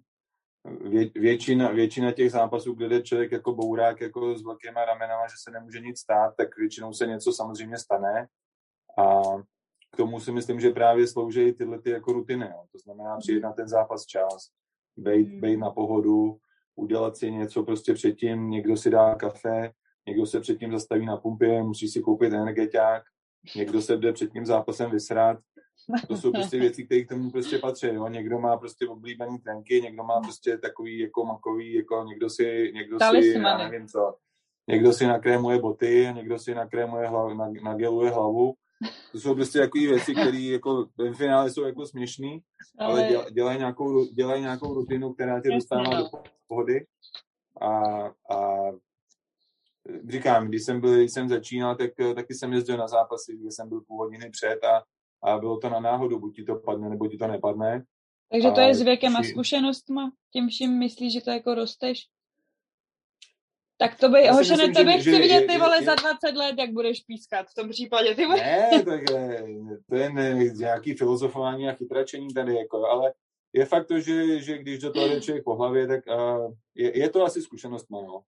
Vě, 0.81 1.09
většina, 1.15 1.71
většina 1.71 2.11
těch 2.11 2.31
zápasů, 2.31 2.73
kde 2.73 2.89
jde 2.89 3.01
člověk 3.01 3.31
jako 3.31 3.53
bourák 3.53 4.01
jako 4.01 4.37
s 4.37 4.43
velkýma 4.43 4.85
ramenama, 4.85 5.27
že 5.27 5.35
se 5.43 5.51
nemůže 5.51 5.79
nic 5.79 5.99
stát, 5.99 6.33
tak 6.37 6.57
většinou 6.57 6.93
se 6.93 7.07
něco 7.07 7.33
samozřejmě 7.33 7.77
stane. 7.77 8.27
A 8.97 9.21
k 9.93 9.97
tomu 9.97 10.19
si 10.19 10.31
myslím, 10.31 10.59
že 10.59 10.69
právě 10.69 11.07
slouží 11.07 11.53
tyhle 11.53 11.81
ty 11.81 11.89
jako 11.89 12.13
rutiny. 12.13 12.45
Jo. 12.45 12.63
To 12.71 12.77
znamená 12.79 13.17
přijet 13.17 13.43
na 13.43 13.53
ten 13.53 13.67
zápas 13.67 14.05
čas, 14.05 14.49
bejt, 14.97 15.27
hmm. 15.27 15.41
bejt 15.41 15.59
na 15.59 15.71
pohodu, 15.71 16.37
udělat 16.75 17.17
si 17.17 17.31
něco 17.31 17.63
prostě 17.63 17.93
předtím, 17.93 18.49
někdo 18.49 18.77
si 18.77 18.89
dá 18.89 19.15
kafe, 19.15 19.71
někdo 20.07 20.25
se 20.25 20.39
předtím 20.39 20.71
zastaví 20.71 21.05
na 21.05 21.17
pumpě, 21.17 21.63
musí 21.63 21.87
si 21.87 22.01
koupit 22.01 22.33
energetiák, 22.33 23.03
někdo 23.55 23.81
se 23.81 23.97
jde 23.97 24.13
před 24.13 24.31
tím 24.31 24.45
zápasem 24.45 24.91
vysrát. 24.91 25.37
To 26.07 26.17
jsou 26.17 26.31
prostě 26.33 26.59
věci, 26.59 26.85
které 26.85 27.03
k 27.03 27.09
tomu 27.09 27.31
prostě 27.31 27.57
patří. 27.57 27.87
Jo? 27.87 28.07
Někdo 28.07 28.39
má 28.39 28.57
prostě 28.57 28.87
oblíbený 28.87 29.37
trenky, 29.37 29.81
někdo 29.81 30.03
má 30.03 30.19
prostě 30.21 30.57
takový 30.57 30.99
jako 30.99 31.25
makový, 31.25 31.73
jako 31.73 32.03
někdo 32.03 32.29
si, 32.29 32.71
někdo 32.73 32.97
si, 32.99 33.27
já 33.27 33.57
nevím 33.57 33.87
co, 33.87 34.15
někdo 34.67 34.93
si 34.93 35.07
nakrémuje 35.07 35.59
boty, 35.59 36.09
někdo 36.15 36.39
si 36.39 36.55
nakrémuje 36.55 37.07
hlavu, 37.07 37.53
nageluje 37.63 38.11
hlavu. 38.11 38.53
To 39.11 39.19
jsou 39.19 39.35
prostě 39.35 39.59
takové 39.59 39.87
věci, 39.87 40.15
které 40.15 40.39
jako 40.39 40.85
ve 40.97 41.13
finále 41.13 41.51
jsou 41.51 41.63
jako 41.63 41.85
směšný, 41.85 42.41
ale, 42.79 43.07
ale 43.07 43.31
dělají 43.31 43.57
nějakou, 43.57 44.05
dělaj 44.05 44.41
nějakou 44.41 44.73
rutinu, 44.73 45.13
která 45.13 45.41
tě 45.41 45.49
dostává 45.51 45.83
do 45.83 46.03
no. 46.13 46.23
pohody. 46.47 46.85
A, 47.61 47.69
a 48.35 48.71
říkám, 50.09 50.47
když 50.47 50.63
jsem, 50.63 50.81
byl, 50.81 50.95
když 50.97 51.11
jsem 51.13 51.29
začínal, 51.29 51.75
tak 51.75 51.91
taky 52.15 52.33
jsem 52.33 52.53
jezdil 52.53 52.77
na 52.77 52.87
zápasy, 52.87 53.37
kde 53.37 53.51
jsem 53.51 53.69
byl 53.69 53.81
půl 53.81 53.97
hodiny 53.97 54.29
před 54.29 54.63
a, 54.63 54.83
a 55.23 55.37
bylo 55.37 55.57
to 55.57 55.69
na 55.69 55.79
náhodu, 55.79 56.19
buď 56.19 56.35
ti 56.35 56.43
to 56.43 56.55
padne, 56.55 56.89
nebo 56.89 57.07
ti 57.07 57.17
to 57.17 57.27
nepadne. 57.27 57.83
Takže 58.31 58.51
to 58.51 58.57
a 58.57 58.63
je 58.63 58.75
s 58.75 58.81
věkem 58.81 59.15
a 59.15 59.23
zkušenostma? 59.23 60.11
Tím 60.33 60.47
vším 60.47 60.79
myslíš, 60.79 61.13
že 61.13 61.21
to 61.21 61.31
jako 61.31 61.55
rosteš? 61.55 61.99
Tak 63.77 63.99
to 63.99 64.09
by, 64.09 64.23
Já 64.23 64.33
Hošene, 64.33 64.57
myslím, 64.57 64.73
tebe 64.73 64.91
že- 64.91 64.99
chci 64.99 65.11
že- 65.11 65.17
vidět 65.21 65.39
že- 65.39 65.47
ty 65.47 65.57
vole 65.57 65.79
že- 65.79 65.85
za 65.85 65.95
20 65.95 66.35
let, 66.35 66.55
jak 66.59 66.71
budeš 66.71 66.99
pískat 66.99 67.45
v 67.49 67.53
tom 67.53 67.69
případě, 67.69 68.15
ty 68.15 68.25
vole. 68.25 68.37
Ne, 68.37 68.83
tak 68.85 69.11
eh, 69.11 69.43
to 69.89 69.95
je 69.95 70.09
ne, 70.09 70.33
nějaký 70.33 70.93
filozofování 70.93 71.69
a 71.69 71.73
chytračení 71.73 72.33
tady, 72.33 72.55
jako, 72.55 72.85
ale 72.85 73.13
je 73.53 73.65
fakt 73.65 73.87
to, 73.87 73.99
že, 73.99 74.39
že 74.39 74.57
když 74.57 74.79
do 74.79 74.93
toho 74.93 75.07
jde 75.07 75.21
člověk 75.21 75.43
po 75.43 75.55
hlavě, 75.55 75.87
tak 75.87 76.03
uh, 76.07 76.53
je, 76.75 76.99
je, 76.99 77.09
to 77.09 77.23
asi 77.23 77.41
zkušenost, 77.41 77.85
no. 77.89 78.21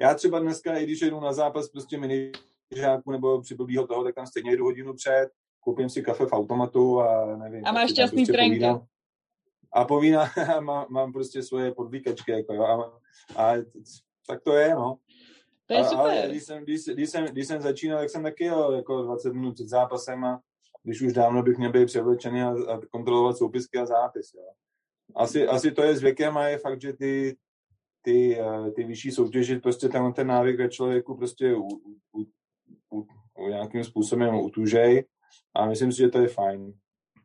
Já 0.00 0.14
třeba 0.14 0.38
dneska, 0.38 0.76
i 0.78 0.84
když 0.84 1.02
jedu 1.02 1.20
na 1.20 1.32
zápas 1.32 1.68
prostě 1.68 1.98
minižáku 1.98 3.10
nebo 3.10 3.40
přiblbýho 3.42 3.86
toho, 3.86 4.04
tak 4.04 4.14
tam 4.14 4.26
stejně 4.26 4.56
jdu 4.56 4.64
hodinu 4.64 4.94
před, 4.94 5.28
koupím 5.60 5.88
si 5.90 6.02
kafe 6.02 6.26
v 6.26 6.32
automatu 6.32 7.00
a 7.00 7.36
nevím. 7.36 7.66
A 7.66 7.72
máš 7.72 7.90
šťastný 7.90 8.26
trenky. 8.26 8.48
povídám. 8.48 8.86
A 9.72 9.84
povídám, 9.84 10.28
mám, 10.60 10.86
mám 10.90 11.12
prostě 11.12 11.42
svoje 11.42 11.74
podvíkačky, 11.74 12.32
jako 12.32 12.54
jo, 12.54 12.62
a, 12.64 13.00
a 13.36 13.54
tak 14.28 14.42
to 14.42 14.52
je, 14.54 14.74
no. 14.74 14.96
To 15.66 15.74
je 15.74 15.80
A- 15.80 15.88
Ale 15.96 16.14
super. 16.14 16.30
když 16.30 16.42
jsem, 16.44 16.62
když, 16.62 16.84
když, 16.84 17.10
jsem, 17.10 17.24
když 17.24 17.46
jsem 17.46 17.62
začínal, 17.62 17.98
tak 17.98 18.10
jsem 18.10 18.22
taky 18.22 18.44
jel 18.44 18.72
jako 18.72 19.02
20 19.02 19.32
minut 19.32 19.54
před 19.54 19.68
zápasem 19.68 20.24
a 20.24 20.40
když 20.82 21.02
už 21.02 21.12
dávno 21.12 21.42
bych 21.42 21.58
měl 21.58 21.72
být 21.72 21.86
převlečený 21.86 22.42
a, 22.42 22.48
a 22.48 22.80
kontrolovat 22.90 23.36
soupisky 23.36 23.78
a 23.78 23.86
zápis. 23.86 24.34
Jo. 24.34 24.42
Asi, 25.14 25.46
asi 25.46 25.72
to 25.72 25.82
je 25.82 25.96
zvykem 25.96 26.36
a 26.36 26.48
je 26.48 26.58
fakt, 26.58 26.80
že 26.80 26.92
ty, 26.92 27.36
ty, 28.06 28.40
eh, 28.40 28.70
ty 28.70 28.84
vyšší 28.84 29.10
soutěže, 29.10 29.58
prostě 29.58 29.88
ten, 29.88 30.12
ten 30.12 30.26
návyk 30.26 30.58
ve 30.58 30.68
člověku 30.68 31.16
prostě 31.16 31.54
u, 31.54 31.66
u, 32.12 32.26
u, 32.92 33.06
u 33.38 33.48
nějakým 33.48 33.84
způsobem 33.84 34.34
utužej 34.34 35.04
a 35.54 35.66
myslím 35.66 35.92
si, 35.92 35.98
že 35.98 36.08
to 36.08 36.18
je 36.18 36.28
fajn. 36.28 36.72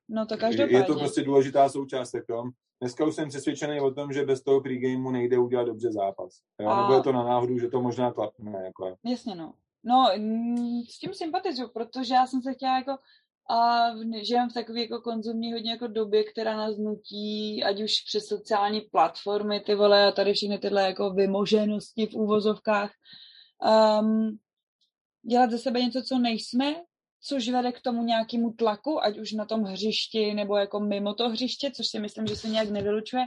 No 0.10 0.26
to 0.26 0.34
Je, 0.34 0.38
každopádně. 0.38 0.78
je 0.78 0.84
to 0.84 1.00
prostě 1.00 1.22
důležitá 1.24 1.70
součást. 1.70 2.16
Jo. 2.30 2.44
Dneska 2.82 3.06
už 3.06 3.16
jsem 3.16 3.30
přesvědčený 3.30 3.80
o 3.80 3.92
tom, 3.92 4.14
že 4.14 4.26
bez 4.26 4.42
toho 4.44 4.62
pregameu 4.62 5.12
nejde 5.12 5.38
udělat 5.40 5.64
dobře 5.64 5.92
zápas. 5.92 6.40
Jo. 6.62 6.68
A- 6.70 6.82
Nebo 6.82 6.94
je 6.94 7.02
to 7.04 7.12
na 7.12 7.24
náhodu, 7.24 7.58
že 7.60 7.68
to 7.68 7.82
možná 7.82 8.12
klapne. 8.14 8.62
Jako. 8.66 8.96
Jasně, 9.06 9.36
no. 9.36 9.54
No, 9.84 10.06
s 10.90 11.00
tím 11.00 11.14
sympatizuju, 11.14 11.70
protože 11.74 12.14
já 12.14 12.28
jsem 12.28 12.42
se 12.42 12.54
chtěla 12.54 12.76
jako 12.78 12.92
a 13.50 13.89
žijem 14.24 14.50
v 14.50 14.54
takové 14.54 14.82
jako 14.82 15.02
konzumní 15.02 15.54
hodně 15.54 15.72
jako 15.72 15.88
době, 15.88 16.24
která 16.24 16.58
nás 16.58 16.78
nutí, 16.78 17.64
ať 17.64 17.82
už 17.82 17.92
přes 18.08 18.24
sociální 18.26 18.82
platformy, 18.82 19.60
ty 19.60 19.76
vole, 19.76 20.08
a 20.08 20.12
tady 20.12 20.34
všechny 20.34 20.58
tyhle 20.58 20.82
jako 20.84 21.10
vymoženosti 21.10 22.08
v 22.08 22.16
úvozovkách, 22.16 22.92
um, 24.02 24.38
dělat 25.30 25.52
ze 25.52 25.58
sebe 25.58 25.82
něco, 25.82 26.02
co 26.02 26.18
nejsme, 26.20 26.76
což 27.24 27.50
vede 27.50 27.72
k 27.72 27.82
tomu 27.82 28.04
nějakému 28.04 28.54
tlaku, 28.54 29.04
ať 29.04 29.18
už 29.18 29.32
na 29.32 29.46
tom 29.46 29.64
hřišti, 29.64 30.34
nebo 30.34 30.58
jako 30.58 30.80
mimo 30.80 31.14
to 31.14 31.30
hřiště, 31.30 31.72
což 31.72 31.88
si 31.88 32.00
myslím, 32.00 32.28
že 32.28 32.36
se 32.36 32.48
nějak 32.48 32.70
nevylučuje. 32.70 33.26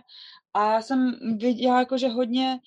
A 0.55 0.73
já 0.73 0.83
jsem 0.83 1.12
viděla 1.39 1.79
jako, 1.79 1.99
že 1.99 2.09
hodně 2.09 2.59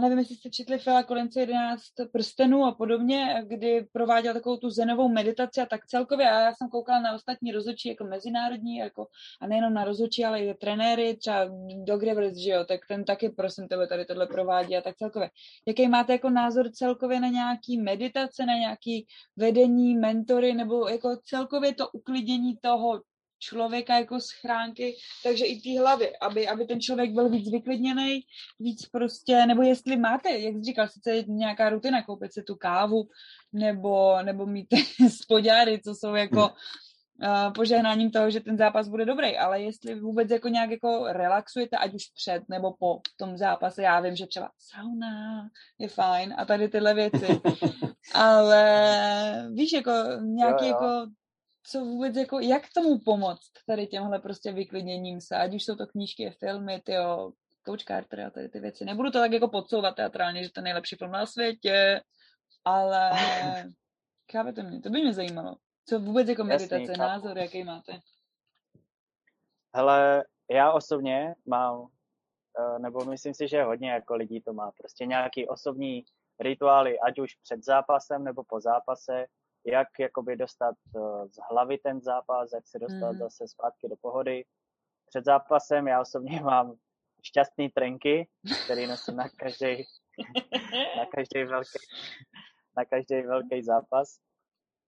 nevím, 0.00 0.18
jestli 0.18 0.36
jste 0.36 0.50
četli 0.50 0.78
Fila 0.78 1.02
Kolince 1.02 1.40
11 1.40 1.82
prstenů 2.12 2.64
a 2.64 2.74
podobně, 2.74 3.44
kdy 3.46 3.86
prováděl 3.92 4.34
takovou 4.34 4.56
tu 4.56 4.70
zenovou 4.70 5.08
meditaci 5.08 5.60
a 5.60 5.66
tak 5.66 5.86
celkově. 5.86 6.30
A 6.30 6.40
já 6.40 6.54
jsem 6.54 6.68
koukala 6.68 7.00
na 7.00 7.14
ostatní 7.14 7.52
rozhodčí 7.52 7.88
jako 7.88 8.04
mezinárodní, 8.04 8.76
jako, 8.76 9.06
a 9.40 9.46
nejenom 9.46 9.74
na 9.74 9.84
rozhodčí, 9.84 10.24
ale 10.24 10.40
i 10.40 10.54
trenéry, 10.54 11.16
třeba 11.16 11.50
Dog 11.84 12.02
Rivers, 12.02 12.36
že 12.36 12.50
jo, 12.50 12.64
tak 12.64 12.80
ten 12.88 13.04
taky, 13.04 13.28
prosím 13.28 13.68
tebe, 13.68 13.86
tady 13.86 14.04
tohle 14.04 14.26
provádí 14.26 14.76
a 14.76 14.80
tak 14.80 14.96
celkově. 14.96 15.30
Jaký 15.66 15.88
máte 15.88 16.12
jako 16.12 16.30
názor 16.30 16.70
celkově 16.72 17.20
na 17.20 17.28
nějaký 17.28 17.82
meditace, 17.82 18.46
na 18.46 18.54
nějaký 18.54 19.06
vedení, 19.36 19.94
mentory, 19.94 20.54
nebo 20.54 20.88
jako 20.88 21.16
celkově 21.24 21.74
to 21.74 21.88
uklidění 21.88 22.56
toho 22.56 23.00
člověka 23.38 23.98
jako 23.98 24.20
schránky, 24.20 24.96
takže 25.22 25.44
i 25.44 25.60
té 25.60 25.80
hlavy, 25.80 26.18
aby, 26.18 26.48
aby 26.48 26.66
ten 26.66 26.80
člověk 26.80 27.12
byl 27.12 27.28
víc 27.28 27.50
vyklidněný, 27.50 28.20
víc 28.60 28.88
prostě, 28.88 29.46
nebo 29.46 29.62
jestli 29.62 29.96
máte, 29.96 30.30
jak 30.30 30.54
jsi 30.54 30.62
říkal, 30.62 30.88
sice 30.88 31.24
nějaká 31.26 31.68
rutina, 31.68 32.02
koupit 32.02 32.32
si 32.32 32.42
tu 32.42 32.56
kávu, 32.56 33.08
nebo, 33.52 34.22
nebo 34.22 34.46
mít 34.46 34.66
spoděry, 35.22 35.80
co 35.84 35.94
jsou 35.94 36.14
jako 36.14 36.50
uh, 37.22 37.52
požehnáním 37.52 38.10
toho, 38.10 38.30
že 38.30 38.40
ten 38.40 38.56
zápas 38.56 38.88
bude 38.88 39.04
dobrý, 39.04 39.38
ale 39.38 39.62
jestli 39.62 40.00
vůbec 40.00 40.30
jako 40.30 40.48
nějak 40.48 40.70
jako 40.70 41.04
relaxujete, 41.08 41.76
ať 41.76 41.94
už 41.94 42.02
před 42.14 42.42
nebo 42.48 42.72
po 42.72 43.00
tom 43.16 43.36
zápase, 43.36 43.82
já 43.82 44.00
vím, 44.00 44.16
že 44.16 44.26
třeba 44.26 44.50
sauna 44.58 45.48
je 45.78 45.88
fajn 45.88 46.34
a 46.38 46.44
tady 46.44 46.68
tyhle 46.68 46.94
věci, 46.94 47.40
ale 48.14 49.50
víš, 49.54 49.72
jako 49.72 49.92
nějaký 50.22 50.64
Jo, 50.64 50.70
jo. 50.70 50.74
jako 50.74 51.06
co 51.70 51.84
vůbec 51.84 52.16
jako, 52.16 52.40
jak 52.40 52.62
tomu 52.74 52.98
pomoct 52.98 53.52
tady 53.66 53.86
těmhle 53.86 54.18
prostě 54.18 54.52
vyklidněním 54.52 55.20
se, 55.20 55.36
ať 55.36 55.54
už 55.54 55.64
jsou 55.64 55.76
to 55.76 55.86
knížky, 55.86 56.30
filmy, 56.30 56.80
tyjo, 56.84 57.32
Coach 57.66 57.84
Carter 57.84 58.20
a 58.20 58.30
tady 58.30 58.48
ty 58.48 58.60
věci. 58.60 58.84
Nebudu 58.84 59.10
to 59.10 59.18
tak 59.18 59.32
jako 59.32 59.48
podsouvat 59.48 59.96
teatrálně, 59.96 60.44
že 60.44 60.52
to 60.52 60.60
je 60.60 60.64
nejlepší 60.64 60.96
film 60.96 61.10
na 61.10 61.26
světě, 61.26 62.00
ale 62.64 63.10
chápete 64.32 64.62
mě, 64.62 64.80
to 64.80 64.90
by 64.90 65.02
mě 65.02 65.14
zajímalo. 65.14 65.56
Co 65.88 66.00
vůbec 66.00 66.28
jako 66.28 66.42
Jasný, 66.42 66.68
meditace, 66.68 66.98
chápu. 66.98 67.08
názor, 67.08 67.38
jaký 67.38 67.64
máte? 67.64 68.00
Hele, 69.74 70.24
já 70.50 70.72
osobně 70.72 71.34
mám, 71.46 71.86
eh, 72.60 72.78
nebo 72.78 73.04
myslím 73.04 73.34
si, 73.34 73.48
že 73.48 73.62
hodně 73.62 73.90
jako 73.90 74.14
lidí 74.14 74.40
to 74.40 74.52
má, 74.52 74.70
prostě 74.70 75.06
nějaký 75.06 75.48
osobní 75.48 76.04
rituály, 76.40 77.00
ať 77.00 77.18
už 77.18 77.34
před 77.34 77.64
zápasem 77.64 78.24
nebo 78.24 78.44
po 78.44 78.60
zápase, 78.60 79.26
jak 79.66 79.88
jakoby 80.00 80.36
dostat 80.36 80.74
eh, 80.96 81.28
z 81.28 81.36
hlavy 81.50 81.78
ten 81.78 82.00
zápas, 82.00 82.52
jak 82.52 82.66
se 82.66 82.78
dostat 82.78 83.08
Mhm. 83.10 83.18
zase 83.18 83.48
zpátky 83.48 83.88
do 83.88 83.96
pohody. 83.96 84.44
Před 85.06 85.24
zápasem 85.24 85.86
já 85.88 86.00
osobně 86.00 86.40
mám 86.42 86.76
šťastný 87.22 87.68
trenky, 87.68 88.28
který 88.64 88.86
nosím 88.86 89.16
na 89.16 89.28
každý, 89.28 89.84
na 90.96 91.06
každý 91.06 91.44
velký, 91.44 91.78
na 92.76 92.84
každý 92.84 93.22
velký 93.22 93.62
zápas. 93.62 94.18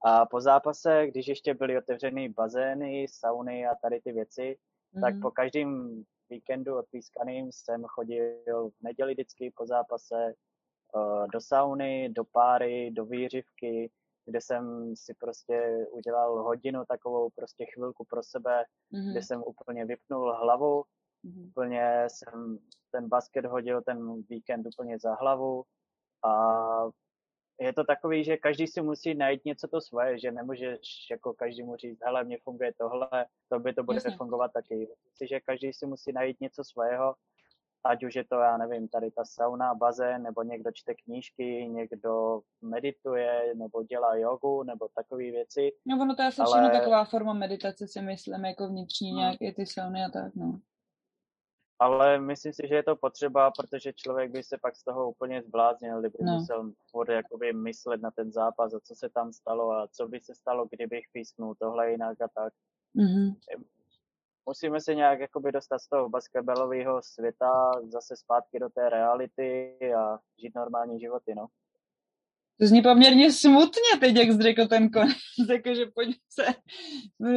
A 0.05 0.27
po 0.27 0.41
zápase, 0.41 1.07
když 1.07 1.27
ještě 1.29 1.55
byly 1.55 1.79
otevřeny 1.79 2.29
bazény, 2.29 3.07
sauny 3.11 3.67
a 3.67 3.75
tady 3.75 4.01
ty 4.01 4.13
věci, 4.13 4.59
tak 5.01 5.13
Mhm. 5.15 5.23
po 5.23 5.31
každém 5.31 6.03
víkendu 6.31 6.79
odpískaným 6.79 7.53
jsem 7.53 7.85
chodil 7.85 8.71
v 8.71 8.83
neděli 8.83 9.13
vždycky 9.13 9.53
po 9.57 9.67
zápase 9.67 10.35
eh, 10.97 11.27
do 11.33 11.41
sauny, 11.41 12.09
do 12.09 12.25
páry, 12.25 12.91
do 12.91 13.05
výřivky, 13.05 13.91
kde 14.27 14.41
jsem 14.41 14.95
si 14.97 15.15
prostě 15.15 15.87
udělal 15.91 16.43
hodinu 16.43 16.85
takovou 16.89 17.31
prostě 17.31 17.67
chvilku 17.75 18.05
pro 18.05 18.23
sebe, 18.23 18.65
Mhm. 18.93 19.11
kde 19.13 19.23
jsem 19.23 19.43
úplně 19.47 19.85
vypnul 19.85 20.33
hlavu, 20.33 20.85
Mhm. 21.25 21.49
úplně 21.49 22.07
jsem 22.09 22.59
ten 22.91 23.09
basket 23.09 23.45
hodil 23.47 23.83
ten 23.83 24.23
víkend 24.23 24.67
úplně 24.67 24.99
za 24.99 25.15
hlavu 25.15 25.65
a 26.25 26.33
je 27.61 27.73
to 27.73 27.85
takový, 27.85 28.25
že 28.25 28.37
každý 28.37 28.67
si 28.67 28.83
musí 28.83 29.15
najít 29.15 29.45
něco 29.45 29.69
to 29.69 29.81
svoje, 29.81 30.19
že 30.19 30.33
nemůžeš 30.33 30.81
jako 31.11 31.35
každému 31.35 31.77
říct, 31.77 31.99
hele, 32.05 32.25
mně 32.25 32.39
funguje 32.45 32.73
tohle, 32.79 33.09
to 33.49 33.59
by 33.59 33.73
to 33.75 33.83
bude 33.83 33.97
Jasně. 33.97 34.17
fungovat 34.17 34.53
taky. 34.53 34.75
Myslím 34.75 35.13
si, 35.15 35.27
že 35.29 35.41
každý 35.41 35.73
si 35.73 35.87
musí 35.87 36.13
najít 36.13 36.41
něco 36.41 36.65
svého, 36.65 37.15
ať 37.85 38.05
už 38.05 38.15
je 38.15 38.25
to, 38.25 38.35
já 38.37 38.57
nevím, 38.57 38.89
tady 38.89 39.11
ta 39.11 39.25
sauna, 39.25 39.75
bazén, 39.75 40.23
nebo 40.23 40.43
někdo 40.43 40.71
čte 40.75 40.95
knížky, 40.95 41.69
někdo 41.69 42.41
medituje, 42.63 43.55
nebo 43.55 43.83
dělá 43.83 44.17
jogu, 44.17 44.63
nebo 44.63 44.89
takové 44.95 45.23
věci. 45.23 45.73
No 45.87 45.99
ono 46.03 46.15
to 46.17 46.23
je 46.23 46.29
asi 46.29 46.41
Ale- 46.43 46.51
všechno 46.51 46.79
taková 46.79 47.05
forma 47.05 47.33
meditace, 47.33 47.89
si 47.89 48.01
myslím, 48.03 48.45
jako 48.45 48.69
vnitřní 48.69 49.09
Hmm. 49.11 49.19
nějaké 49.19 49.53
ty 49.53 49.67
sauny 49.67 50.05
a 50.05 50.09
tak, 50.11 50.35
no. 50.35 50.61
Ale 51.83 52.19
myslím 52.21 52.53
si, 52.53 52.63
že 52.69 52.75
je 52.75 52.83
to 52.83 52.97
potřeba, 52.97 53.51
protože 53.51 53.93
člověk 53.93 54.31
by 54.31 54.43
se 54.43 54.59
pak 54.63 54.77
z 54.77 54.85
toho 54.85 55.11
úplně 55.11 55.43
zbláznil, 55.43 56.01
kdyby 56.01 56.19
No. 56.21 56.33
musel 56.33 56.73
furt 56.91 57.09
jakoby 57.11 57.53
myslet 57.53 58.01
na 58.03 58.11
ten 58.11 58.33
zápas 58.33 58.75
a 58.75 58.81
co 58.81 58.95
se 58.95 59.09
tam 59.09 59.33
stalo 59.33 59.71
a 59.73 59.89
co 59.93 60.09
by 60.09 60.21
se 60.21 60.35
stalo, 60.35 60.67
kdybych 60.71 61.05
písknul 61.13 61.55
tohle 61.59 61.91
jinak 61.91 62.21
a 62.21 62.29
tak. 62.35 62.53
Mhm. 62.95 63.35
Musíme 64.47 64.81
se 64.81 64.95
nějak 64.95 65.21
jakoby 65.21 65.53
dostat 65.53 65.79
z 65.79 65.89
toho 65.89 66.09
basketbalového 66.09 67.03
světa 67.03 67.73
zase 67.93 68.17
zpátky 68.17 68.59
do 68.59 68.69
té 68.69 68.89
reality 68.89 69.79
a 69.95 70.19
žít 70.39 70.55
normální 70.55 71.01
životy, 71.01 71.35
no. 71.35 71.47
To 72.61 72.67
zní 72.67 72.83
poměrně 72.83 73.33
smutně 73.33 73.91
teď, 74.01 74.17
jak 74.17 74.29
jsi 74.29 74.43
řekl 74.43 74.67
ten 74.67 74.91
konec, 74.91 75.17
jakože 75.51 75.87
pojď 75.95 76.17
se 76.29 76.47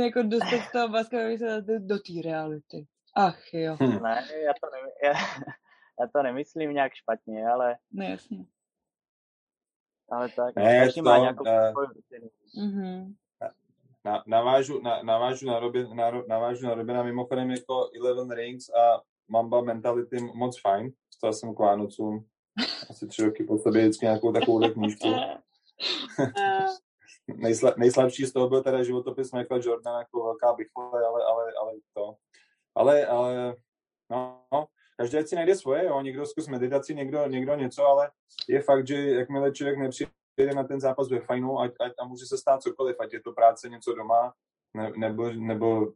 jako 0.04 0.24
dostat 0.24 0.62
z 0.70 0.72
toho 0.72 0.88
basketového 0.90 1.38
světa 1.38 1.60
do, 1.60 1.80
do 1.80 2.00
té 2.00 2.22
reality. 2.24 2.88
Ach 3.16 3.54
jo, 3.54 3.78
Hm. 3.80 4.04
Ne, 4.04 4.28
já 4.46 4.54
to, 4.62 4.70
ne, 4.72 4.92
já, 5.04 5.14
já 6.00 6.08
to 6.16 6.24
nemyslím 6.24 6.74
nějak 6.74 6.94
špatně, 6.94 7.48
ale, 7.48 7.78
no 7.92 8.06
jasně. 8.06 8.46
ale 10.10 10.30
tak. 10.30 10.56
Ne, 10.56 10.80
každý 10.80 11.02
to, 11.02 11.06
má 11.10 11.18
nějakou 11.18 11.44
svoji 11.72 11.88
rutinu. 11.88 12.30
Mhm. 12.58 13.16
Na, 14.06 14.24
navážu, 14.28 14.82
na, 14.82 15.04
navážu, 15.04 15.48
na 15.48 15.60
Robin, 15.60 15.96
na, 15.96 16.12
navážu 16.28 16.66
na 16.66 16.76
Robina, 16.76 17.04
mimochodem 17.04 17.52
jako 17.52 17.90
Eleven 18.00 18.32
Rings 18.32 18.70
a 18.70 19.02
Mamba 19.28 19.62
Mentality 19.62 20.18
moc 20.34 20.62
fajn. 20.62 20.92
Dostal 21.12 21.34
jsem 21.34 21.56
k 21.56 21.60
Vánocům 21.60 22.26
asi 22.90 23.08
tři 23.08 23.26
roky 23.26 23.44
po 23.44 23.58
sobě 23.58 23.82
vždycky 23.82 24.06
nějakou 24.06 24.32
takovou 24.32 24.60
knížku. 24.74 25.08
Nejsla, 27.28 27.74
nejslabší 27.78 28.26
z 28.26 28.34
toho 28.34 28.50
byl 28.50 28.64
teda 28.64 28.84
životopis 28.84 29.32
Michaela 29.32 29.64
Jordana 29.66 30.00
jako 30.00 30.24
velká 30.24 30.54
bychle, 30.54 31.06
ale, 31.08 31.24
ale, 31.24 31.54
ale 31.62 31.74
to. 31.94 32.16
Ale, 32.76 33.06
ale, 33.06 33.56
no, 34.12 34.42
no, 34.54 34.66
každý 34.98 35.28
si 35.28 35.36
najde 35.36 35.56
svoje, 35.56 35.86
jo, 35.86 36.02
někdo 36.02 36.26
zkus 36.26 36.48
meditaci, 36.48 36.96
někdo, 36.96 37.28
někdo 37.28 37.56
něco, 37.56 37.86
ale 37.86 38.12
je 38.50 38.62
fakt, 38.62 38.88
že 38.88 39.10
jakmile 39.10 39.52
člověk 39.52 39.78
nepřijde 39.80 40.12
na 40.56 40.64
ten 40.64 40.80
zápas 40.80 41.10
ve 41.10 41.20
fajnu, 41.20 41.60
ať, 41.60 41.72
ať 41.80 41.92
a 42.00 42.06
může 42.06 42.26
se 42.26 42.38
stát 42.38 42.62
cokoliv, 42.62 42.96
ať 43.00 43.14
je 43.14 43.22
to 43.22 43.32
práce 43.32 43.70
něco 43.70 43.94
doma, 43.94 44.34
ne, 44.74 44.92
nebo, 44.98 45.30
nebo 45.34 45.92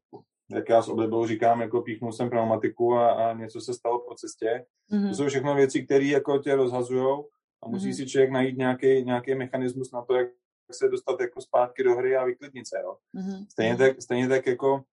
jak 0.51 0.69
já 0.69 0.81
s 0.81 0.89
oblibou 0.89 1.27
říkám, 1.27 1.61
jako 1.61 1.81
píchnul 1.81 2.11
jsem 2.11 2.29
pneumatiku 2.29 2.93
a, 2.93 3.11
a 3.11 3.33
něco 3.33 3.61
se 3.61 3.73
stalo 3.73 3.99
po 3.99 4.15
cestě. 4.15 4.65
Mm-hmm. 4.91 5.09
To 5.09 5.15
jsou 5.15 5.27
všechno 5.27 5.55
věci, 5.55 5.85
které 5.85 6.05
jako 6.05 6.37
tě 6.37 6.55
rozhazují 6.55 7.23
a 7.63 7.67
musí 7.67 7.89
mm-hmm. 7.89 7.95
si 7.95 8.07
člověk 8.07 8.31
najít 8.31 8.57
nějaký, 8.57 9.03
nějaký 9.03 9.35
mechanismus 9.35 9.91
na 9.91 10.01
to, 10.01 10.13
jak 10.13 10.29
se 10.71 10.89
dostat 10.89 11.19
jako 11.21 11.41
zpátky 11.41 11.83
do 11.83 11.95
hry 11.95 12.17
a 12.17 12.25
vyklidnit 12.25 12.67
se. 12.67 12.79
Jo. 12.83 12.97
Mm-hmm. 13.15 13.45
Stejně, 13.51 13.77
tak, 13.77 14.01
stejně 14.01 14.27
tak 14.27 14.47
jako 14.47 14.83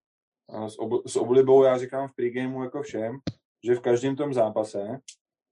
s, 0.66 0.78
ob, 0.78 1.06
s 1.06 1.16
oblibou 1.16 1.64
já 1.64 1.78
říkám 1.78 2.08
v 2.08 2.14
pregameu 2.14 2.62
jako 2.62 2.82
všem, 2.82 3.18
že 3.64 3.74
v 3.74 3.80
každém 3.80 4.16
tom 4.16 4.34
zápase 4.34 5.00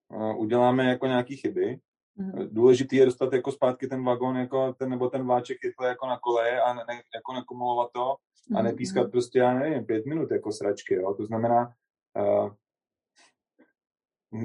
uh, 0.08 0.40
uděláme 0.40 0.88
jako 0.88 1.06
nějaký 1.06 1.36
chyby. 1.36 1.78
Mm-hmm. 2.18 2.48
Důležitý 2.52 2.96
je 2.96 3.06
dostat 3.06 3.32
jako 3.32 3.52
zpátky 3.52 3.86
ten 3.86 4.04
vagón 4.04 4.36
jako 4.36 4.72
ten, 4.72 4.90
nebo 4.90 5.10
ten 5.10 5.26
vláček 5.26 5.58
rychle 5.64 5.88
jako 5.88 6.06
na 6.06 6.18
koleje 6.18 6.60
a 6.60 6.74
ne, 6.74 7.02
jako 7.14 7.32
nekumulovat 7.32 7.90
to 7.92 8.00
mm-hmm. 8.00 8.58
a 8.58 8.62
nepískat 8.62 9.10
prostě, 9.10 9.38
já 9.38 9.54
nevím, 9.54 9.86
pět 9.86 10.06
minut 10.06 10.30
jako 10.30 10.52
sračky. 10.52 10.94
Jo. 10.94 11.14
To 11.14 11.26
znamená, 11.26 11.72
uh, 12.18 12.50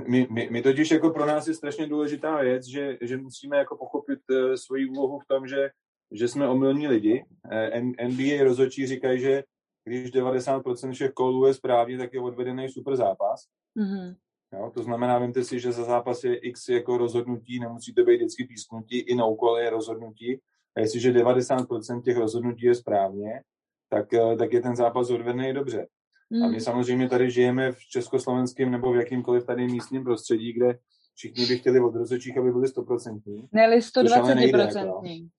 my, 0.07 0.27
my, 0.31 0.49
my 0.51 0.61
totiž 0.61 0.91
jako 0.91 1.09
pro 1.09 1.25
nás 1.25 1.47
je 1.47 1.53
strašně 1.53 1.87
důležitá 1.87 2.41
věc, 2.41 2.65
že, 2.65 2.97
že 3.01 3.17
musíme 3.17 3.57
jako 3.57 3.77
pochopit 3.77 4.19
uh, 4.29 4.53
svoji 4.53 4.89
úlohu 4.89 5.19
v 5.19 5.27
tom, 5.27 5.47
že, 5.47 5.69
že 6.11 6.27
jsme 6.27 6.47
omylní 6.47 6.87
lidi. 6.87 7.25
Uh, 7.45 8.07
NBA 8.07 8.43
rozhodčí 8.43 8.87
říkají, 8.87 9.19
že 9.19 9.43
když 9.83 10.13
90% 10.13 10.91
všech 10.91 11.11
kolů 11.11 11.45
je 11.45 11.53
správně, 11.53 11.97
tak 11.97 12.13
je 12.13 12.19
odvedený 12.21 12.69
super 12.69 12.95
zápas. 12.95 13.45
Mm-hmm. 13.79 14.15
Jo, 14.53 14.71
to 14.73 14.83
znamená, 14.83 15.19
vemte 15.19 15.43
si, 15.43 15.59
že 15.59 15.71
za 15.71 15.83
zápas 15.83 16.23
je 16.23 16.35
x 16.35 16.69
jako 16.69 16.97
rozhodnutí, 16.97 17.59
nemusí 17.59 17.93
to 17.93 18.03
být 18.03 18.15
vždycky 18.15 18.43
písknutí, 18.43 18.99
i 18.99 19.15
na 19.15 19.25
úkol 19.25 19.57
je 19.57 19.69
rozhodnutí. 19.69 20.39
A 20.77 20.79
jestliže 20.79 21.11
90% 21.11 22.01
těch 22.01 22.17
rozhodnutí 22.17 22.65
je 22.65 22.75
správně, 22.75 23.41
tak, 23.89 24.13
eh, 24.13 24.35
tak 24.35 24.53
je 24.53 24.61
ten 24.61 24.75
zápas 24.75 25.09
odvedený 25.09 25.53
dobře. 25.53 25.87
Mm. 26.29 26.43
A 26.43 26.47
my 26.47 26.61
samozřejmě 26.61 27.09
tady 27.09 27.31
žijeme 27.31 27.71
v 27.71 27.79
československém 27.79 28.71
nebo 28.71 28.91
v 28.91 28.95
jakýmkoliv 28.95 29.45
tady 29.45 29.67
místním 29.67 30.03
prostředí, 30.03 30.53
kde 30.53 30.79
všichni 31.15 31.45
by 31.45 31.57
chtěli 31.57 31.79
od 31.79 31.95
rozhodčích, 31.95 32.37
aby 32.37 32.51
byli 32.51 32.67
100%. 32.67 33.47
Ne, 33.51 33.79
120%. 33.79 35.29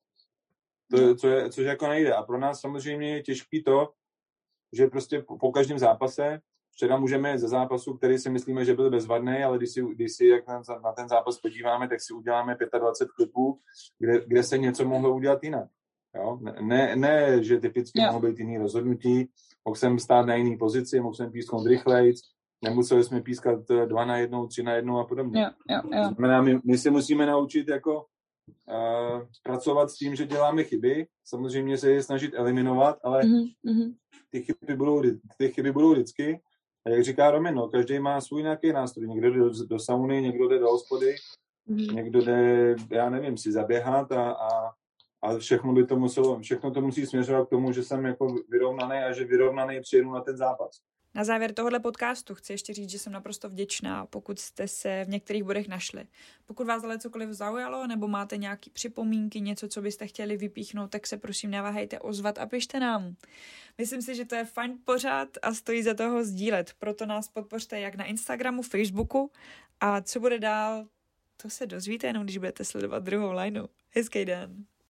To, 0.90 1.14
co 1.14 1.28
je, 1.28 1.50
což 1.50 1.64
jako 1.64 1.88
nejde. 1.88 2.14
A 2.14 2.22
pro 2.22 2.38
nás 2.38 2.60
samozřejmě 2.60 3.14
je 3.14 3.22
těžký 3.22 3.62
to, 3.62 3.92
že 4.72 4.86
prostě 4.86 5.22
po, 5.22 5.38
po 5.38 5.52
každém 5.52 5.78
zápase, 5.78 6.40
včera 6.78 6.98
můžeme 6.98 7.38
ze 7.38 7.48
zápasu, 7.48 7.94
který 7.94 8.18
si 8.18 8.30
myslíme, 8.30 8.64
že 8.64 8.74
byl 8.74 8.90
bezvadný, 8.90 9.42
ale 9.42 9.58
když 9.58 9.70
si, 9.70 9.82
když 9.82 10.12
si 10.12 10.26
jak 10.26 10.46
na, 10.46 10.62
na 10.84 10.92
ten 10.92 11.08
zápas 11.08 11.40
podíváme, 11.40 11.88
tak 11.88 12.00
si 12.00 12.12
uděláme 12.14 12.56
25 12.78 13.12
klipů, 13.12 13.58
kde, 13.98 14.20
kde 14.26 14.42
se 14.42 14.58
něco 14.58 14.84
mohlo 14.84 15.14
udělat 15.14 15.44
jinak. 15.44 15.68
Jo? 16.14 16.38
Ne, 16.60 16.96
ne, 16.96 17.44
že 17.44 17.58
typicky 17.58 18.00
mohlo 18.00 18.20
být 18.20 18.38
jiný 18.38 18.58
rozhodnutí, 18.58 19.28
mohl 19.64 19.74
jsem 19.74 19.98
stát 19.98 20.26
na 20.26 20.34
jiný 20.34 20.56
pozici, 20.56 21.00
mohl 21.00 21.14
jsem 21.14 21.32
písknout 21.32 21.66
rychlejc, 21.66 22.20
nemuseli 22.64 23.04
jsme 23.04 23.20
pískat 23.20 23.58
dva 23.86 24.04
na 24.04 24.16
jednou, 24.16 24.46
tři 24.46 24.62
na 24.62 24.72
jednou 24.72 24.98
a 24.98 25.04
podobně. 25.04 25.42
Jo, 25.42 25.50
jo, 25.70 25.80
jo. 25.98 26.04
Znamená, 26.14 26.42
my, 26.42 26.58
my 26.64 26.78
si 26.78 26.90
musíme 26.90 27.26
naučit 27.26 27.68
jako 27.68 27.94
uh, 27.96 29.22
pracovat 29.42 29.90
s 29.90 29.94
tím, 29.94 30.14
že 30.14 30.26
děláme 30.26 30.64
chyby, 30.64 31.06
samozřejmě 31.24 31.78
se 31.78 31.90
je 31.90 32.02
snažit 32.02 32.34
eliminovat, 32.34 32.98
ale 33.02 33.22
mm-hmm 33.22 33.94
ty 34.30 34.42
chyby 34.42 34.76
budou, 34.76 35.02
ty 35.38 35.48
chyby 35.48 35.72
budou 35.72 35.92
vždycky. 35.92 36.40
A 36.88 36.90
jak 36.90 37.04
říká 37.04 37.30
Romin, 37.30 37.54
no, 37.54 37.68
každý 37.68 37.98
má 37.98 38.20
svůj 38.20 38.42
nějaký 38.42 38.72
nástroj. 38.72 39.08
Někdo 39.08 39.30
jde 39.30 39.38
do, 39.38 39.66
do 39.66 39.78
sauny, 39.78 40.22
někdo 40.22 40.48
jde 40.48 40.58
do 40.58 40.66
hospody, 40.66 41.14
mm. 41.66 41.78
někdo 41.78 42.22
jde, 42.22 42.76
já 42.90 43.10
nevím, 43.10 43.36
si 43.36 43.52
zaběhat 43.52 44.12
a, 44.12 44.32
a, 44.32 44.72
a 45.22 45.38
všechno 45.38 45.72
by 45.72 45.86
to 45.86 45.96
muselo, 45.96 46.40
všechno 46.40 46.70
to 46.70 46.80
musí 46.80 47.06
směřovat 47.06 47.46
k 47.46 47.50
tomu, 47.50 47.72
že 47.72 47.82
jsem 47.82 48.04
jako 48.04 48.34
vyrovnaný 48.48 48.96
a 48.98 49.12
že 49.12 49.24
vyrovnaný 49.24 49.80
přijedu 49.80 50.12
na 50.12 50.20
ten 50.20 50.36
zápas. 50.36 50.80
Na 51.14 51.24
závěr 51.24 51.52
tohohle 51.54 51.80
podcastu 51.80 52.34
chci 52.34 52.52
ještě 52.52 52.74
říct, 52.74 52.90
že 52.90 52.98
jsem 52.98 53.12
naprosto 53.12 53.48
vděčná, 53.48 54.06
pokud 54.06 54.38
jste 54.38 54.68
se 54.68 55.04
v 55.04 55.08
některých 55.08 55.44
bodech 55.44 55.68
našli. 55.68 56.06
Pokud 56.46 56.66
vás 56.66 56.84
ale 56.84 56.98
cokoliv 56.98 57.30
zaujalo, 57.30 57.86
nebo 57.86 58.08
máte 58.08 58.36
nějaké 58.36 58.70
připomínky, 58.70 59.40
něco, 59.40 59.68
co 59.68 59.82
byste 59.82 60.06
chtěli 60.06 60.36
vypíchnout, 60.36 60.90
tak 60.90 61.06
se 61.06 61.16
prosím 61.16 61.50
neváhejte 61.50 61.98
ozvat 61.98 62.38
a 62.38 62.46
pište 62.46 62.80
nám. 62.80 63.16
Myslím 63.78 64.02
si, 64.02 64.14
že 64.14 64.24
to 64.24 64.34
je 64.34 64.44
fajn 64.44 64.78
pořád 64.84 65.28
a 65.42 65.54
stojí 65.54 65.82
za 65.82 65.94
toho 65.94 66.24
sdílet, 66.24 66.72
proto 66.78 67.06
nás 67.06 67.28
podpořte 67.28 67.80
jak 67.80 67.94
na 67.94 68.04
Instagramu, 68.04 68.62
Facebooku 68.62 69.30
a 69.80 70.00
co 70.00 70.20
bude 70.20 70.38
dál, 70.38 70.86
to 71.42 71.50
se 71.50 71.66
dozvíte 71.66 72.06
jenom, 72.06 72.24
když 72.24 72.38
budete 72.38 72.64
sledovat 72.64 73.02
druhou 73.02 73.32
lineu. 73.32 73.66
Hezký 73.90 74.24
den. 74.24 74.66